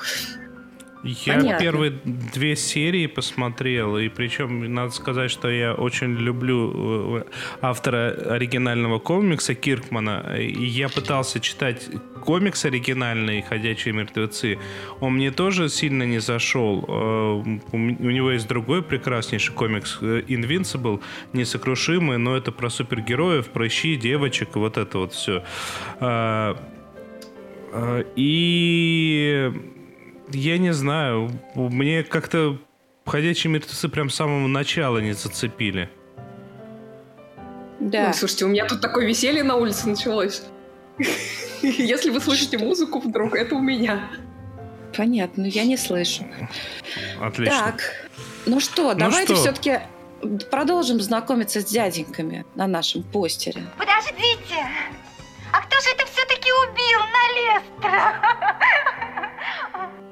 Я 1.03 1.35
Понятно. 1.35 1.59
первые 1.59 1.91
две 2.33 2.55
серии 2.55 3.07
посмотрел, 3.07 3.97
и 3.97 4.07
причем 4.07 4.71
надо 4.73 4.91
сказать, 4.91 5.31
что 5.31 5.49
я 5.49 5.73
очень 5.73 6.15
люблю 6.15 7.17
э, 7.17 7.23
автора 7.61 8.11
оригинального 8.35 8.99
комикса 8.99 9.55
Киркмана, 9.55 10.35
и 10.37 10.63
я 10.63 10.89
пытался 10.89 11.39
читать 11.39 11.89
комикс 12.23 12.65
оригинальный 12.65 13.41
«Ходячие 13.41 13.95
мертвецы». 13.95 14.59
Он 14.99 15.13
мне 15.15 15.31
тоже 15.31 15.69
сильно 15.69 16.03
не 16.03 16.19
зашел. 16.19 16.85
Э, 16.87 17.57
у 17.71 17.77
него 17.77 18.31
есть 18.31 18.47
другой 18.47 18.83
прекраснейший 18.83 19.55
комикс 19.55 19.97
э, 20.01 20.21
«Invincible», 20.27 21.01
«Несокрушимый», 21.33 22.19
но 22.19 22.37
это 22.37 22.51
про 22.51 22.69
супергероев, 22.69 23.49
про 23.49 23.69
щи, 23.69 23.95
девочек, 23.95 24.55
вот 24.55 24.77
это 24.77 24.99
вот 24.99 25.13
все. 25.13 25.43
И 28.15 29.51
я 30.33 30.57
не 30.57 30.73
знаю. 30.73 31.31
Мне 31.55 32.03
как-то 32.03 32.57
«Ходячие 33.05 33.51
мертвецы» 33.51 33.89
прям 33.89 34.09
с 34.09 34.15
самого 34.15 34.47
начала 34.47 34.99
не 34.99 35.13
зацепили. 35.13 35.89
Да. 37.79 38.07
Ну, 38.07 38.13
слушайте, 38.13 38.45
у 38.45 38.47
меня 38.47 38.65
тут 38.67 38.79
такое 38.81 39.07
веселье 39.07 39.43
на 39.43 39.55
улице 39.55 39.89
началось. 39.89 40.43
Если 41.61 42.09
вы 42.09 42.19
слышите 42.19 42.57
музыку 42.57 42.99
вдруг, 42.99 43.35
это 43.35 43.55
у 43.55 43.61
меня. 43.61 44.09
Понятно, 44.95 45.45
я 45.45 45.63
не 45.63 45.77
слышу. 45.77 46.25
Отлично. 47.19 47.57
Так, 47.57 48.09
ну 48.45 48.59
что, 48.59 48.93
ну 48.93 48.99
давайте 48.99 49.35
все-таки 49.35 49.79
продолжим 50.51 51.01
знакомиться 51.01 51.61
с 51.61 51.65
дяденьками 51.65 52.45
на 52.55 52.67
нашем 52.67 53.03
постере. 53.03 53.63
Подождите! 53.77 54.67
А 55.51 55.61
кто 55.61 55.79
же 55.81 55.89
это 55.95 56.05
все-таки 56.05 56.51
убил 56.51 56.99
Налестра? 57.81 58.21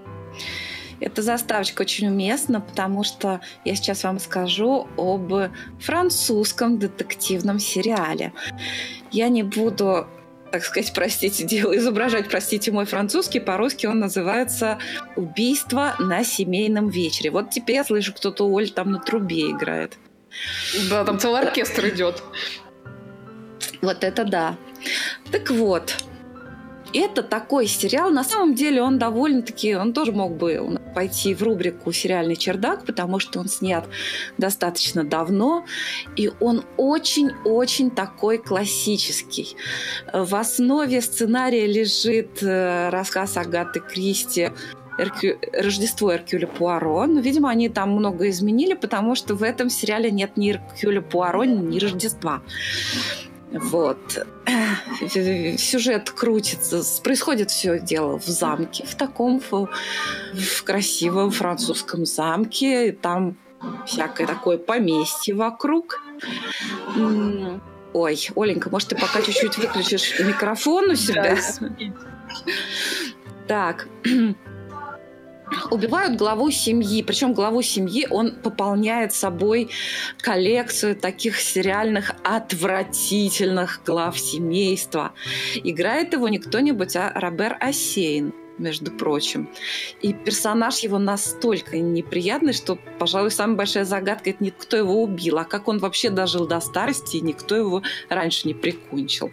Эта 1.00 1.22
заставочка 1.22 1.82
очень 1.82 2.08
уместна, 2.08 2.62
потому 2.62 3.04
что 3.04 3.42
я 3.66 3.76
сейчас 3.76 4.04
вам 4.04 4.20
скажу 4.20 4.88
об 4.98 5.34
французском 5.80 6.80
детективном 6.80 7.60
сериале. 7.60 8.34
Я 9.12 9.30
не 9.30 9.44
буду 9.44 10.08
так 10.52 10.64
сказать, 10.64 10.92
простите, 10.94 11.44
дело 11.44 11.78
изображать, 11.78 12.28
простите 12.28 12.72
мой 12.72 12.86
французский, 12.86 13.40
по-русски 13.40 13.86
он 13.86 14.00
называется 14.00 14.80
«Убийство 15.16 15.96
на 16.00 16.24
семейном 16.24 16.90
вечере». 16.90 17.30
Вот 17.30 17.52
теперь 17.52 17.76
я 17.76 17.84
слышу, 17.84 18.14
кто-то 18.14 18.46
Оль 18.46 18.72
там 18.72 18.92
на 18.92 19.00
трубе 19.00 19.52
играет. 19.52 19.98
Да, 20.90 21.04
там 21.04 21.20
целый 21.20 21.42
оркестр 21.42 21.90
идет. 21.90 22.24
Вот 23.82 24.04
это 24.04 24.24
да. 24.26 24.58
Так 25.32 25.52
вот, 25.52 25.96
это 26.94 27.24
такой 27.24 27.68
сериал. 27.68 28.12
На 28.12 28.24
самом 28.24 28.56
деле 28.56 28.82
он 28.82 29.00
довольно-таки, 29.00 29.76
он 29.76 29.94
тоже 29.94 30.12
мог 30.12 30.38
бы 30.38 30.80
пойти 30.94 31.34
в 31.34 31.44
рубрику 31.44 31.92
«Сериальный 31.92 32.36
чердак», 32.36 32.86
потому 32.86 33.20
что 33.20 33.40
он 33.40 33.48
снят 33.48 33.86
достаточно 34.38 35.04
давно, 35.04 35.66
и 36.16 36.32
он 36.40 36.64
очень-очень 36.78 37.92
такой 37.92 38.38
классический. 38.38 39.56
В 40.12 40.36
основе 40.36 41.02
сценария 41.02 41.68
лежит 41.68 42.42
э, 42.42 42.90
рассказ 42.90 43.38
Агаты 43.38 43.80
Кристи 43.80 44.52
Эркю... 45.00 45.40
Рождество 45.54 46.14
Эркюля 46.14 46.48
Пуаро. 46.48 47.06
Но, 47.06 47.22
видимо, 47.22 47.50
они 47.50 47.70
там 47.70 47.92
много 47.92 48.30
изменили, 48.30 48.74
потому 48.74 49.16
что 49.16 49.34
в 49.36 49.44
этом 49.44 49.70
сериале 49.70 50.12
нет 50.12 50.36
ни 50.36 50.52
Эркюля 50.52 51.02
Пуаро, 51.02 51.46
ни 51.46 51.80
Рождества. 51.80 52.42
Вот. 53.52 54.26
Сюжет 55.58 56.12
крутится. 56.12 56.82
Происходит 57.04 57.52
все 57.52 57.80
дело 57.80 58.20
в 58.20 58.26
замке, 58.26 58.86
в 58.86 58.96
таком 58.96 59.40
в, 59.40 59.68
в 60.34 60.64
красивом 60.64 61.32
французском 61.32 62.06
замке. 62.06 62.90
И 62.90 62.92
там 62.92 63.38
всякое 63.86 64.28
такое 64.28 64.58
поместье 64.58 65.36
вокруг. 65.36 66.04
Ой, 67.92 68.28
Оленька, 68.36 68.70
может, 68.70 68.90
ты 68.90 68.96
пока 68.96 69.22
чуть-чуть 69.22 69.58
выключишь 69.58 70.20
микрофон 70.20 70.92
у 70.92 70.96
себя? 70.96 71.38
Так 73.48 73.88
убивают 75.72 76.18
главу 76.18 76.52
семьи. 76.52 77.04
Причем 77.04 77.34
главу 77.34 77.62
семьи 77.62 78.08
он 78.10 78.32
пополняет 78.32 79.14
собой 79.14 79.70
коллекцию 80.20 80.96
таких 80.96 81.40
сериальных 81.40 82.16
отвратительных 82.24 83.82
глав 83.86 84.20
семейства. 84.20 85.14
Играет 85.64 86.14
его 86.14 86.28
не 86.30 86.40
кто-нибудь, 86.40 86.96
а 86.96 87.12
Робер 87.16 87.58
Осейн 87.60 88.34
между 88.60 88.92
прочим. 88.92 89.50
И 90.02 90.14
персонаж 90.14 90.80
его 90.80 91.00
настолько 91.00 91.78
неприятный, 91.78 92.54
что, 92.54 92.78
пожалуй, 93.00 93.32
самая 93.32 93.58
большая 93.58 93.86
загадка– 93.86 94.30
это 94.32 94.44
не 94.44 94.52
кто 94.52 94.78
его 94.78 95.02
убил, 95.02 95.38
а 95.38 95.46
как 95.46 95.68
он 95.68 95.80
вообще 95.80 96.10
дожил 96.10 96.46
до 96.46 96.60
старости, 96.60 97.18
и 97.18 97.22
никто 97.22 97.56
его 97.56 97.82
раньше 98.10 98.48
не 98.48 98.54
прикончил. 98.54 99.32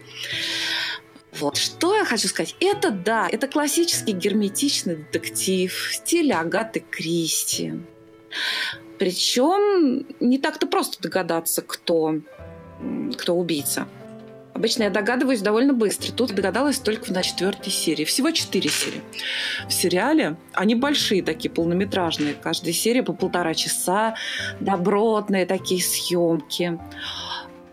Вот, 1.38 1.56
что 1.56 1.94
я 1.94 2.04
хочу 2.04 2.28
сказать. 2.28 2.56
Это, 2.60 2.90
да, 2.90 3.28
это 3.30 3.48
классический 3.48 4.12
герметичный 4.12 4.96
детектив 4.96 5.72
в 5.72 5.94
стиле 5.94 6.34
Агаты 6.34 6.80
Кристи. 6.80 7.74
Причем 8.98 10.06
не 10.20 10.38
так-то 10.38 10.66
просто 10.66 11.02
догадаться, 11.02 11.62
кто, 11.62 12.16
кто 13.18 13.34
убийца. 13.34 13.86
Обычно 14.54 14.84
я 14.84 14.90
догадываюсь 14.90 15.42
довольно 15.42 15.74
быстро. 15.74 16.12
Тут 16.12 16.34
догадалась 16.34 16.78
только 16.78 17.12
на 17.12 17.22
четвертой 17.22 17.70
серии. 17.70 18.06
Всего 18.06 18.30
четыре 18.30 18.70
серии. 18.70 19.02
В 19.68 19.72
сериале 19.72 20.36
они 20.54 20.74
большие 20.74 21.22
такие, 21.22 21.50
полнометражные. 21.50 22.32
Каждая 22.32 22.72
серия 22.72 23.02
по 23.02 23.12
полтора 23.12 23.52
часа. 23.52 24.14
Добротные 24.60 25.44
такие 25.44 25.82
съемки. 25.82 26.78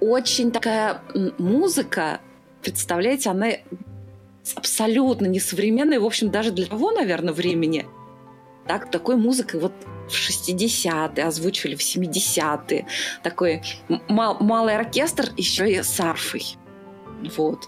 Очень 0.01 0.51
такая 0.51 1.01
музыка 1.37 2.19
представляете, 2.63 3.29
она 3.29 3.47
абсолютно 4.55 5.27
несовременная, 5.27 5.99
в 5.99 6.05
общем, 6.05 6.31
даже 6.31 6.51
для 6.51 6.65
того, 6.65 6.91
наверное, 6.91 7.33
времени. 7.33 7.85
Так, 8.67 8.89
такой 8.89 9.17
музыкой 9.17 9.59
вот 9.59 9.73
в 10.07 10.13
60-е 10.13 11.25
озвучивали, 11.25 11.75
в 11.75 11.81
70-е. 11.81 12.87
Такой 13.21 13.61
мал, 14.07 14.37
малый 14.39 14.75
оркестр 14.75 15.31
еще 15.37 15.69
и 15.71 15.81
с 15.81 15.99
арфой. 15.99 16.57
Вот. 17.35 17.67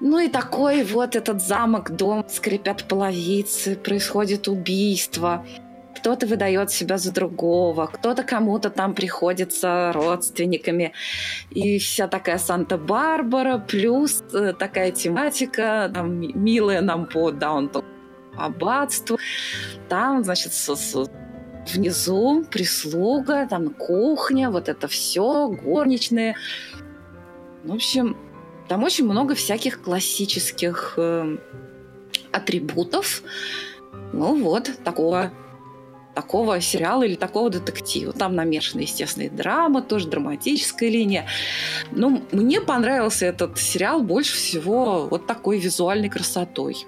Ну 0.00 0.18
и 0.18 0.28
такой 0.28 0.82
вот 0.84 1.14
этот 1.14 1.42
замок, 1.42 1.90
дом, 1.90 2.24
скрипят 2.28 2.88
половицы, 2.88 3.76
происходит 3.76 4.48
убийство 4.48 5.44
кто-то 6.00 6.26
выдает 6.26 6.70
себя 6.70 6.96
за 6.96 7.12
другого, 7.12 7.86
кто-то 7.86 8.22
кому-то 8.22 8.70
там 8.70 8.94
приходится 8.94 9.92
родственниками. 9.92 10.92
И 11.50 11.78
вся 11.78 12.08
такая 12.08 12.38
Санта-Барбара, 12.38 13.58
плюс 13.58 14.24
э, 14.32 14.54
такая 14.58 14.92
тематика, 14.92 15.90
там, 15.94 16.20
милая 16.20 16.80
нам 16.80 17.06
по 17.06 17.30
даунтон 17.30 17.84
аббатству. 18.34 19.18
Там, 19.90 20.24
значит, 20.24 20.54
с, 20.54 20.74
с, 20.74 21.10
внизу 21.74 22.44
прислуга, 22.50 23.46
там 23.46 23.74
кухня, 23.74 24.50
вот 24.50 24.70
это 24.70 24.88
все, 24.88 25.48
горничные. 25.48 26.34
В 27.64 27.74
общем, 27.74 28.16
там 28.68 28.84
очень 28.84 29.04
много 29.04 29.34
всяких 29.34 29.82
классических 29.82 30.94
э, 30.96 31.36
атрибутов. 32.32 33.22
Ну 34.14 34.42
вот, 34.42 34.70
такого 34.82 35.30
такого 36.20 36.60
сериала 36.60 37.02
или 37.02 37.14
такого 37.14 37.48
детектива. 37.48 38.12
Там 38.12 38.34
намешана, 38.34 38.82
естественно, 38.82 39.24
и 39.24 39.30
драма, 39.30 39.80
тоже 39.80 40.06
драматическая 40.06 40.90
линия. 40.90 41.26
Но 41.92 42.22
мне 42.30 42.60
понравился 42.60 43.24
этот 43.24 43.58
сериал 43.58 44.02
больше 44.02 44.36
всего 44.36 45.06
вот 45.10 45.26
такой 45.26 45.58
визуальной 45.58 46.10
красотой 46.10 46.86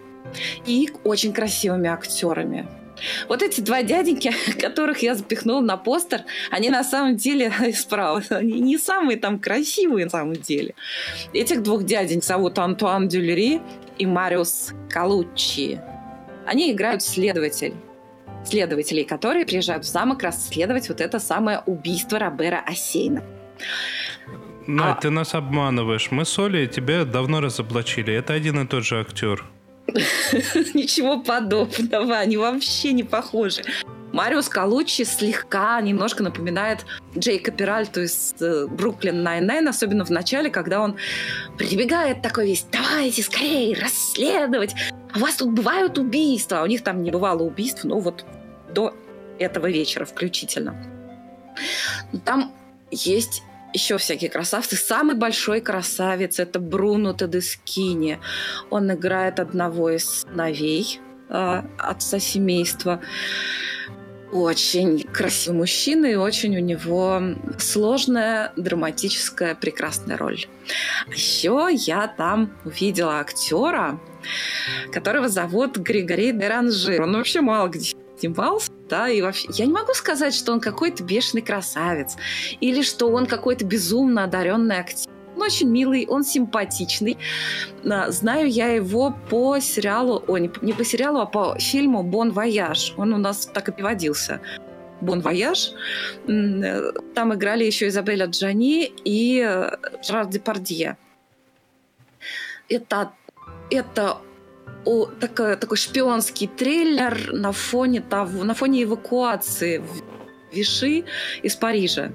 и 0.67 0.91
очень 1.05 1.33
красивыми 1.33 1.89
актерами. 1.89 2.69
Вот 3.27 3.43
эти 3.43 3.63
два 3.63 3.83
дяденьки, 3.83 4.33
которых 4.61 5.03
я 5.03 5.15
запихнула 5.15 5.61
на 5.63 5.79
постер, 5.79 6.25
они 6.51 6.69
на 6.69 6.85
самом 6.85 7.17
деле 7.17 7.51
справа. 7.75 8.23
Они 8.29 8.61
не 8.61 8.77
самые 8.77 9.17
там 9.17 9.39
красивые 9.39 10.05
на 10.05 10.11
самом 10.11 10.35
деле. 10.35 10.75
Этих 11.33 11.63
двух 11.63 11.85
дяденек 11.85 12.23
зовут 12.23 12.59
Антуан 12.59 13.09
Дюлери 13.09 13.63
и 13.97 14.05
Мариус 14.05 14.73
Калуччи. 14.91 15.81
Они 16.45 16.71
играют 16.71 17.03
следователь 17.03 17.75
следователей, 18.45 19.05
которые 19.05 19.47
приезжают 19.47 19.85
в 19.85 19.89
замок 19.89 20.23
расследовать 20.23 20.89
вот 20.89 21.01
это 21.01 21.19
самое 21.19 21.63
убийство 21.67 22.19
Робера 22.19 22.63
Осейна. 22.67 23.23
Надь, 24.67 24.99
а... 24.99 25.01
ты 25.01 25.11
нас 25.11 25.35
обманываешь. 25.35 26.11
Мы 26.11 26.25
с 26.25 26.39
Олей 26.39 26.67
тебя 26.67 27.05
давно 27.05 27.41
разоблачили. 27.41 28.15
Это 28.15 28.33
один 28.33 28.61
и 28.61 28.67
тот 28.67 28.85
же 28.85 29.01
актер. 29.01 29.45
Ничего 30.75 31.21
подобного, 31.21 32.17
они 32.17 32.37
вообще 32.37 32.93
не 32.93 33.03
похожи. 33.03 33.63
Мариус 34.13 34.49
Калучи 34.49 35.03
слегка 35.03 35.81
немножко 35.81 36.23
напоминает 36.23 36.85
Джейка 37.17 37.51
Перальту 37.51 38.03
из 38.03 38.35
э, 38.41 38.67
Brooklyn 38.67 39.23
Nine-Nine, 39.23 39.67
особенно 39.69 40.05
в 40.05 40.11
начале, 40.11 40.51
когда 40.51 40.81
он 40.81 40.97
прибегает 41.57 42.21
такой 42.21 42.47
весь, 42.47 42.67
давайте 42.71 43.23
скорее 43.23 43.75
расследовать, 43.75 44.75
а 45.15 45.19
у 45.19 45.21
вас 45.21 45.37
тут 45.37 45.53
бывают 45.53 45.99
убийства, 45.99 46.61
а 46.61 46.63
у 46.63 46.67
них 46.67 46.83
там 46.83 47.03
не 47.03 47.11
бывало 47.11 47.43
убийств, 47.43 47.85
ну 47.85 47.99
вот 47.99 48.25
до 48.73 48.95
этого 49.39 49.69
вечера 49.71 50.05
включительно. 50.05 50.75
Там 52.25 52.53
есть 52.91 53.43
еще 53.75 53.99
всякие 53.99 54.31
красавцы. 54.31 54.77
Самый 54.77 55.17
большой 55.17 55.61
красавец 55.61 56.39
это 56.39 56.61
Бруно 56.61 57.13
Тедескини. 57.13 58.21
Он 58.71 58.93
играет 58.93 59.41
одного 59.41 59.91
из 59.91 60.23
сыновей 60.23 61.01
э, 61.29 61.63
отца 61.79 62.19
семейства. 62.19 63.01
Очень 64.31 65.03
красивый 65.03 65.59
мужчина 65.59 66.07
и 66.07 66.15
очень 66.15 66.57
у 66.57 66.61
него 66.61 67.21
сложная, 67.59 68.53
драматическая, 68.57 69.55
прекрасная 69.55 70.17
роль. 70.17 70.47
Еще 71.11 71.69
я 71.71 72.09
там 72.09 72.51
увидела 72.65 73.21
актера, 73.21 74.01
которого 74.93 75.29
зовут 75.29 75.77
Григорий 75.77 76.33
Деранжир. 76.33 77.03
Он 77.03 77.13
вообще 77.15 77.41
мало 77.41 77.69
где 77.69 77.95
снимался, 78.19 78.71
да, 78.89 79.09
и 79.09 79.21
вообще... 79.21 79.49
Я 79.53 79.67
не 79.67 79.73
могу 79.73 79.95
сказать, 79.95 80.35
что 80.35 80.53
он 80.53 80.61
какой-то 80.61 81.03
бешеный 81.03 81.43
красавец, 81.43 82.17
или 82.61 82.83
что 82.83 83.09
он 83.09 83.27
какой-то 83.27 83.65
безумно 83.65 84.25
одаренный 84.25 84.77
актер. 84.77 85.11
Он 85.35 85.43
очень 85.43 85.69
милый, 85.69 86.07
он 86.07 86.25
симпатичный. 86.25 87.17
Знаю 87.83 88.51
я 88.51 88.69
его 88.69 89.17
по 89.31 89.59
сериалу, 89.61 90.23
о, 90.29 90.37
не, 90.37 90.51
не 90.61 90.73
по 90.75 90.85
сериалу, 90.85 91.21
а 91.21 91.27
по 91.27 91.59
фильму 91.59 92.03
«Bon 92.03 92.33
Voyage». 92.33 92.93
Он 92.99 93.15
у 93.15 93.17
нас 93.17 93.47
так 93.47 93.69
и 93.71 93.73
переводился. 93.73 94.41
«Bon 95.01 95.21
Voyage». 95.21 95.73
Там 96.27 97.35
играли 97.35 97.65
еще 97.65 97.89
Изабель 97.89 98.27
Аджани 98.27 98.93
и 99.05 99.41
э, 99.41 99.71
Жерар 100.07 100.27
Депардье. 100.27 100.97
Это, 102.69 103.13
это 103.73 104.19
о, 104.85 105.07
такой, 105.07 105.57
такой 105.57 105.77
шпионский 105.77 106.49
триллер 106.49 107.33
на 107.33 107.53
фоне, 107.53 108.01
того, 108.01 108.45
на 108.45 108.55
фоне 108.55 108.85
эвакуации 108.85 109.83
Виши 110.53 111.05
из 111.43 111.57
Парижа. 111.57 112.11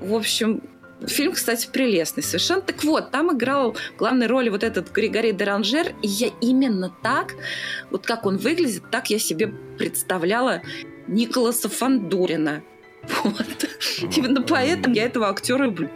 В 0.00 0.14
общем, 0.14 0.62
фильм, 1.06 1.32
кстати, 1.32 1.68
прелестный 1.72 2.22
совершенно. 2.22 2.62
Так 2.62 2.84
вот, 2.84 3.10
там 3.10 3.36
играл 3.36 3.74
в 3.74 3.98
главной 3.98 4.26
роли 4.26 4.48
вот 4.48 4.62
этот 4.62 4.90
Григорий 4.92 5.32
Деранжер, 5.32 5.94
и 6.02 6.08
я 6.08 6.30
именно 6.40 6.94
так, 7.02 7.34
вот 7.90 8.06
как 8.06 8.26
он 8.26 8.38
выглядит, 8.38 8.90
так 8.90 9.10
я 9.10 9.18
себе 9.18 9.48
представляла 9.78 10.62
Николаса 11.06 11.68
Фандурина. 11.68 12.62
Вот. 13.24 13.66
Именно 14.16 14.42
поэтому 14.42 14.94
я 14.94 15.04
этого 15.04 15.30
актера 15.30 15.64
люблю. 15.64 15.88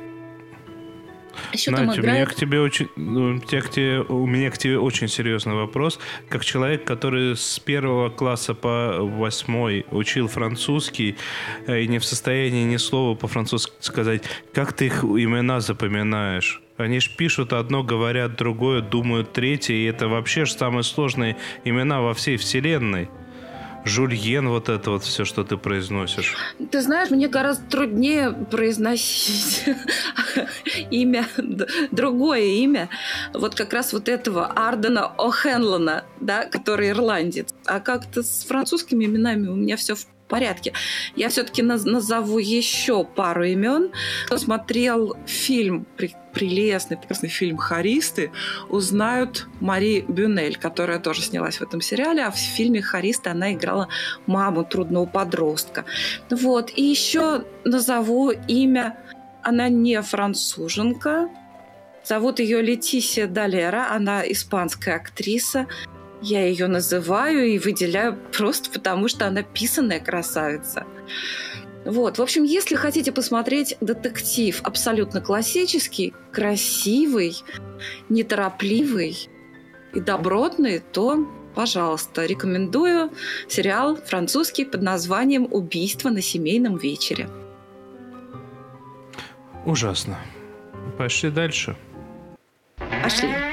Еще 1.52 1.70
у 1.70 1.74
меня 1.74 2.26
к 2.26 2.34
тебе 2.34 2.60
очень, 2.60 2.88
ну, 2.96 3.36
у, 3.36 3.40
к 3.40 3.70
тебе, 3.70 4.00
у 4.00 4.26
меня 4.26 4.50
к 4.50 4.58
тебе 4.58 4.78
очень 4.78 5.08
серьезный 5.08 5.54
вопрос. 5.54 5.98
Как 6.28 6.44
человек, 6.44 6.84
который 6.84 7.36
с 7.36 7.58
первого 7.58 8.10
класса 8.10 8.54
по 8.54 8.98
восьмой 9.00 9.86
учил 9.90 10.28
французский 10.28 11.16
э, 11.66 11.82
и 11.82 11.88
не 11.88 11.98
в 11.98 12.04
состоянии 12.04 12.64
ни 12.64 12.76
слова 12.76 13.14
по-французски 13.14 13.72
сказать, 13.80 14.22
как 14.52 14.72
ты 14.72 14.86
их 14.86 15.04
имена 15.04 15.60
запоминаешь? 15.60 16.62
Они 16.78 17.00
ж 17.00 17.10
пишут 17.16 17.52
одно, 17.52 17.82
говорят 17.82 18.36
другое, 18.36 18.80
думают 18.80 19.32
третье, 19.32 19.74
и 19.74 19.84
это 19.84 20.08
вообще 20.08 20.44
же 20.44 20.52
самые 20.52 20.82
сложные 20.82 21.36
имена 21.64 22.00
во 22.00 22.14
всей 22.14 22.36
вселенной. 22.36 23.08
Жульен, 23.84 24.48
вот 24.48 24.68
это 24.68 24.90
вот 24.90 25.02
все, 25.02 25.24
что 25.24 25.44
ты 25.44 25.56
произносишь. 25.56 26.36
Ты 26.70 26.80
знаешь, 26.82 27.10
мне 27.10 27.28
гораздо 27.28 27.64
труднее 27.68 28.32
произносить 28.32 29.64
имя, 30.90 31.26
другое 31.90 32.42
имя, 32.42 32.88
вот 33.34 33.54
как 33.54 33.72
раз 33.72 33.92
вот 33.92 34.08
этого 34.08 34.46
Ардена 34.46 35.12
О'Хенлона, 35.18 36.04
да, 36.20 36.46
который 36.46 36.90
ирландец. 36.90 37.48
А 37.66 37.80
как-то 37.80 38.22
с 38.22 38.44
французскими 38.44 39.04
именами 39.04 39.48
у 39.48 39.56
меня 39.56 39.76
все 39.76 39.94
в 39.94 40.06
порядке. 40.32 40.72
Я 41.14 41.28
все-таки 41.28 41.62
назову 41.62 42.38
еще 42.38 43.04
пару 43.04 43.44
имен. 43.44 43.92
Кто 44.26 44.38
смотрел 44.38 45.14
фильм, 45.26 45.86
прелестный, 46.32 46.96
прекрасный 46.96 47.28
фильм 47.28 47.58
«Харисты», 47.58 48.30
узнают 48.70 49.46
Мари 49.60 50.04
Бюнель, 50.08 50.56
которая 50.56 50.98
тоже 51.00 51.20
снялась 51.20 51.58
в 51.58 51.62
этом 51.62 51.82
сериале, 51.82 52.24
а 52.24 52.30
в 52.30 52.36
фильме 52.36 52.80
«Харисты» 52.80 53.28
она 53.28 53.52
играла 53.52 53.88
маму 54.26 54.64
трудного 54.64 55.04
подростка. 55.04 55.84
Вот. 56.30 56.72
И 56.74 56.82
еще 56.82 57.44
назову 57.64 58.30
имя, 58.30 58.96
она 59.42 59.68
не 59.68 60.00
француженка, 60.00 61.28
Зовут 62.04 62.40
ее 62.40 62.62
Летисия 62.62 63.28
Далера, 63.28 63.92
она 63.92 64.22
испанская 64.28 64.96
актриса. 64.96 65.66
Я 66.22 66.46
ее 66.46 66.68
называю 66.68 67.48
и 67.48 67.58
выделяю 67.58 68.16
просто 68.32 68.70
потому, 68.70 69.08
что 69.08 69.26
она 69.26 69.42
писанная 69.42 69.98
красавица. 69.98 70.86
Вот, 71.84 72.18
в 72.18 72.22
общем, 72.22 72.44
если 72.44 72.76
хотите 72.76 73.10
посмотреть 73.10 73.76
детектив 73.80 74.60
абсолютно 74.62 75.20
классический, 75.20 76.14
красивый, 76.30 77.34
неторопливый 78.08 79.28
и 79.92 79.98
добротный, 79.98 80.78
то, 80.78 81.26
пожалуйста, 81.56 82.24
рекомендую 82.24 83.10
сериал 83.48 83.96
французский 83.96 84.64
под 84.64 84.80
названием 84.82 85.48
«Убийство 85.50 86.10
на 86.10 86.22
семейном 86.22 86.76
вечере». 86.76 87.28
Ужасно. 89.66 90.18
Пошли 90.98 91.30
дальше. 91.30 91.76
Пошли. 93.02 93.51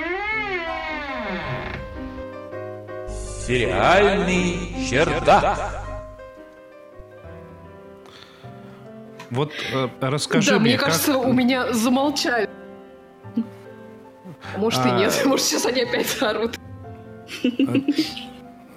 Сериальный 3.50 4.60
чердак. 4.88 5.58
Вот 9.32 9.52
э, 9.74 9.90
расскажи 10.02 10.52
да, 10.52 10.60
мне, 10.60 10.70
мне 10.70 10.78
кажется, 10.78 11.14
как... 11.14 11.26
у 11.26 11.34
меня 11.34 11.74
замолчали. 11.74 12.48
Может 14.56 14.86
а... 14.86 14.90
и 14.90 14.92
нет, 15.00 15.20
может 15.26 15.48
сейчас 15.48 15.66
они 15.66 15.82
опять 15.82 16.22
орут. 16.22 16.60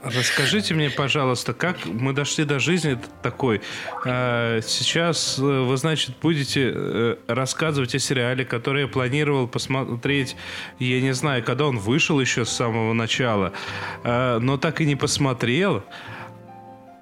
Расскажите 0.02 0.74
мне, 0.74 0.90
пожалуйста, 0.90 1.52
как 1.52 1.84
мы 1.86 2.12
дошли 2.12 2.44
до 2.44 2.58
жизни 2.58 2.98
такой. 3.22 3.60
А, 4.04 4.60
сейчас 4.60 5.38
э, 5.38 5.42
вы, 5.42 5.76
значит, 5.76 6.16
будете 6.20 6.72
э, 6.74 7.16
рассказывать 7.28 7.94
о 7.94 8.00
сериале, 8.00 8.44
который 8.44 8.82
я 8.82 8.88
планировал 8.88 9.46
посмотреть, 9.46 10.34
я 10.80 11.00
не 11.00 11.14
знаю, 11.14 11.44
когда 11.44 11.66
он 11.66 11.78
вышел 11.78 12.18
еще 12.20 12.44
с 12.44 12.50
самого 12.50 12.92
начала, 12.94 13.52
а, 14.02 14.40
но 14.40 14.56
так 14.56 14.80
и 14.80 14.86
не 14.86 14.96
посмотрел. 14.96 15.84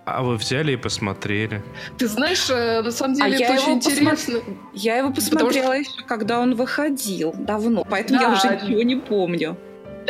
А 0.04 0.22
вы 0.22 0.36
взяли 0.36 0.72
и 0.72 0.76
посмотрели. 0.76 1.62
Ты 1.96 2.06
знаешь, 2.06 2.50
э, 2.50 2.82
на 2.82 2.90
самом 2.90 3.14
деле 3.14 3.36
а 3.36 3.40
это 3.40 3.62
очень 3.62 3.72
интересно. 3.74 4.40
Посмотр... 4.40 4.60
Я 4.74 4.96
его 4.96 5.10
посмотрела 5.10 5.74
что... 5.74 5.74
еще, 5.74 6.06
когда 6.06 6.40
он 6.40 6.54
выходил 6.54 7.32
давно, 7.34 7.86
поэтому 7.88 8.18
да. 8.18 8.26
я 8.26 8.32
уже 8.32 8.66
ничего 8.66 8.82
не 8.82 8.96
помню. 8.96 9.56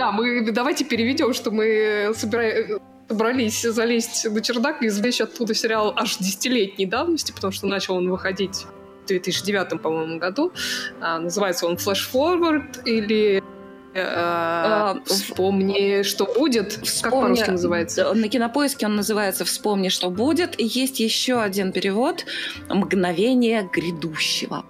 Да, 0.01 0.13
мы 0.13 0.51
давайте 0.51 0.87
переведем, 0.87 1.35
что 1.35 1.51
мы 1.51 2.13
собира... 2.15 2.81
собрались 3.07 3.61
залезть 3.61 4.25
на 4.31 4.41
чердак 4.41 4.83
и 4.83 4.87
извлечь 4.87 5.21
оттуда 5.21 5.53
сериал 5.53 5.93
аж 5.95 6.17
десятилетней 6.17 6.87
давности, 6.87 7.33
потому 7.33 7.53
что 7.53 7.67
начал 7.67 7.97
он 7.97 8.09
выходить 8.09 8.65
в 9.05 9.09
2009, 9.09 9.83
по-моему, 9.83 10.19
году. 10.19 10.53
А, 11.03 11.19
называется 11.19 11.67
он 11.67 11.75
Flash 11.75 12.11
Forward 12.11 12.83
или 12.87 13.43
э, 13.93 14.95
вспомни, 15.05 16.03
что 16.03 16.25
будет. 16.25 16.73
Вспомни, 16.73 17.03
как 17.03 17.21
по-русски 17.21 17.51
называется? 17.51 18.15
На 18.15 18.29
кинопоиске 18.29 18.87
он 18.87 18.97
называется 18.97 19.45
Вспомни, 19.45 19.91
что 19.91 20.09
будет. 20.09 20.59
И 20.59 20.65
есть 20.65 20.99
еще 20.99 21.43
один 21.43 21.73
перевод 21.73 22.25
Мгновение 22.71 23.69
грядущего. 23.71 24.65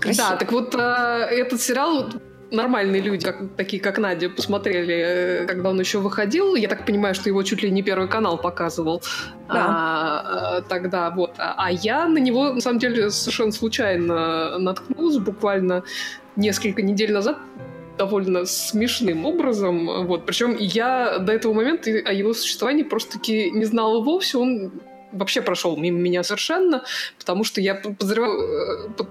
Красиво. 0.00 0.30
Да, 0.30 0.36
так 0.36 0.52
вот, 0.52 0.74
э, 0.74 0.78
этот 0.78 1.60
сериал 1.60 2.08
нормальные 2.54 3.02
люди, 3.02 3.24
как, 3.24 3.56
такие 3.56 3.82
как 3.82 3.98
Надя, 3.98 4.30
посмотрели, 4.30 4.94
э, 4.94 5.46
когда 5.46 5.70
он 5.70 5.80
еще 5.80 5.98
выходил. 5.98 6.54
Я 6.54 6.68
так 6.68 6.86
понимаю, 6.86 7.14
что 7.14 7.28
его 7.28 7.42
чуть 7.42 7.62
ли 7.62 7.70
не 7.70 7.82
первый 7.82 8.08
канал 8.08 8.38
показывал 8.38 9.02
да. 9.48 9.54
а, 9.56 10.60
тогда. 10.62 11.10
Вот. 11.10 11.34
А, 11.38 11.54
а 11.56 11.70
я 11.70 12.06
на 12.08 12.18
него, 12.18 12.52
на 12.52 12.60
самом 12.60 12.78
деле, 12.78 13.10
совершенно 13.10 13.52
случайно 13.52 14.58
наткнулась 14.58 15.18
буквально 15.18 15.84
несколько 16.36 16.82
недель 16.82 17.12
назад 17.12 17.38
довольно 17.98 18.44
смешным 18.44 19.24
образом. 19.24 20.06
Вот. 20.06 20.26
Причем 20.26 20.56
я 20.58 21.18
до 21.18 21.32
этого 21.32 21.52
момента 21.52 21.90
о 21.90 22.12
его 22.12 22.34
существовании 22.34 22.82
просто-таки 22.82 23.50
не 23.50 23.64
знала 23.64 24.02
вовсе. 24.02 24.38
Он 24.38 24.72
вообще 25.12 25.42
прошел 25.42 25.76
мимо 25.76 25.98
меня 25.98 26.22
совершенно, 26.22 26.84
потому 27.18 27.44
что 27.44 27.60
я 27.60 27.74
подозреваю 27.74 28.88
э, 28.98 29.04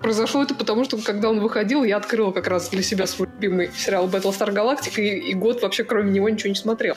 Произошло 0.00 0.42
это 0.42 0.54
потому, 0.54 0.84
что 0.84 0.98
когда 0.98 1.30
он 1.30 1.40
выходил, 1.40 1.82
я 1.82 1.96
открыла 1.96 2.30
как 2.30 2.46
раз 2.48 2.68
для 2.68 2.82
себя 2.82 3.06
свой 3.06 3.28
любимый 3.28 3.70
сериал 3.74 4.06
Battlestar 4.08 4.52
Galactica, 4.52 5.00
и, 5.00 5.30
и 5.30 5.34
год 5.34 5.62
вообще 5.62 5.84
кроме 5.84 6.10
него 6.10 6.28
ничего 6.28 6.50
не 6.50 6.54
смотрел. 6.54 6.94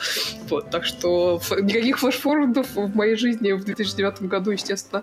Вот, 0.48 0.70
так 0.70 0.84
что 0.84 1.40
никаких 1.60 1.98
флешфорвардов 1.98 2.74
в 2.74 2.94
моей 2.94 3.16
жизни 3.16 3.52
в 3.52 3.64
2009 3.64 4.22
году, 4.22 4.50
естественно, 4.50 5.02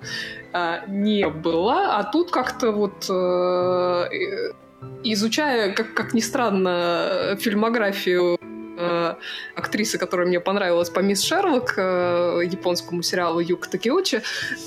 а, 0.54 0.86
не 0.88 1.28
было. 1.28 1.98
А 1.98 2.04
тут 2.04 2.32
как-то 2.32 2.72
вот 2.72 3.06
э, 3.10 4.54
изучая, 5.04 5.74
как, 5.74 5.94
как 5.94 6.14
ни 6.14 6.22
странно, 6.22 7.36
фильмографию 7.40 8.38
э, 8.78 9.16
актрисы, 9.56 9.98
которая 9.98 10.28
мне 10.28 10.40
понравилась 10.40 10.90
по 10.90 11.00
«Мисс 11.00 11.24
Шерлок», 11.24 11.74
э, 11.78 12.42
японскому 12.46 13.02
сериалу 13.02 13.40
Юка 13.40 13.70
Такеучи, 13.70 14.22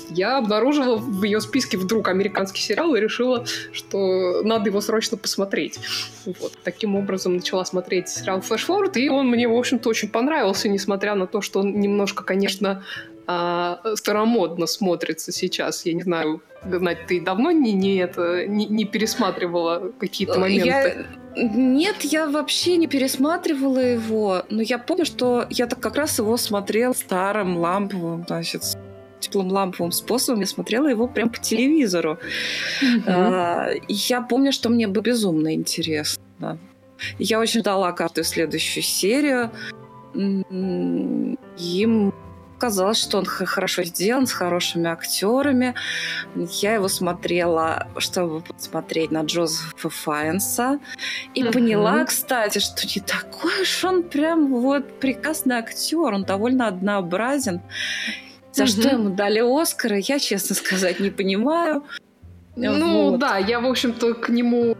я 0.09 0.37
обнаружила 0.37 0.97
в 0.97 1.23
ее 1.23 1.41
списке 1.41 1.77
вдруг 1.77 2.07
американский 2.07 2.61
сериал 2.61 2.95
и 2.95 2.99
решила, 2.99 3.45
что 3.71 4.41
надо 4.43 4.69
его 4.69 4.81
срочно 4.81 5.17
посмотреть. 5.17 5.79
Вот. 6.25 6.53
Таким 6.63 6.95
образом 6.95 7.35
начала 7.35 7.65
смотреть 7.65 8.09
сериал 8.09 8.41
«Флэш 8.41 8.67
и 8.95 9.09
он 9.09 9.27
мне, 9.27 9.47
в 9.47 9.55
общем-то, 9.55 9.89
очень 9.89 10.09
понравился, 10.09 10.69
несмотря 10.69 11.15
на 11.15 11.27
то, 11.27 11.41
что 11.41 11.61
он 11.61 11.79
немножко, 11.79 12.23
конечно, 12.23 12.83
а, 13.27 13.79
старомодно 13.95 14.67
смотрится 14.67 15.31
сейчас. 15.31 15.85
Я 15.85 15.93
не 15.93 16.03
знаю, 16.03 16.41
Надь, 16.63 17.07
ты 17.07 17.21
давно 17.21 17.51
не, 17.51 17.73
не, 17.73 17.97
это, 17.97 18.45
не, 18.47 18.65
не 18.65 18.85
пересматривала 18.85 19.91
какие-то 19.99 20.39
моменты? 20.39 21.05
Я... 21.35 21.35
Нет, 21.35 22.01
я 22.01 22.27
вообще 22.27 22.77
не 22.77 22.87
пересматривала 22.87 23.79
его, 23.79 24.43
но 24.49 24.61
я 24.61 24.77
помню, 24.77 25.05
что 25.05 25.45
я 25.49 25.65
так 25.65 25.79
как 25.79 25.95
раз 25.95 26.19
его 26.19 26.35
смотрел 26.37 26.93
старым 26.93 27.57
ламповым, 27.57 28.25
значит, 28.27 28.63
теплым 29.19 29.49
ламповым 29.49 29.91
способом. 29.91 30.41
Я 30.41 30.47
смотрела 30.47 30.87
его 30.87 31.07
прям 31.07 31.29
по 31.29 31.39
телевизору. 31.39 32.19
Mm-hmm. 32.83 33.03
А, 33.07 33.69
я 33.87 34.21
помню, 34.21 34.51
что 34.51 34.69
мне 34.69 34.87
было 34.87 35.03
безумно 35.03 35.53
интересно. 35.53 36.59
Я 37.17 37.39
очень 37.39 37.61
ждала 37.61 37.91
каждую 37.93 38.25
следующую 38.25 38.83
серию. 38.83 39.51
Им 40.13 42.13
казалось, 42.61 43.01
что 43.01 43.17
он 43.17 43.25
хорошо 43.25 43.83
сделан, 43.83 44.27
с 44.27 44.31
хорошими 44.31 44.87
актерами. 44.87 45.73
Я 46.35 46.75
его 46.75 46.87
смотрела, 46.87 47.87
чтобы 47.97 48.41
посмотреть 48.41 49.11
на 49.11 49.23
Джозефа 49.23 49.89
Файнса. 49.89 50.79
И 51.33 51.41
uh-huh. 51.41 51.51
поняла, 51.51 52.05
кстати, 52.05 52.59
что 52.59 52.85
не 52.87 53.01
такой 53.01 53.61
уж 53.61 53.83
он 53.83 54.03
прям 54.03 54.53
вот 54.61 54.99
прекрасный 54.99 55.55
актер. 55.55 56.13
Он 56.13 56.23
довольно 56.23 56.67
однообразен. 56.67 57.61
За 58.51 58.63
uh-huh. 58.63 58.67
что 58.67 58.89
ему 58.89 59.09
дали 59.09 59.39
Оскара, 59.39 59.97
я, 59.97 60.19
честно 60.19 60.55
сказать, 60.55 60.99
не 60.99 61.09
понимаю. 61.09 61.83
Ну 62.55 63.11
вот. 63.11 63.19
да, 63.19 63.37
я, 63.37 63.59
в 63.59 63.65
общем-то, 63.65 64.13
к 64.13 64.29
нему 64.29 64.77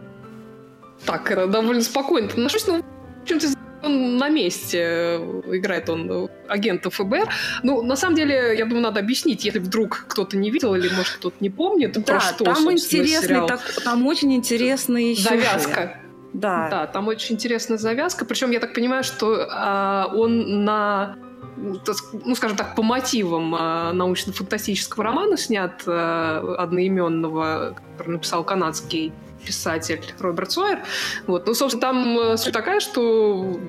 так 1.05 1.49
довольно 1.49 1.82
спокойно 1.82 2.27
отношусь. 2.27 2.67
Ну, 2.67 2.84
в 2.84 3.23
общем-то, 3.23 3.47
он 3.84 4.17
на 4.17 4.29
месте 4.29 4.79
э, 4.79 5.41
играет 5.53 5.89
он 5.89 6.09
э, 6.11 6.27
агента 6.47 6.89
ФБР. 6.89 7.29
Ну, 7.63 7.82
на 7.82 7.95
самом 7.95 8.15
деле, 8.15 8.55
я 8.57 8.65
думаю, 8.65 8.84
надо 8.84 8.99
объяснить, 8.99 9.45
если 9.45 9.59
вдруг 9.59 10.05
кто-то 10.07 10.38
не 10.38 10.51
видел 10.51 10.75
или, 10.75 10.89
может, 10.89 11.15
кто-то 11.17 11.38
не 11.39 11.49
помнит, 11.49 11.93
да, 11.93 12.01
про 12.01 12.19
что, 12.19 12.43
там 12.43 12.71
интересный, 12.71 13.47
так, 13.47 13.61
там 13.84 14.05
очень 14.07 14.34
интересный 14.34 15.15
Завязка. 15.15 15.97
Да. 16.34 16.69
Да, 16.69 16.88
там 16.88 17.07
очень 17.07 17.36
интересная 17.36 17.77
завязка. 17.77 18.23
Причем 18.23 18.51
я 18.51 18.59
так 18.59 18.73
понимаю, 18.73 19.03
что 19.03 19.47
а, 19.51 20.09
он 20.13 20.63
на 20.63 21.17
ну, 21.57 22.36
скажем 22.36 22.57
так, 22.57 22.75
по 22.75 22.84
мотивам 22.84 23.53
а, 23.53 23.91
научно-фантастического 23.93 25.03
романа 25.03 25.38
снят 25.38 25.84
а, 25.86 26.55
одноименного, 26.57 27.75
который 27.97 28.13
написал 28.13 28.43
канадский 28.43 29.11
писатель 29.45 30.03
Роберт 30.19 30.51
Сойер. 30.51 30.79
Вот. 31.27 31.47
Ну, 31.47 31.53
собственно, 31.53 31.81
там 31.81 32.19
э, 32.19 32.37
суть 32.37 32.53
такая, 32.53 32.79
что 32.79 33.59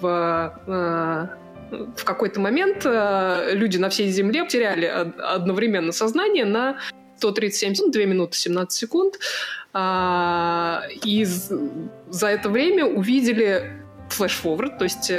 в, 0.00 0.60
э, 0.66 1.76
в 1.96 2.04
какой-то 2.04 2.40
момент 2.40 2.82
э, 2.84 3.50
люди 3.52 3.78
на 3.78 3.88
всей 3.88 4.10
Земле 4.10 4.44
потеряли 4.44 4.86
одновременно 4.86 5.92
сознание 5.92 6.44
на 6.44 6.78
137 7.18 7.74
секунд, 7.74 7.92
2 7.94 8.04
минуты 8.04 8.36
17 8.36 8.72
секунд. 8.72 9.14
И 11.04 11.24
за 11.24 12.28
это 12.28 12.48
время 12.48 12.84
увидели 12.84 13.72
флеш-форвард, 14.08 14.78
то 14.78 14.84
есть 14.84 15.10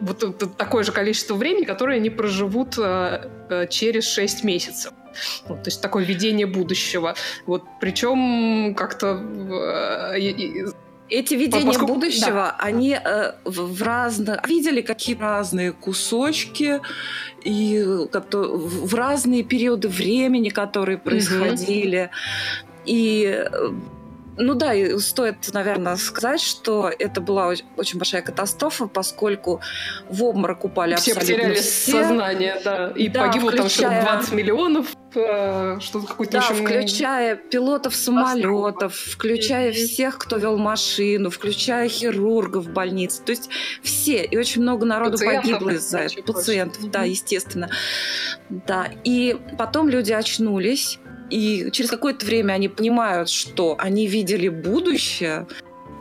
вот 0.00 0.56
такое 0.56 0.82
же 0.82 0.90
количество 0.90 1.34
времени, 1.34 1.64
которое 1.64 1.98
они 1.98 2.10
проживут 2.10 2.74
через 3.68 4.08
6 4.08 4.42
месяцев. 4.42 4.92
Вот, 5.46 5.62
то 5.62 5.68
есть 5.68 5.80
такое 5.80 6.04
видение 6.04 6.46
будущего. 6.46 7.14
Вот, 7.46 7.64
причем 7.80 8.74
как-то 8.74 9.20
э, 10.14 10.72
эти 11.12 11.34
видения 11.34 11.66
Поскольку... 11.66 11.94
будущего, 11.94 12.30
да. 12.32 12.56
они 12.58 12.98
э, 13.02 13.32
в, 13.44 13.74
в 13.74 13.82
разных... 13.82 14.48
Видели 14.48 14.80
какие 14.80 15.14
разные 15.14 15.72
кусочки 15.72 16.80
и 17.44 17.84
в 17.84 18.94
разные 18.94 19.42
периоды 19.42 19.88
времени, 19.88 20.48
которые 20.48 20.96
происходили. 20.96 22.04
Угу. 22.04 22.72
И 22.86 23.46
э, 23.46 23.70
ну 24.42 24.54
да, 24.54 24.74
и 24.74 24.98
стоит, 24.98 25.36
наверное, 25.52 25.96
сказать, 25.96 26.40
что 26.40 26.90
это 26.98 27.20
была 27.20 27.54
очень 27.76 27.98
большая 27.98 28.22
катастрофа, 28.22 28.86
поскольку 28.86 29.60
в 30.08 30.22
обморок 30.24 30.64
упали 30.64 30.94
все 30.96 31.12
абсолютно 31.12 31.44
потеряли 31.44 31.60
все. 31.60 31.92
сознание, 31.92 32.60
да, 32.64 32.92
и 32.94 33.08
да, 33.08 33.26
погибло 33.26 33.50
включая... 33.52 34.04
там 34.04 34.16
20 34.16 34.32
миллионов, 34.32 34.86
э, 35.14 35.78
что-то 35.80 36.06
какой-то 36.06 36.32
Да, 36.32 36.38
еще... 36.38 36.54
включая 36.54 37.36
пилотов 37.36 37.94
самолетов, 37.94 38.94
включая 38.94 39.70
mm-hmm. 39.70 39.86
всех, 39.86 40.18
кто 40.18 40.36
вел 40.36 40.58
машину, 40.58 41.30
включая 41.30 41.88
хирургов 41.88 42.66
в 42.66 42.72
больнице, 42.72 43.22
то 43.22 43.30
есть 43.30 43.48
все, 43.82 44.24
и 44.24 44.36
очень 44.36 44.62
много 44.62 44.84
народу 44.84 45.12
пациентов, 45.12 45.42
погибло 45.42 45.70
из-за 45.70 45.98
этого, 46.00 46.22
пациентов, 46.32 46.84
mm-hmm. 46.84 46.90
да, 46.90 47.02
естественно. 47.04 47.70
Да, 48.48 48.88
и 49.04 49.36
потом 49.56 49.88
люди 49.88 50.12
очнулись, 50.12 50.98
и 51.32 51.70
через 51.70 51.90
какое-то 51.90 52.26
время 52.26 52.52
они 52.52 52.68
понимают, 52.68 53.30
что 53.30 53.74
они 53.78 54.06
видели 54.06 54.48
будущее 54.48 55.46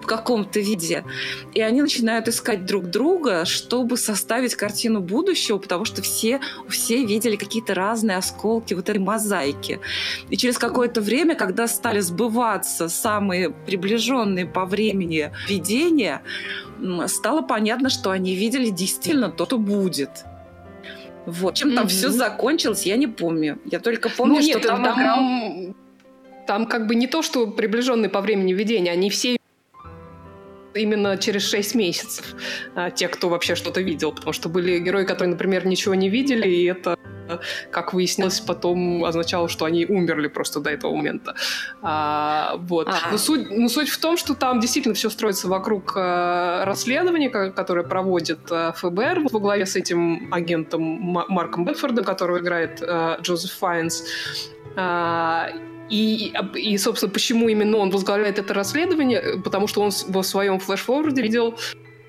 в 0.01 0.05
каком-то 0.07 0.59
виде, 0.59 1.05
и 1.53 1.61
они 1.61 1.81
начинают 1.81 2.27
искать 2.27 2.65
друг 2.65 2.85
друга, 2.89 3.45
чтобы 3.45 3.97
составить 3.97 4.55
картину 4.55 4.99
будущего, 4.99 5.57
потому 5.57 5.85
что 5.85 6.01
все, 6.01 6.41
все 6.67 7.05
видели 7.05 7.35
какие-то 7.35 7.75
разные 7.75 8.17
осколки 8.17 8.73
вот 8.73 8.89
этой 8.89 8.99
мозаики. 8.99 9.79
И 10.29 10.37
через 10.37 10.57
какое-то 10.57 11.01
время, 11.01 11.35
когда 11.35 11.67
стали 11.67 11.99
сбываться 11.99 12.89
самые 12.89 13.51
приближенные 13.51 14.47
по 14.47 14.65
времени 14.65 15.31
видения, 15.47 16.23
стало 17.05 17.41
понятно, 17.41 17.89
что 17.89 18.09
они 18.09 18.35
видели 18.35 18.69
действительно 18.69 19.29
то, 19.29 19.45
что 19.45 19.59
будет. 19.59 20.25
Вот. 21.25 21.55
Чем 21.55 21.75
там 21.75 21.85
mm-hmm. 21.85 21.89
все 21.89 22.09
закончилось, 22.09 22.85
я 22.85 22.97
не 22.97 23.07
помню. 23.07 23.59
Я 23.65 23.79
только 23.79 24.09
помню, 24.09 24.35
ну, 24.35 24.41
нет, 24.41 24.59
что 24.59 24.67
там, 24.67 24.83
там 24.83 24.99
играл... 24.99 25.75
Там 26.47 26.65
как 26.65 26.87
бы 26.87 26.95
не 26.95 27.07
то, 27.07 27.21
что 27.21 27.47
приближенные 27.47 28.09
по 28.09 28.21
времени 28.21 28.53
видения, 28.53 28.91
они 28.91 29.09
все 29.09 29.37
именно 30.73 31.17
через 31.17 31.47
6 31.49 31.75
месяцев. 31.75 32.35
А, 32.75 32.89
те, 32.91 33.07
кто 33.07 33.29
вообще 33.29 33.55
что-то 33.55 33.81
видел. 33.81 34.11
Потому 34.11 34.33
что 34.33 34.49
были 34.49 34.79
герои, 34.79 35.05
которые, 35.05 35.31
например, 35.31 35.65
ничего 35.65 35.95
не 35.95 36.09
видели, 36.09 36.47
и 36.47 36.65
это 36.65 36.97
как 37.69 37.93
выяснилось, 37.93 38.39
потом 38.39 39.03
означало, 39.05 39.47
что 39.49 39.65
они 39.65 39.85
умерли 39.85 40.27
просто 40.27 40.59
до 40.59 40.69
этого 40.69 40.95
момента. 40.95 41.35
А, 41.81 42.55
вот. 42.57 42.89
Но 43.11 43.17
суть, 43.17 43.49
но 43.49 43.67
суть 43.67 43.89
в 43.89 43.99
том, 43.99 44.17
что 44.17 44.33
там 44.35 44.59
действительно 44.59 44.95
все 44.95 45.09
строится 45.09 45.47
вокруг 45.47 45.93
а, 45.95 46.65
расследования, 46.65 47.29
которое 47.29 47.83
проводит 47.83 48.39
а, 48.51 48.73
ФБР 48.73 49.27
во 49.31 49.39
главе 49.39 49.65
с 49.65 49.75
этим 49.75 50.33
агентом 50.33 50.81
Марком 50.81 51.65
Бетфордом, 51.65 52.05
которого 52.05 52.39
играет 52.39 52.81
а, 52.81 53.17
Джозеф 53.21 53.51
Файнс. 53.53 54.03
А, 54.75 55.49
и, 55.89 56.33
и, 56.55 56.77
собственно, 56.77 57.11
почему 57.11 57.49
именно 57.49 57.77
он 57.77 57.89
возглавляет 57.89 58.39
это 58.39 58.53
расследование? 58.53 59.41
Потому 59.43 59.67
что 59.67 59.81
он 59.81 59.91
в 59.91 60.23
своем 60.23 60.59
флеш-форварде 60.59 61.21
видел 61.21 61.59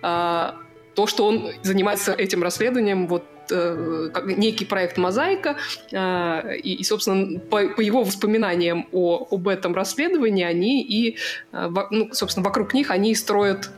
а, 0.03 0.55
то, 0.95 1.07
что 1.07 1.27
он 1.27 1.51
занимается 1.63 2.13
этим 2.13 2.43
расследованием 2.43 3.09
вот 3.09 3.25
э, 3.25 3.32
некий 3.51 4.65
проект 4.65 4.99
«Мозаика», 4.99 5.57
э, 5.91 6.57
и, 6.57 6.75
и, 6.75 6.85
собственно, 6.85 7.39
по, 7.39 7.69
по 7.69 7.81
его 7.81 8.03
воспоминаниям 8.03 8.87
о, 8.93 9.27
об 9.31 9.49
этом 9.49 9.75
расследовании, 9.75 10.45
они 10.45 10.83
и, 10.83 11.17
э, 11.53 11.71
ну, 11.91 12.11
собственно, 12.13 12.45
вокруг 12.45 12.75
них 12.75 12.91
они 12.91 13.15
строят 13.15 13.71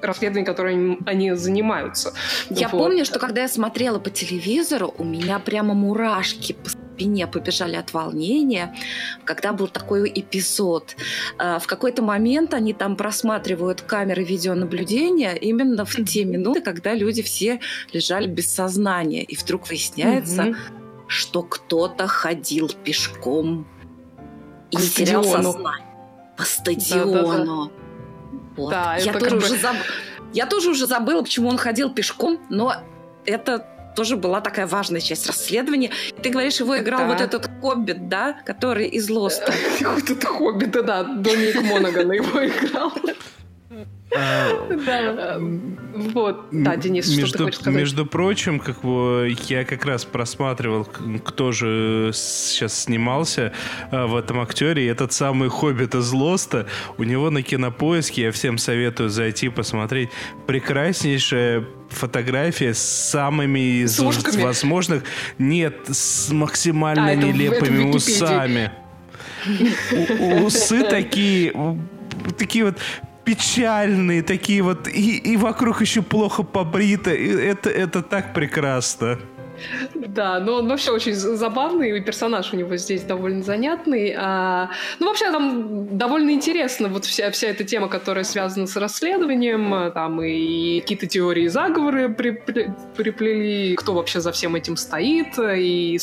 расследование, 0.00 0.46
которым 0.46 1.00
они 1.06 1.32
занимаются. 1.34 2.14
Я 2.50 2.68
вот. 2.68 2.78
помню, 2.78 3.04
что 3.04 3.18
когда 3.18 3.42
я 3.42 3.48
смотрела 3.48 3.98
по 3.98 4.10
телевизору, 4.10 4.94
у 4.98 5.04
меня 5.04 5.38
прямо 5.38 5.74
мурашки 5.74 6.56
спине 6.98 7.26
побежали 7.28 7.76
от 7.76 7.92
волнения, 7.92 8.74
когда 9.24 9.52
был 9.52 9.68
такой 9.68 10.10
эпизод. 10.12 10.96
В 11.38 11.64
какой-то 11.66 12.02
момент 12.02 12.54
они 12.54 12.72
там 12.72 12.96
просматривают 12.96 13.82
камеры 13.82 14.24
видеонаблюдения 14.24 15.34
именно 15.34 15.84
в 15.84 15.94
те 16.04 16.24
минуты, 16.24 16.60
когда 16.60 16.94
люди 16.94 17.22
все 17.22 17.60
лежали 17.92 18.26
без 18.26 18.52
сознания. 18.52 19.22
И 19.22 19.36
вдруг 19.36 19.68
выясняется, 19.68 20.56
что 21.06 21.42
кто-то 21.42 22.08
ходил 22.08 22.68
пешком 22.84 23.66
и 24.72 24.76
по 24.76 24.82
терял 24.82 25.24
сознание. 25.24 25.86
По 26.36 26.44
стадиону. 26.44 27.12
Да, 27.12 27.22
да, 27.22 27.44
да. 27.44 27.70
Вот. 28.56 28.70
Да, 28.70 28.96
я, 28.96 29.12
тоже 29.12 29.36
уже 29.36 29.54
бы... 29.54 29.60
заб... 29.60 29.76
я 30.32 30.46
тоже 30.46 30.70
уже 30.70 30.86
забыла, 30.86 31.22
почему 31.22 31.48
он 31.48 31.58
ходил 31.58 31.90
пешком, 31.90 32.40
но 32.50 32.74
это 33.24 33.66
тоже 33.98 34.16
была 34.16 34.40
такая 34.40 34.68
важная 34.68 35.00
часть 35.00 35.26
расследования. 35.26 35.90
Ты 36.22 36.30
говоришь, 36.30 36.60
его 36.60 36.78
играл 36.78 37.00
да. 37.00 37.06
вот 37.08 37.20
этот 37.20 37.50
хоббит, 37.60 38.08
да, 38.08 38.38
который 38.44 38.86
из 38.86 39.10
Лоста. 39.10 39.52
Этот 39.80 40.22
хоббит, 40.22 40.70
да, 40.70 41.02
Доминик 41.02 41.60
Монаган 41.62 42.12
его 42.12 42.46
играл. 42.46 42.92
Да, 44.10 45.38
вот. 45.38 46.46
Да, 46.50 46.76
Денис, 46.76 47.10
что 47.10 47.38
ты 47.38 47.44
хочешь 47.44 47.60
сказать? 47.60 47.78
Между 47.78 48.06
прочим, 48.06 48.58
как 48.58 48.80
бы 48.80 49.34
я 49.48 49.64
как 49.64 49.84
раз 49.84 50.04
просматривал, 50.04 50.84
кто 50.84 51.52
же 51.52 52.10
сейчас 52.14 52.84
снимался 52.84 53.52
а, 53.90 54.06
в 54.06 54.16
этом 54.16 54.40
актере. 54.40 54.84
И 54.84 54.86
этот 54.86 55.12
самый 55.12 55.48
Хоббит 55.50 55.94
из 55.94 56.12
Лоста, 56.12 56.66
у 56.96 57.02
него 57.02 57.30
на 57.30 57.42
кинопоиске, 57.42 58.22
я 58.22 58.32
всем 58.32 58.58
советую 58.58 59.10
зайти 59.10 59.48
посмотреть, 59.48 60.10
прекраснейшая 60.46 61.66
фотография 61.90 62.74
с 62.74 62.78
самыми 62.78 63.82
из 63.82 63.98
возможных, 63.98 65.04
нет, 65.38 65.76
с 65.88 66.30
максимально 66.30 67.08
а, 67.08 67.14
нелепыми 67.14 67.90
усами. 67.90 68.72
Усы 70.44 70.82
такие 70.90 71.52
такие 72.36 72.64
вот 72.64 72.78
печальные, 73.28 74.22
такие 74.22 74.62
вот, 74.62 74.88
и, 74.88 75.18
и 75.18 75.36
вокруг 75.36 75.82
еще 75.82 76.00
плохо 76.00 76.42
побрито. 76.42 77.12
И 77.12 77.28
это, 77.28 77.68
это 77.68 78.02
так 78.02 78.32
прекрасно. 78.32 79.18
Да, 79.94 80.40
но 80.40 80.56
он 80.56 80.68
вообще 80.68 80.90
очень 80.90 81.14
забавный, 81.14 81.98
и 81.98 82.00
персонаж 82.00 82.52
у 82.52 82.56
него 82.56 82.76
здесь 82.76 83.02
довольно 83.02 83.42
занятный. 83.42 84.14
А, 84.16 84.70
ну, 84.98 85.06
вообще, 85.06 85.30
там 85.30 85.96
довольно 85.96 86.30
интересно 86.30 86.88
вот 86.88 87.04
вся, 87.04 87.30
вся 87.30 87.48
эта 87.48 87.64
тема, 87.64 87.88
которая 87.88 88.24
связана 88.24 88.66
с 88.66 88.76
расследованием, 88.76 89.92
там 89.92 90.22
и 90.22 90.80
какие-то 90.80 91.06
теории 91.06 91.48
заговоры 91.48 92.08
приплели, 92.08 92.72
приплели, 92.96 93.76
кто 93.76 93.94
вообще 93.94 94.20
за 94.20 94.32
всем 94.32 94.54
этим 94.54 94.76
стоит, 94.76 95.38
и 95.38 95.98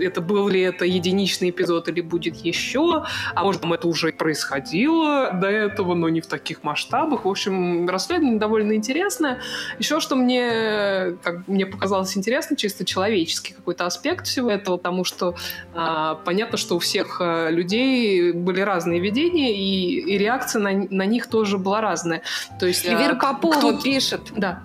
это 0.00 0.20
был 0.20 0.48
ли 0.48 0.60
это 0.60 0.84
единичный 0.84 1.50
эпизод 1.50 1.88
или 1.88 2.00
будет 2.00 2.36
еще, 2.36 3.04
а 3.34 3.44
может, 3.44 3.62
там 3.62 3.72
это 3.72 3.88
уже 3.88 4.12
происходило 4.12 5.30
до 5.32 5.48
этого, 5.48 5.94
но 5.94 6.08
не 6.08 6.20
в 6.20 6.26
таких 6.26 6.62
масштабах. 6.62 7.24
В 7.24 7.28
общем, 7.28 7.88
расследование 7.88 8.38
довольно 8.38 8.72
интересное. 8.74 9.40
Еще 9.78 10.00
что 10.00 10.16
мне, 10.16 11.16
как 11.22 11.46
мне 11.48 11.66
показалось 11.66 12.16
интересно, 12.16 12.56
чисто 12.56 12.84
человек 12.84 12.97
человеческий 12.98 13.54
какой-то 13.54 13.86
аспект 13.86 14.26
всего 14.26 14.50
этого, 14.50 14.76
потому 14.76 15.04
что 15.04 15.34
а, 15.74 16.16
понятно, 16.24 16.58
что 16.58 16.76
у 16.76 16.78
всех 16.78 17.20
а, 17.20 17.48
людей 17.48 18.32
были 18.32 18.60
разные 18.60 19.00
видения, 19.00 19.54
и, 19.54 20.00
и 20.00 20.18
реакция 20.18 20.60
на, 20.60 20.72
на 20.72 21.06
них 21.06 21.28
тоже 21.28 21.58
была 21.58 21.80
разная. 21.80 22.22
То 22.58 22.66
есть, 22.66 22.84
и 22.84 22.90
Вера 22.90 23.12
а, 23.12 23.34
Попова 23.34 23.72
кто... 23.72 23.80
пишет. 23.80 24.20
Да. 24.36 24.62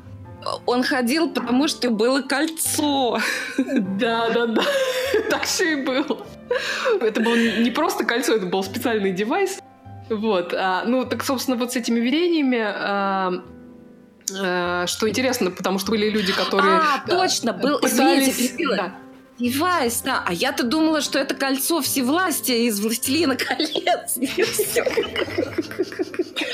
Он 0.65 0.83
ходил, 0.83 1.29
потому 1.29 1.67
что 1.67 1.89
было 1.89 2.21
кольцо. 2.21 3.19
Да, 3.57 4.29
да, 4.29 4.47
да. 4.47 4.63
Так 5.29 5.43
все 5.43 5.73
и 5.73 5.85
было. 5.85 6.25
Это 7.01 7.21
было 7.21 7.35
не 7.35 7.71
просто 7.71 8.03
кольцо, 8.03 8.35
это 8.35 8.47
был 8.47 8.63
специальный 8.63 9.11
девайс. 9.11 9.59
Вот. 10.09 10.53
А, 10.53 10.83
ну, 10.85 11.05
так, 11.05 11.23
собственно, 11.23 11.55
вот 11.55 11.73
с 11.73 11.75
этими 11.75 11.99
видениями 11.99 12.59
а, 12.61 13.31
Э, 13.31 13.62
что 14.25 15.09
интересно, 15.09 15.51
потому 15.51 15.79
что 15.79 15.91
были 15.91 16.09
люди, 16.09 16.31
которые... 16.33 16.79
А, 16.79 17.03
точно, 17.07 17.53
был... 17.53 17.79
Пытались... 17.79 18.29
Извините, 18.29 18.75
да. 18.75 18.95
Девайс, 19.39 20.01
да. 20.01 20.23
А 20.25 20.33
я-то 20.33 20.63
думала, 20.63 21.01
что 21.01 21.17
это 21.17 21.33
кольцо 21.33 21.81
всевластия 21.81 22.67
из 22.67 22.79
«Властелина 22.79 23.35
колец». 23.35 24.17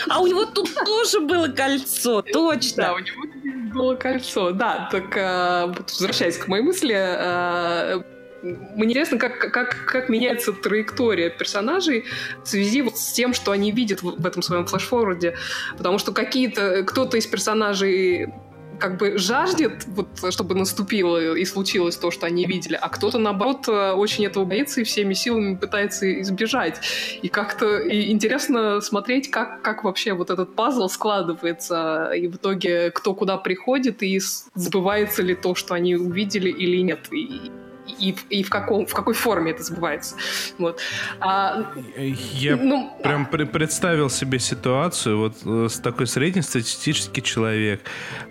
А 0.09 0.21
у 0.21 0.27
него 0.27 0.45
тут 0.45 0.73
тоже 0.73 1.19
было 1.19 1.49
кольцо, 1.49 2.21
точно. 2.21 2.83
Да, 2.83 2.93
у 2.93 2.99
него 2.99 3.73
было 3.73 3.95
кольцо, 3.95 4.51
да. 4.51 4.87
Так, 4.91 5.15
э, 5.15 5.73
возвращаясь 5.91 6.37
к 6.37 6.47
моей 6.47 6.63
мысли, 6.63 6.95
э, 6.95 8.01
мне 8.41 8.85
интересно, 8.85 9.17
как, 9.17 9.37
как, 9.51 9.85
как 9.85 10.09
меняется 10.09 10.53
траектория 10.53 11.29
персонажей 11.29 12.05
в 12.43 12.47
связи 12.47 12.81
вот 12.81 12.97
с 12.97 13.11
тем, 13.11 13.33
что 13.33 13.51
они 13.51 13.71
видят 13.71 14.01
в, 14.01 14.25
этом 14.25 14.41
своем 14.41 14.65
флешфорварде. 14.65 15.35
Потому 15.77 15.97
что 15.97 16.11
какие-то, 16.11 16.83
кто-то 16.83 17.17
из 17.17 17.27
персонажей 17.27 18.33
как 18.79 18.97
бы 18.97 19.17
жаждет, 19.17 19.85
вот, 19.87 20.07
чтобы 20.31 20.55
наступило 20.55 21.35
и 21.35 21.45
случилось 21.45 21.97
то, 21.97 22.11
что 22.11 22.25
они 22.25 22.45
видели, 22.45 22.79
а 22.81 22.89
кто-то, 22.89 23.17
наоборот, 23.17 23.67
очень 23.67 24.25
этого 24.25 24.45
боится 24.45 24.81
и 24.81 24.83
всеми 24.83 25.13
силами 25.13 25.55
пытается 25.55 26.21
избежать. 26.21 26.79
И 27.21 27.27
как-то 27.27 27.79
и 27.79 28.09
интересно 28.09 28.79
смотреть, 28.81 29.29
как, 29.29 29.61
как 29.61 29.83
вообще 29.83 30.13
вот 30.13 30.29
этот 30.29 30.55
пазл 30.55 30.87
складывается, 30.87 32.11
и 32.15 32.27
в 32.27 32.37
итоге 32.37 32.91
кто 32.91 33.13
куда 33.13 33.37
приходит, 33.37 34.01
и 34.01 34.19
сбывается 34.55 35.21
ли 35.21 35.35
то, 35.35 35.55
что 35.55 35.73
они 35.73 35.95
увидели 35.95 36.49
или 36.49 36.77
нет. 36.81 37.07
И, 37.11 37.51
и, 37.99 38.15
и 38.29 38.43
в, 38.43 38.49
каком, 38.49 38.85
в 38.85 38.93
какой 38.93 39.13
форме 39.13 39.51
это 39.51 39.63
сбывается. 39.63 40.15
Вот. 40.57 40.79
А, 41.19 41.73
Я 41.97 42.55
ну, 42.57 42.97
прям 43.03 43.27
а... 43.31 43.45
представил 43.45 44.09
себе 44.09 44.39
ситуацию, 44.39 45.17
вот 45.17 45.37
э, 45.45 45.67
с 45.69 45.79
такой 45.79 46.07
среднестатистический 46.07 47.21
человек 47.21 47.81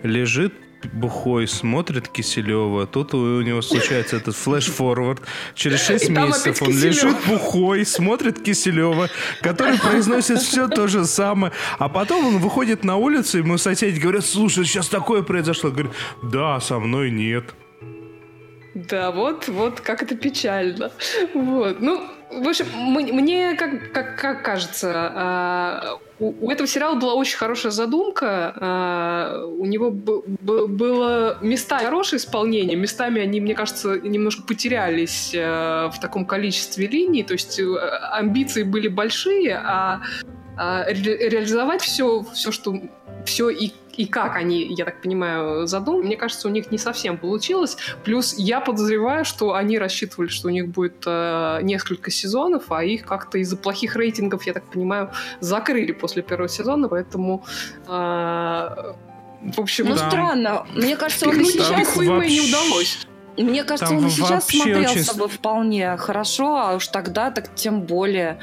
лежит 0.03 0.53
бухой, 0.93 1.47
смотрит 1.47 2.07
Киселева, 2.07 2.87
тут 2.87 3.13
у 3.13 3.41
него 3.41 3.61
случается 3.61 4.17
этот 4.17 4.35
флеш-форвард. 4.35 5.21
Через 5.53 5.85
6 5.85 6.09
месяцев 6.09 6.61
он 6.61 6.69
лежит 6.69 7.15
бухой, 7.27 7.85
смотрит 7.85 8.41
Киселева, 8.41 9.09
который 9.41 9.77
произносит 9.77 10.39
все 10.39 10.67
то 10.67 10.87
же 10.87 11.05
самое. 11.05 11.53
А 11.77 11.89
потом 11.89 12.25
он 12.25 12.37
выходит 12.39 12.83
на 12.83 12.95
улицу, 12.95 13.39
ему 13.39 13.57
соседи 13.57 13.99
говорят, 13.99 14.25
слушай, 14.25 14.65
сейчас 14.65 14.87
такое 14.87 15.21
произошло. 15.21 15.69
Говорит, 15.69 15.91
да, 16.21 16.59
со 16.59 16.79
мной 16.79 17.11
нет. 17.11 17.53
Да, 18.87 19.11
вот, 19.11 19.47
вот 19.47 19.81
как 19.81 20.03
это 20.03 20.15
печально. 20.15 20.91
Вот. 21.33 21.79
Ну, 21.79 22.01
в 22.31 22.47
общем, 22.47 22.67
мне, 22.75 23.55
как, 23.55 23.91
как, 23.91 24.19
как 24.19 24.43
кажется, 24.43 24.91
а, 25.15 25.97
у, 26.19 26.49
этого 26.51 26.67
сериала 26.67 26.95
была 26.95 27.15
очень 27.15 27.37
хорошая 27.37 27.71
задумка. 27.71 28.53
А, 28.55 29.43
у 29.45 29.65
него 29.65 29.89
было 29.89 31.39
места 31.41 31.79
хорошее 31.79 32.19
исполнение, 32.19 32.77
местами 32.77 33.21
они, 33.21 33.41
мне 33.41 33.55
кажется, 33.55 33.99
немножко 33.99 34.43
потерялись 34.43 35.33
а, 35.35 35.89
в 35.89 35.99
таком 35.99 36.25
количестве 36.25 36.87
линий. 36.87 37.23
То 37.23 37.33
есть 37.33 37.59
э, 37.59 37.77
амбиции 38.11 38.63
были 38.63 38.87
большие, 38.87 39.55
а 39.55 40.01
реализовать 40.57 41.81
все, 41.81 42.25
все, 42.33 42.51
что 42.51 42.75
все 43.25 43.49
и 43.49 43.71
и 43.97 44.05
как 44.05 44.35
они, 44.35 44.63
я 44.63 44.85
так 44.85 45.01
понимаю, 45.01 45.67
задумали, 45.67 46.05
мне 46.05 46.17
кажется, 46.17 46.47
у 46.47 46.51
них 46.51 46.71
не 46.71 46.77
совсем 46.77 47.17
получилось. 47.17 47.77
Плюс 48.03 48.35
я 48.37 48.61
подозреваю, 48.61 49.25
что 49.25 49.53
они 49.53 49.77
рассчитывали, 49.77 50.29
что 50.29 50.47
у 50.47 50.51
них 50.51 50.69
будет 50.69 51.03
э, 51.05 51.59
несколько 51.63 52.11
сезонов, 52.11 52.71
а 52.71 52.83
их 52.83 53.05
как-то 53.05 53.37
из-за 53.37 53.57
плохих 53.57 53.95
рейтингов, 53.95 54.45
я 54.45 54.53
так 54.53 54.63
понимаю, 54.63 55.11
закрыли 55.39 55.91
после 55.91 56.21
первого 56.21 56.49
сезона, 56.49 56.87
поэтому 56.87 57.43
э, 57.87 57.89
в 59.41 59.59
общем, 59.59 59.85
ну 59.85 59.95
да. 59.95 60.09
странно. 60.09 60.65
Мне 60.75 60.97
кажется, 60.97 61.29
он 61.29 61.45
сейчас 61.45 61.95
им 61.97 62.21
не 62.21 62.41
удалось. 62.41 63.07
Мне 63.43 63.63
кажется, 63.63 63.87
Там 63.87 63.97
он 63.97 64.07
и 64.07 64.09
сейчас 64.09 64.47
смотрелся 64.47 65.11
очень... 65.11 65.19
бы 65.19 65.27
вполне 65.29 65.95
хорошо, 65.97 66.57
а 66.57 66.75
уж 66.75 66.87
тогда 66.87 67.31
так 67.31 67.55
тем 67.55 67.81
более. 67.81 68.39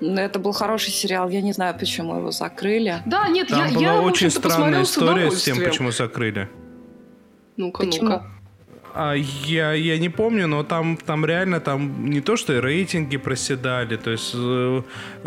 Это 0.00 0.38
был 0.38 0.52
хороший 0.52 0.90
сериал, 0.90 1.28
я 1.28 1.42
не 1.42 1.52
знаю, 1.52 1.76
почему 1.78 2.16
его 2.16 2.30
закрыли. 2.30 3.02
Да, 3.06 3.28
нет, 3.28 3.48
Там 3.48 3.66
я, 3.66 3.74
была 3.74 3.82
я 3.82 4.00
очень 4.00 4.30
странная 4.30 4.82
история 4.82 5.30
с, 5.30 5.40
с 5.40 5.42
тем, 5.42 5.58
почему 5.58 5.90
закрыли. 5.90 6.48
Ну-ка, 7.56 7.84
ну-ка. 7.84 8.26
А 8.98 9.12
я, 9.12 9.72
я 9.74 9.98
не 9.98 10.08
помню, 10.08 10.46
но 10.46 10.62
там, 10.62 10.96
там 10.96 11.26
реально 11.26 11.60
там 11.60 12.08
не 12.08 12.22
то, 12.22 12.36
что 12.36 12.54
и 12.54 12.60
рейтинги 12.60 13.18
проседали, 13.18 13.96
то 13.96 14.10
есть 14.10 14.32
э, 14.34 14.82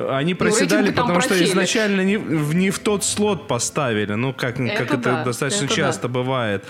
они 0.09 0.34
ну, 0.34 0.39
проседали, 0.39 0.88
ну, 0.88 0.93
потому 0.95 1.22
что 1.22 1.43
изначально 1.43 2.01
не, 2.01 2.17
в, 2.17 2.55
не 2.55 2.72
в 2.72 2.80
тот 2.80 3.03
слот 3.03 3.47
поставили, 3.47 4.13
ну 4.13 4.34
как 4.34 4.59
это, 4.59 4.76
как 4.76 4.93
это 4.95 5.03
да, 5.03 5.24
достаточно 5.24 5.65
это 5.65 5.76
часто 5.76 6.07
да. 6.07 6.13
бывает. 6.13 6.63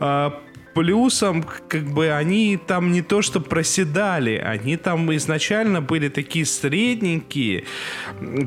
А, 0.00 0.40
плюсом, 0.78 1.44
как 1.66 1.82
бы 1.92 2.12
они 2.12 2.56
там 2.56 2.92
не 2.92 3.02
то 3.02 3.20
что 3.20 3.40
проседали, 3.40 4.36
они 4.36 4.76
там 4.76 5.12
изначально 5.16 5.82
были 5.82 6.08
такие 6.08 6.46
средненькие. 6.46 7.64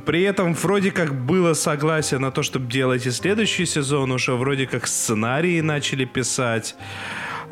При 0.06 0.22
этом 0.24 0.54
вроде 0.54 0.92
как 0.92 1.14
было 1.14 1.54
согласие 1.54 2.20
на 2.22 2.32
то, 2.32 2.42
чтобы 2.42 2.72
делать 2.72 3.06
и 3.06 3.12
следующий 3.12 3.66
сезон, 3.66 4.14
уже 4.14 4.36
вроде 4.36 4.66
как 4.66 4.88
сценарии 4.88 5.60
начали 5.60 6.06
писать. 6.06 6.76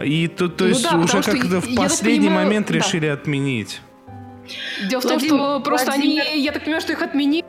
И 0.02 0.28
то, 0.28 0.48
то 0.48 0.64
ну, 0.64 0.70
есть 0.70 0.84
да, 0.84 0.98
уже 0.98 1.22
как-то 1.22 1.60
в 1.60 1.76
последний 1.76 2.28
понимаю, 2.28 2.48
момент 2.48 2.68
да. 2.68 2.76
решили 2.76 3.08
отменить. 3.08 3.82
Дело 4.90 5.02
Владимир, 5.02 5.26
в 5.26 5.30
том, 5.30 5.40
что 5.40 5.60
просто 5.60 5.92
Владимир... 5.92 6.24
они, 6.26 6.42
я 6.42 6.52
так 6.54 6.64
понимаю, 6.64 6.82
что 6.82 6.94
их 6.94 7.02
отменили, 7.02 7.46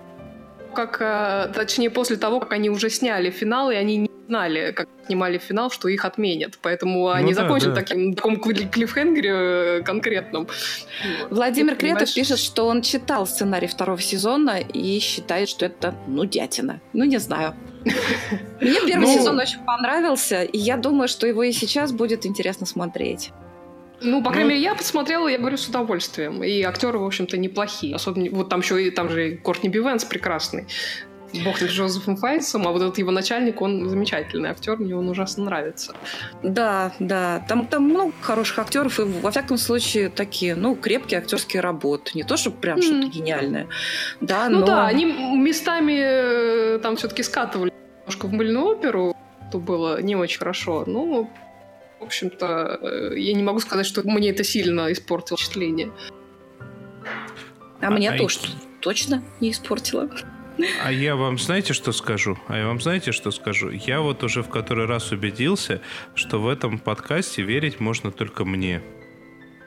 как, 0.74 1.00
э, 1.00 1.52
точнее, 1.54 1.90
после 1.90 2.16
того, 2.16 2.40
как 2.40 2.52
они 2.52 2.70
уже 2.70 2.90
сняли 2.90 3.30
финал, 3.30 3.70
и 3.70 3.76
они 3.76 3.98
не 3.98 4.09
знали, 4.30 4.72
как 4.72 4.88
снимали 5.06 5.38
финал, 5.38 5.70
что 5.70 5.88
их 5.88 6.04
отменят. 6.04 6.58
Поэтому 6.62 7.00
ну, 7.00 7.08
они 7.08 7.34
да, 7.34 7.42
закончат 7.42 7.74
да. 7.74 7.80
таким 7.80 8.14
таком 8.14 8.36
клиффхенгере 8.40 9.30
э, 9.32 9.82
конкретном. 9.82 10.46
Владимир 11.30 11.74
Кретов 11.74 12.14
пишет, 12.14 12.38
что 12.38 12.66
он 12.66 12.82
читал 12.82 13.26
сценарий 13.26 13.66
второго 13.66 14.00
сезона 14.00 14.60
и 14.60 15.00
считает, 15.00 15.48
что 15.48 15.66
это 15.66 15.94
ну 16.06 16.24
дятина. 16.24 16.80
Ну 16.92 17.04
не 17.04 17.18
знаю. 17.18 17.54
Мне 18.60 18.80
первый 18.86 19.06
ну... 19.06 19.18
сезон 19.18 19.38
очень 19.38 19.64
понравился, 19.64 20.42
и 20.42 20.58
я 20.58 20.76
думаю, 20.76 21.08
что 21.08 21.26
его 21.26 21.42
и 21.42 21.50
сейчас 21.50 21.92
будет 21.92 22.24
интересно 22.24 22.66
смотреть. 22.66 23.32
Ну, 24.02 24.22
по 24.22 24.30
крайней 24.30 24.44
ну, 24.44 24.54
мере, 24.54 24.62
я 24.62 24.74
посмотрела, 24.74 25.28
я 25.28 25.38
говорю, 25.38 25.56
с 25.56 25.68
удовольствием. 25.68 26.42
И 26.42 26.62
актеры, 26.62 26.98
в 26.98 27.04
общем-то, 27.04 27.36
неплохие. 27.36 27.94
Особенно, 27.94 28.30
вот 28.30 28.48
там 28.48 28.60
еще 28.60 28.82
и 28.82 28.90
там 28.90 29.10
же 29.10 29.36
Кортни 29.36 29.68
Бивенс 29.68 30.04
прекрасный. 30.04 30.66
Бог 31.44 31.58
с 31.58 31.64
Джозефом 31.64 32.16
Файнсом, 32.16 32.66
а 32.66 32.72
вот 32.72 32.82
этот 32.82 32.98
его 32.98 33.10
начальник, 33.10 33.60
он 33.60 33.88
замечательный 33.88 34.50
актер, 34.50 34.76
мне 34.76 34.96
он 34.96 35.08
ужасно 35.08 35.44
нравится. 35.44 35.94
Да, 36.42 36.92
да, 36.98 37.44
там, 37.48 37.66
там 37.66 37.84
много 37.84 38.12
хороших 38.20 38.58
актеров, 38.58 38.98
и 39.00 39.04
во 39.04 39.30
всяком 39.30 39.56
случае 39.58 40.08
такие, 40.08 40.54
ну, 40.54 40.74
крепкие 40.74 41.18
актерские 41.18 41.62
работы. 41.62 42.12
Не 42.14 42.24
то, 42.24 42.36
чтобы 42.36 42.56
прям 42.56 42.78
mm. 42.78 42.82
что-то 42.82 43.06
гениальное. 43.08 43.68
Да, 44.20 44.48
ну 44.48 44.60
но... 44.60 44.66
да, 44.66 44.86
они 44.86 45.04
местами 45.04 45.98
э, 46.00 46.78
там 46.82 46.96
все-таки 46.96 47.22
скатывали 47.22 47.72
немножко 48.00 48.26
в 48.26 48.32
мыльную 48.32 48.66
оперу, 48.66 49.16
то 49.52 49.58
было 49.58 50.00
не 50.02 50.16
очень 50.16 50.38
хорошо. 50.38 50.84
Ну, 50.86 51.30
в 52.00 52.04
общем-то, 52.04 52.78
э, 52.82 53.18
я 53.18 53.34
не 53.34 53.42
могу 53.42 53.60
сказать, 53.60 53.86
что 53.86 54.02
мне 54.04 54.30
это 54.30 54.42
сильно 54.44 54.90
испортило 54.92 55.36
впечатление. 55.36 55.92
А, 57.80 57.86
а 57.86 57.90
мне 57.90 58.10
а 58.10 58.18
тоже 58.18 58.40
точно 58.80 59.22
не 59.40 59.50
испортило. 59.50 60.10
А 60.84 60.92
я 60.92 61.16
вам 61.16 61.38
знаете, 61.38 61.72
что 61.72 61.92
скажу? 61.92 62.38
А 62.48 62.58
я 62.58 62.66
вам 62.66 62.80
знаете, 62.80 63.12
что 63.12 63.30
скажу? 63.30 63.70
Я 63.70 64.00
вот 64.00 64.22
уже 64.22 64.42
в 64.42 64.48
который 64.48 64.86
раз 64.86 65.12
убедился, 65.12 65.80
что 66.14 66.40
в 66.40 66.48
этом 66.48 66.78
подкасте 66.78 67.42
верить 67.42 67.80
можно 67.80 68.10
только 68.10 68.44
мне. 68.44 68.82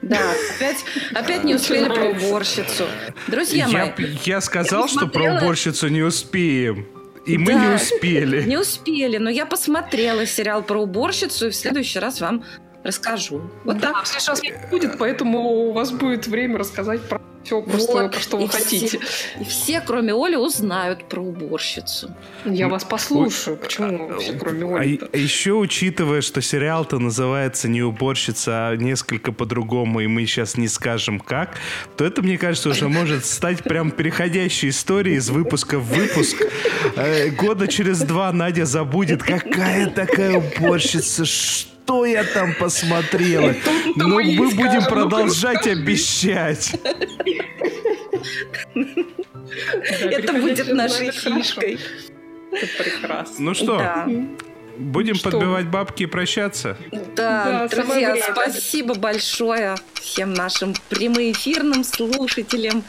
Да, 0.02 0.20
опять, 0.56 0.84
опять 1.14 1.44
не 1.44 1.54
успели 1.54 1.88
про 1.88 2.10
уборщицу. 2.10 2.84
Друзья 3.26 3.66
я, 3.66 3.94
мои. 3.96 4.16
Я 4.24 4.40
сказал, 4.40 4.82
я 4.82 4.88
что 4.88 5.06
про 5.06 5.36
уборщицу 5.36 5.88
не 5.88 6.02
успеем. 6.02 6.86
И 7.26 7.38
мы 7.38 7.54
да, 7.54 7.66
не 7.66 7.74
успели. 7.76 8.42
Не 8.42 8.58
успели, 8.58 9.16
но 9.16 9.30
я 9.30 9.46
посмотрела 9.46 10.26
сериал 10.26 10.62
про 10.62 10.82
уборщицу 10.82 11.46
и 11.46 11.50
в 11.50 11.54
следующий 11.54 11.98
раз 11.98 12.20
вам 12.20 12.44
расскажу. 12.82 13.50
Вот 13.64 13.78
да, 13.78 13.92
так. 13.92 14.04
в 14.04 14.08
следующий 14.08 14.30
раз 14.30 14.42
не 14.42 14.52
будет, 14.70 14.98
поэтому 14.98 15.38
у 15.38 15.72
вас 15.72 15.90
будет 15.90 16.26
время 16.26 16.58
рассказать 16.58 17.00
про 17.08 17.20
все 17.44 17.60
просто, 17.60 17.92
вот. 17.92 18.12
про 18.12 18.20
что 18.20 18.36
вы 18.38 18.44
и 18.44 18.48
хотите. 18.48 18.98
Все, 18.98 19.40
и 19.40 19.44
все, 19.44 19.80
кроме 19.80 20.14
Оли, 20.14 20.36
узнают 20.36 21.08
про 21.08 21.20
уборщицу. 21.20 22.10
Я 22.44 22.68
вас 22.68 22.84
послушаю. 22.84 23.56
Почему 23.56 24.18
все, 24.18 24.32
кроме 24.32 24.64
Оли? 24.76 24.98
А, 25.02 25.08
а 25.12 25.16
еще 25.16 25.52
учитывая, 25.52 26.22
что 26.22 26.40
сериал-то 26.40 26.98
называется 26.98 27.68
не 27.68 27.82
уборщица, 27.82 28.68
а 28.68 28.76
несколько 28.76 29.32
по-другому, 29.32 30.00
и 30.00 30.06
мы 30.06 30.26
сейчас 30.26 30.56
не 30.56 30.68
скажем 30.68 31.20
как, 31.20 31.56
то 31.96 32.04
это, 32.04 32.22
мне 32.22 32.38
кажется, 32.38 32.70
уже 32.70 32.88
может 32.88 33.26
стать 33.26 33.62
прям 33.62 33.90
переходящей 33.90 34.70
историей 34.70 35.16
из 35.16 35.28
выпуска 35.30 35.78
в 35.78 35.84
выпуск. 35.84 36.36
Э, 36.96 37.28
года 37.30 37.68
через 37.68 38.00
два 38.00 38.32
Надя 38.32 38.64
забудет, 38.64 39.22
какая 39.22 39.90
такая 39.90 40.38
уборщица, 40.38 41.24
что 41.24 41.73
что 41.84 42.06
я 42.06 42.24
там 42.24 42.54
посмотрела. 42.54 43.54
Но 43.96 44.08
ну, 44.08 44.20
мы 44.20 44.36
будем 44.36 44.80
ну, 44.80 44.88
продолжать 44.88 45.66
обещать. 45.66 46.72
Это 50.00 50.32
будет 50.32 50.72
нашей 50.72 51.10
фишкой. 51.10 51.78
Прекрасно. 52.50 53.36
Ну 53.38 53.54
что, 53.54 54.06
Будем 54.76 55.14
что? 55.14 55.30
подбивать 55.30 55.68
бабки 55.68 56.02
и 56.02 56.06
прощаться? 56.06 56.76
Да, 57.14 57.68
да 57.68 57.68
друзья, 57.68 58.16
спасибо 58.32 58.94
большое 58.94 59.76
всем 59.94 60.34
нашим 60.34 60.74
прямоэфирным 60.88 61.84
слушателям 61.84 62.82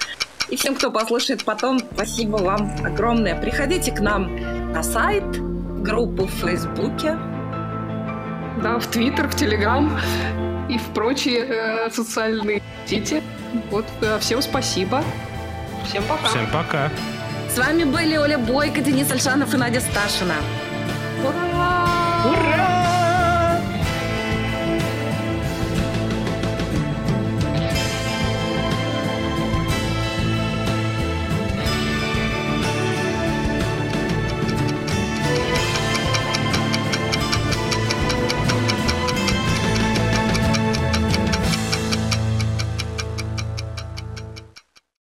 и 0.49 0.55
всем, 0.55 0.73
кто 0.73 0.91
послушает 0.91 1.43
потом. 1.43 1.79
Спасибо 1.93 2.37
вам 2.37 2.75
огромное. 2.83 3.39
Приходите 3.39 3.91
к 3.91 3.99
нам 3.99 4.35
на 4.71 4.81
сайт, 4.81 5.23
группу 5.83 6.25
в 6.25 6.31
Фейсбуке, 6.31 7.19
да, 8.61 8.79
в 8.79 8.87
Твиттер, 8.87 9.27
в 9.27 9.35
Телеграм 9.35 9.97
и 10.69 10.77
в 10.77 10.83
прочие 10.93 11.45
э, 11.45 11.89
социальные 11.91 12.61
сети. 12.85 13.21
Вот, 13.71 13.85
э, 14.01 14.17
всем 14.19 14.41
спасибо. 14.41 15.03
Всем 15.85 16.03
пока. 16.03 16.27
Всем 16.27 16.47
пока. 16.51 16.89
С 17.53 17.57
вами 17.57 17.83
были 17.83 18.17
Оля 18.17 18.37
Бойко, 18.37 18.81
Денис 18.81 19.11
Альшанов 19.11 19.53
и 19.53 19.57
Надя 19.57 19.79
Сташина. 19.79 20.35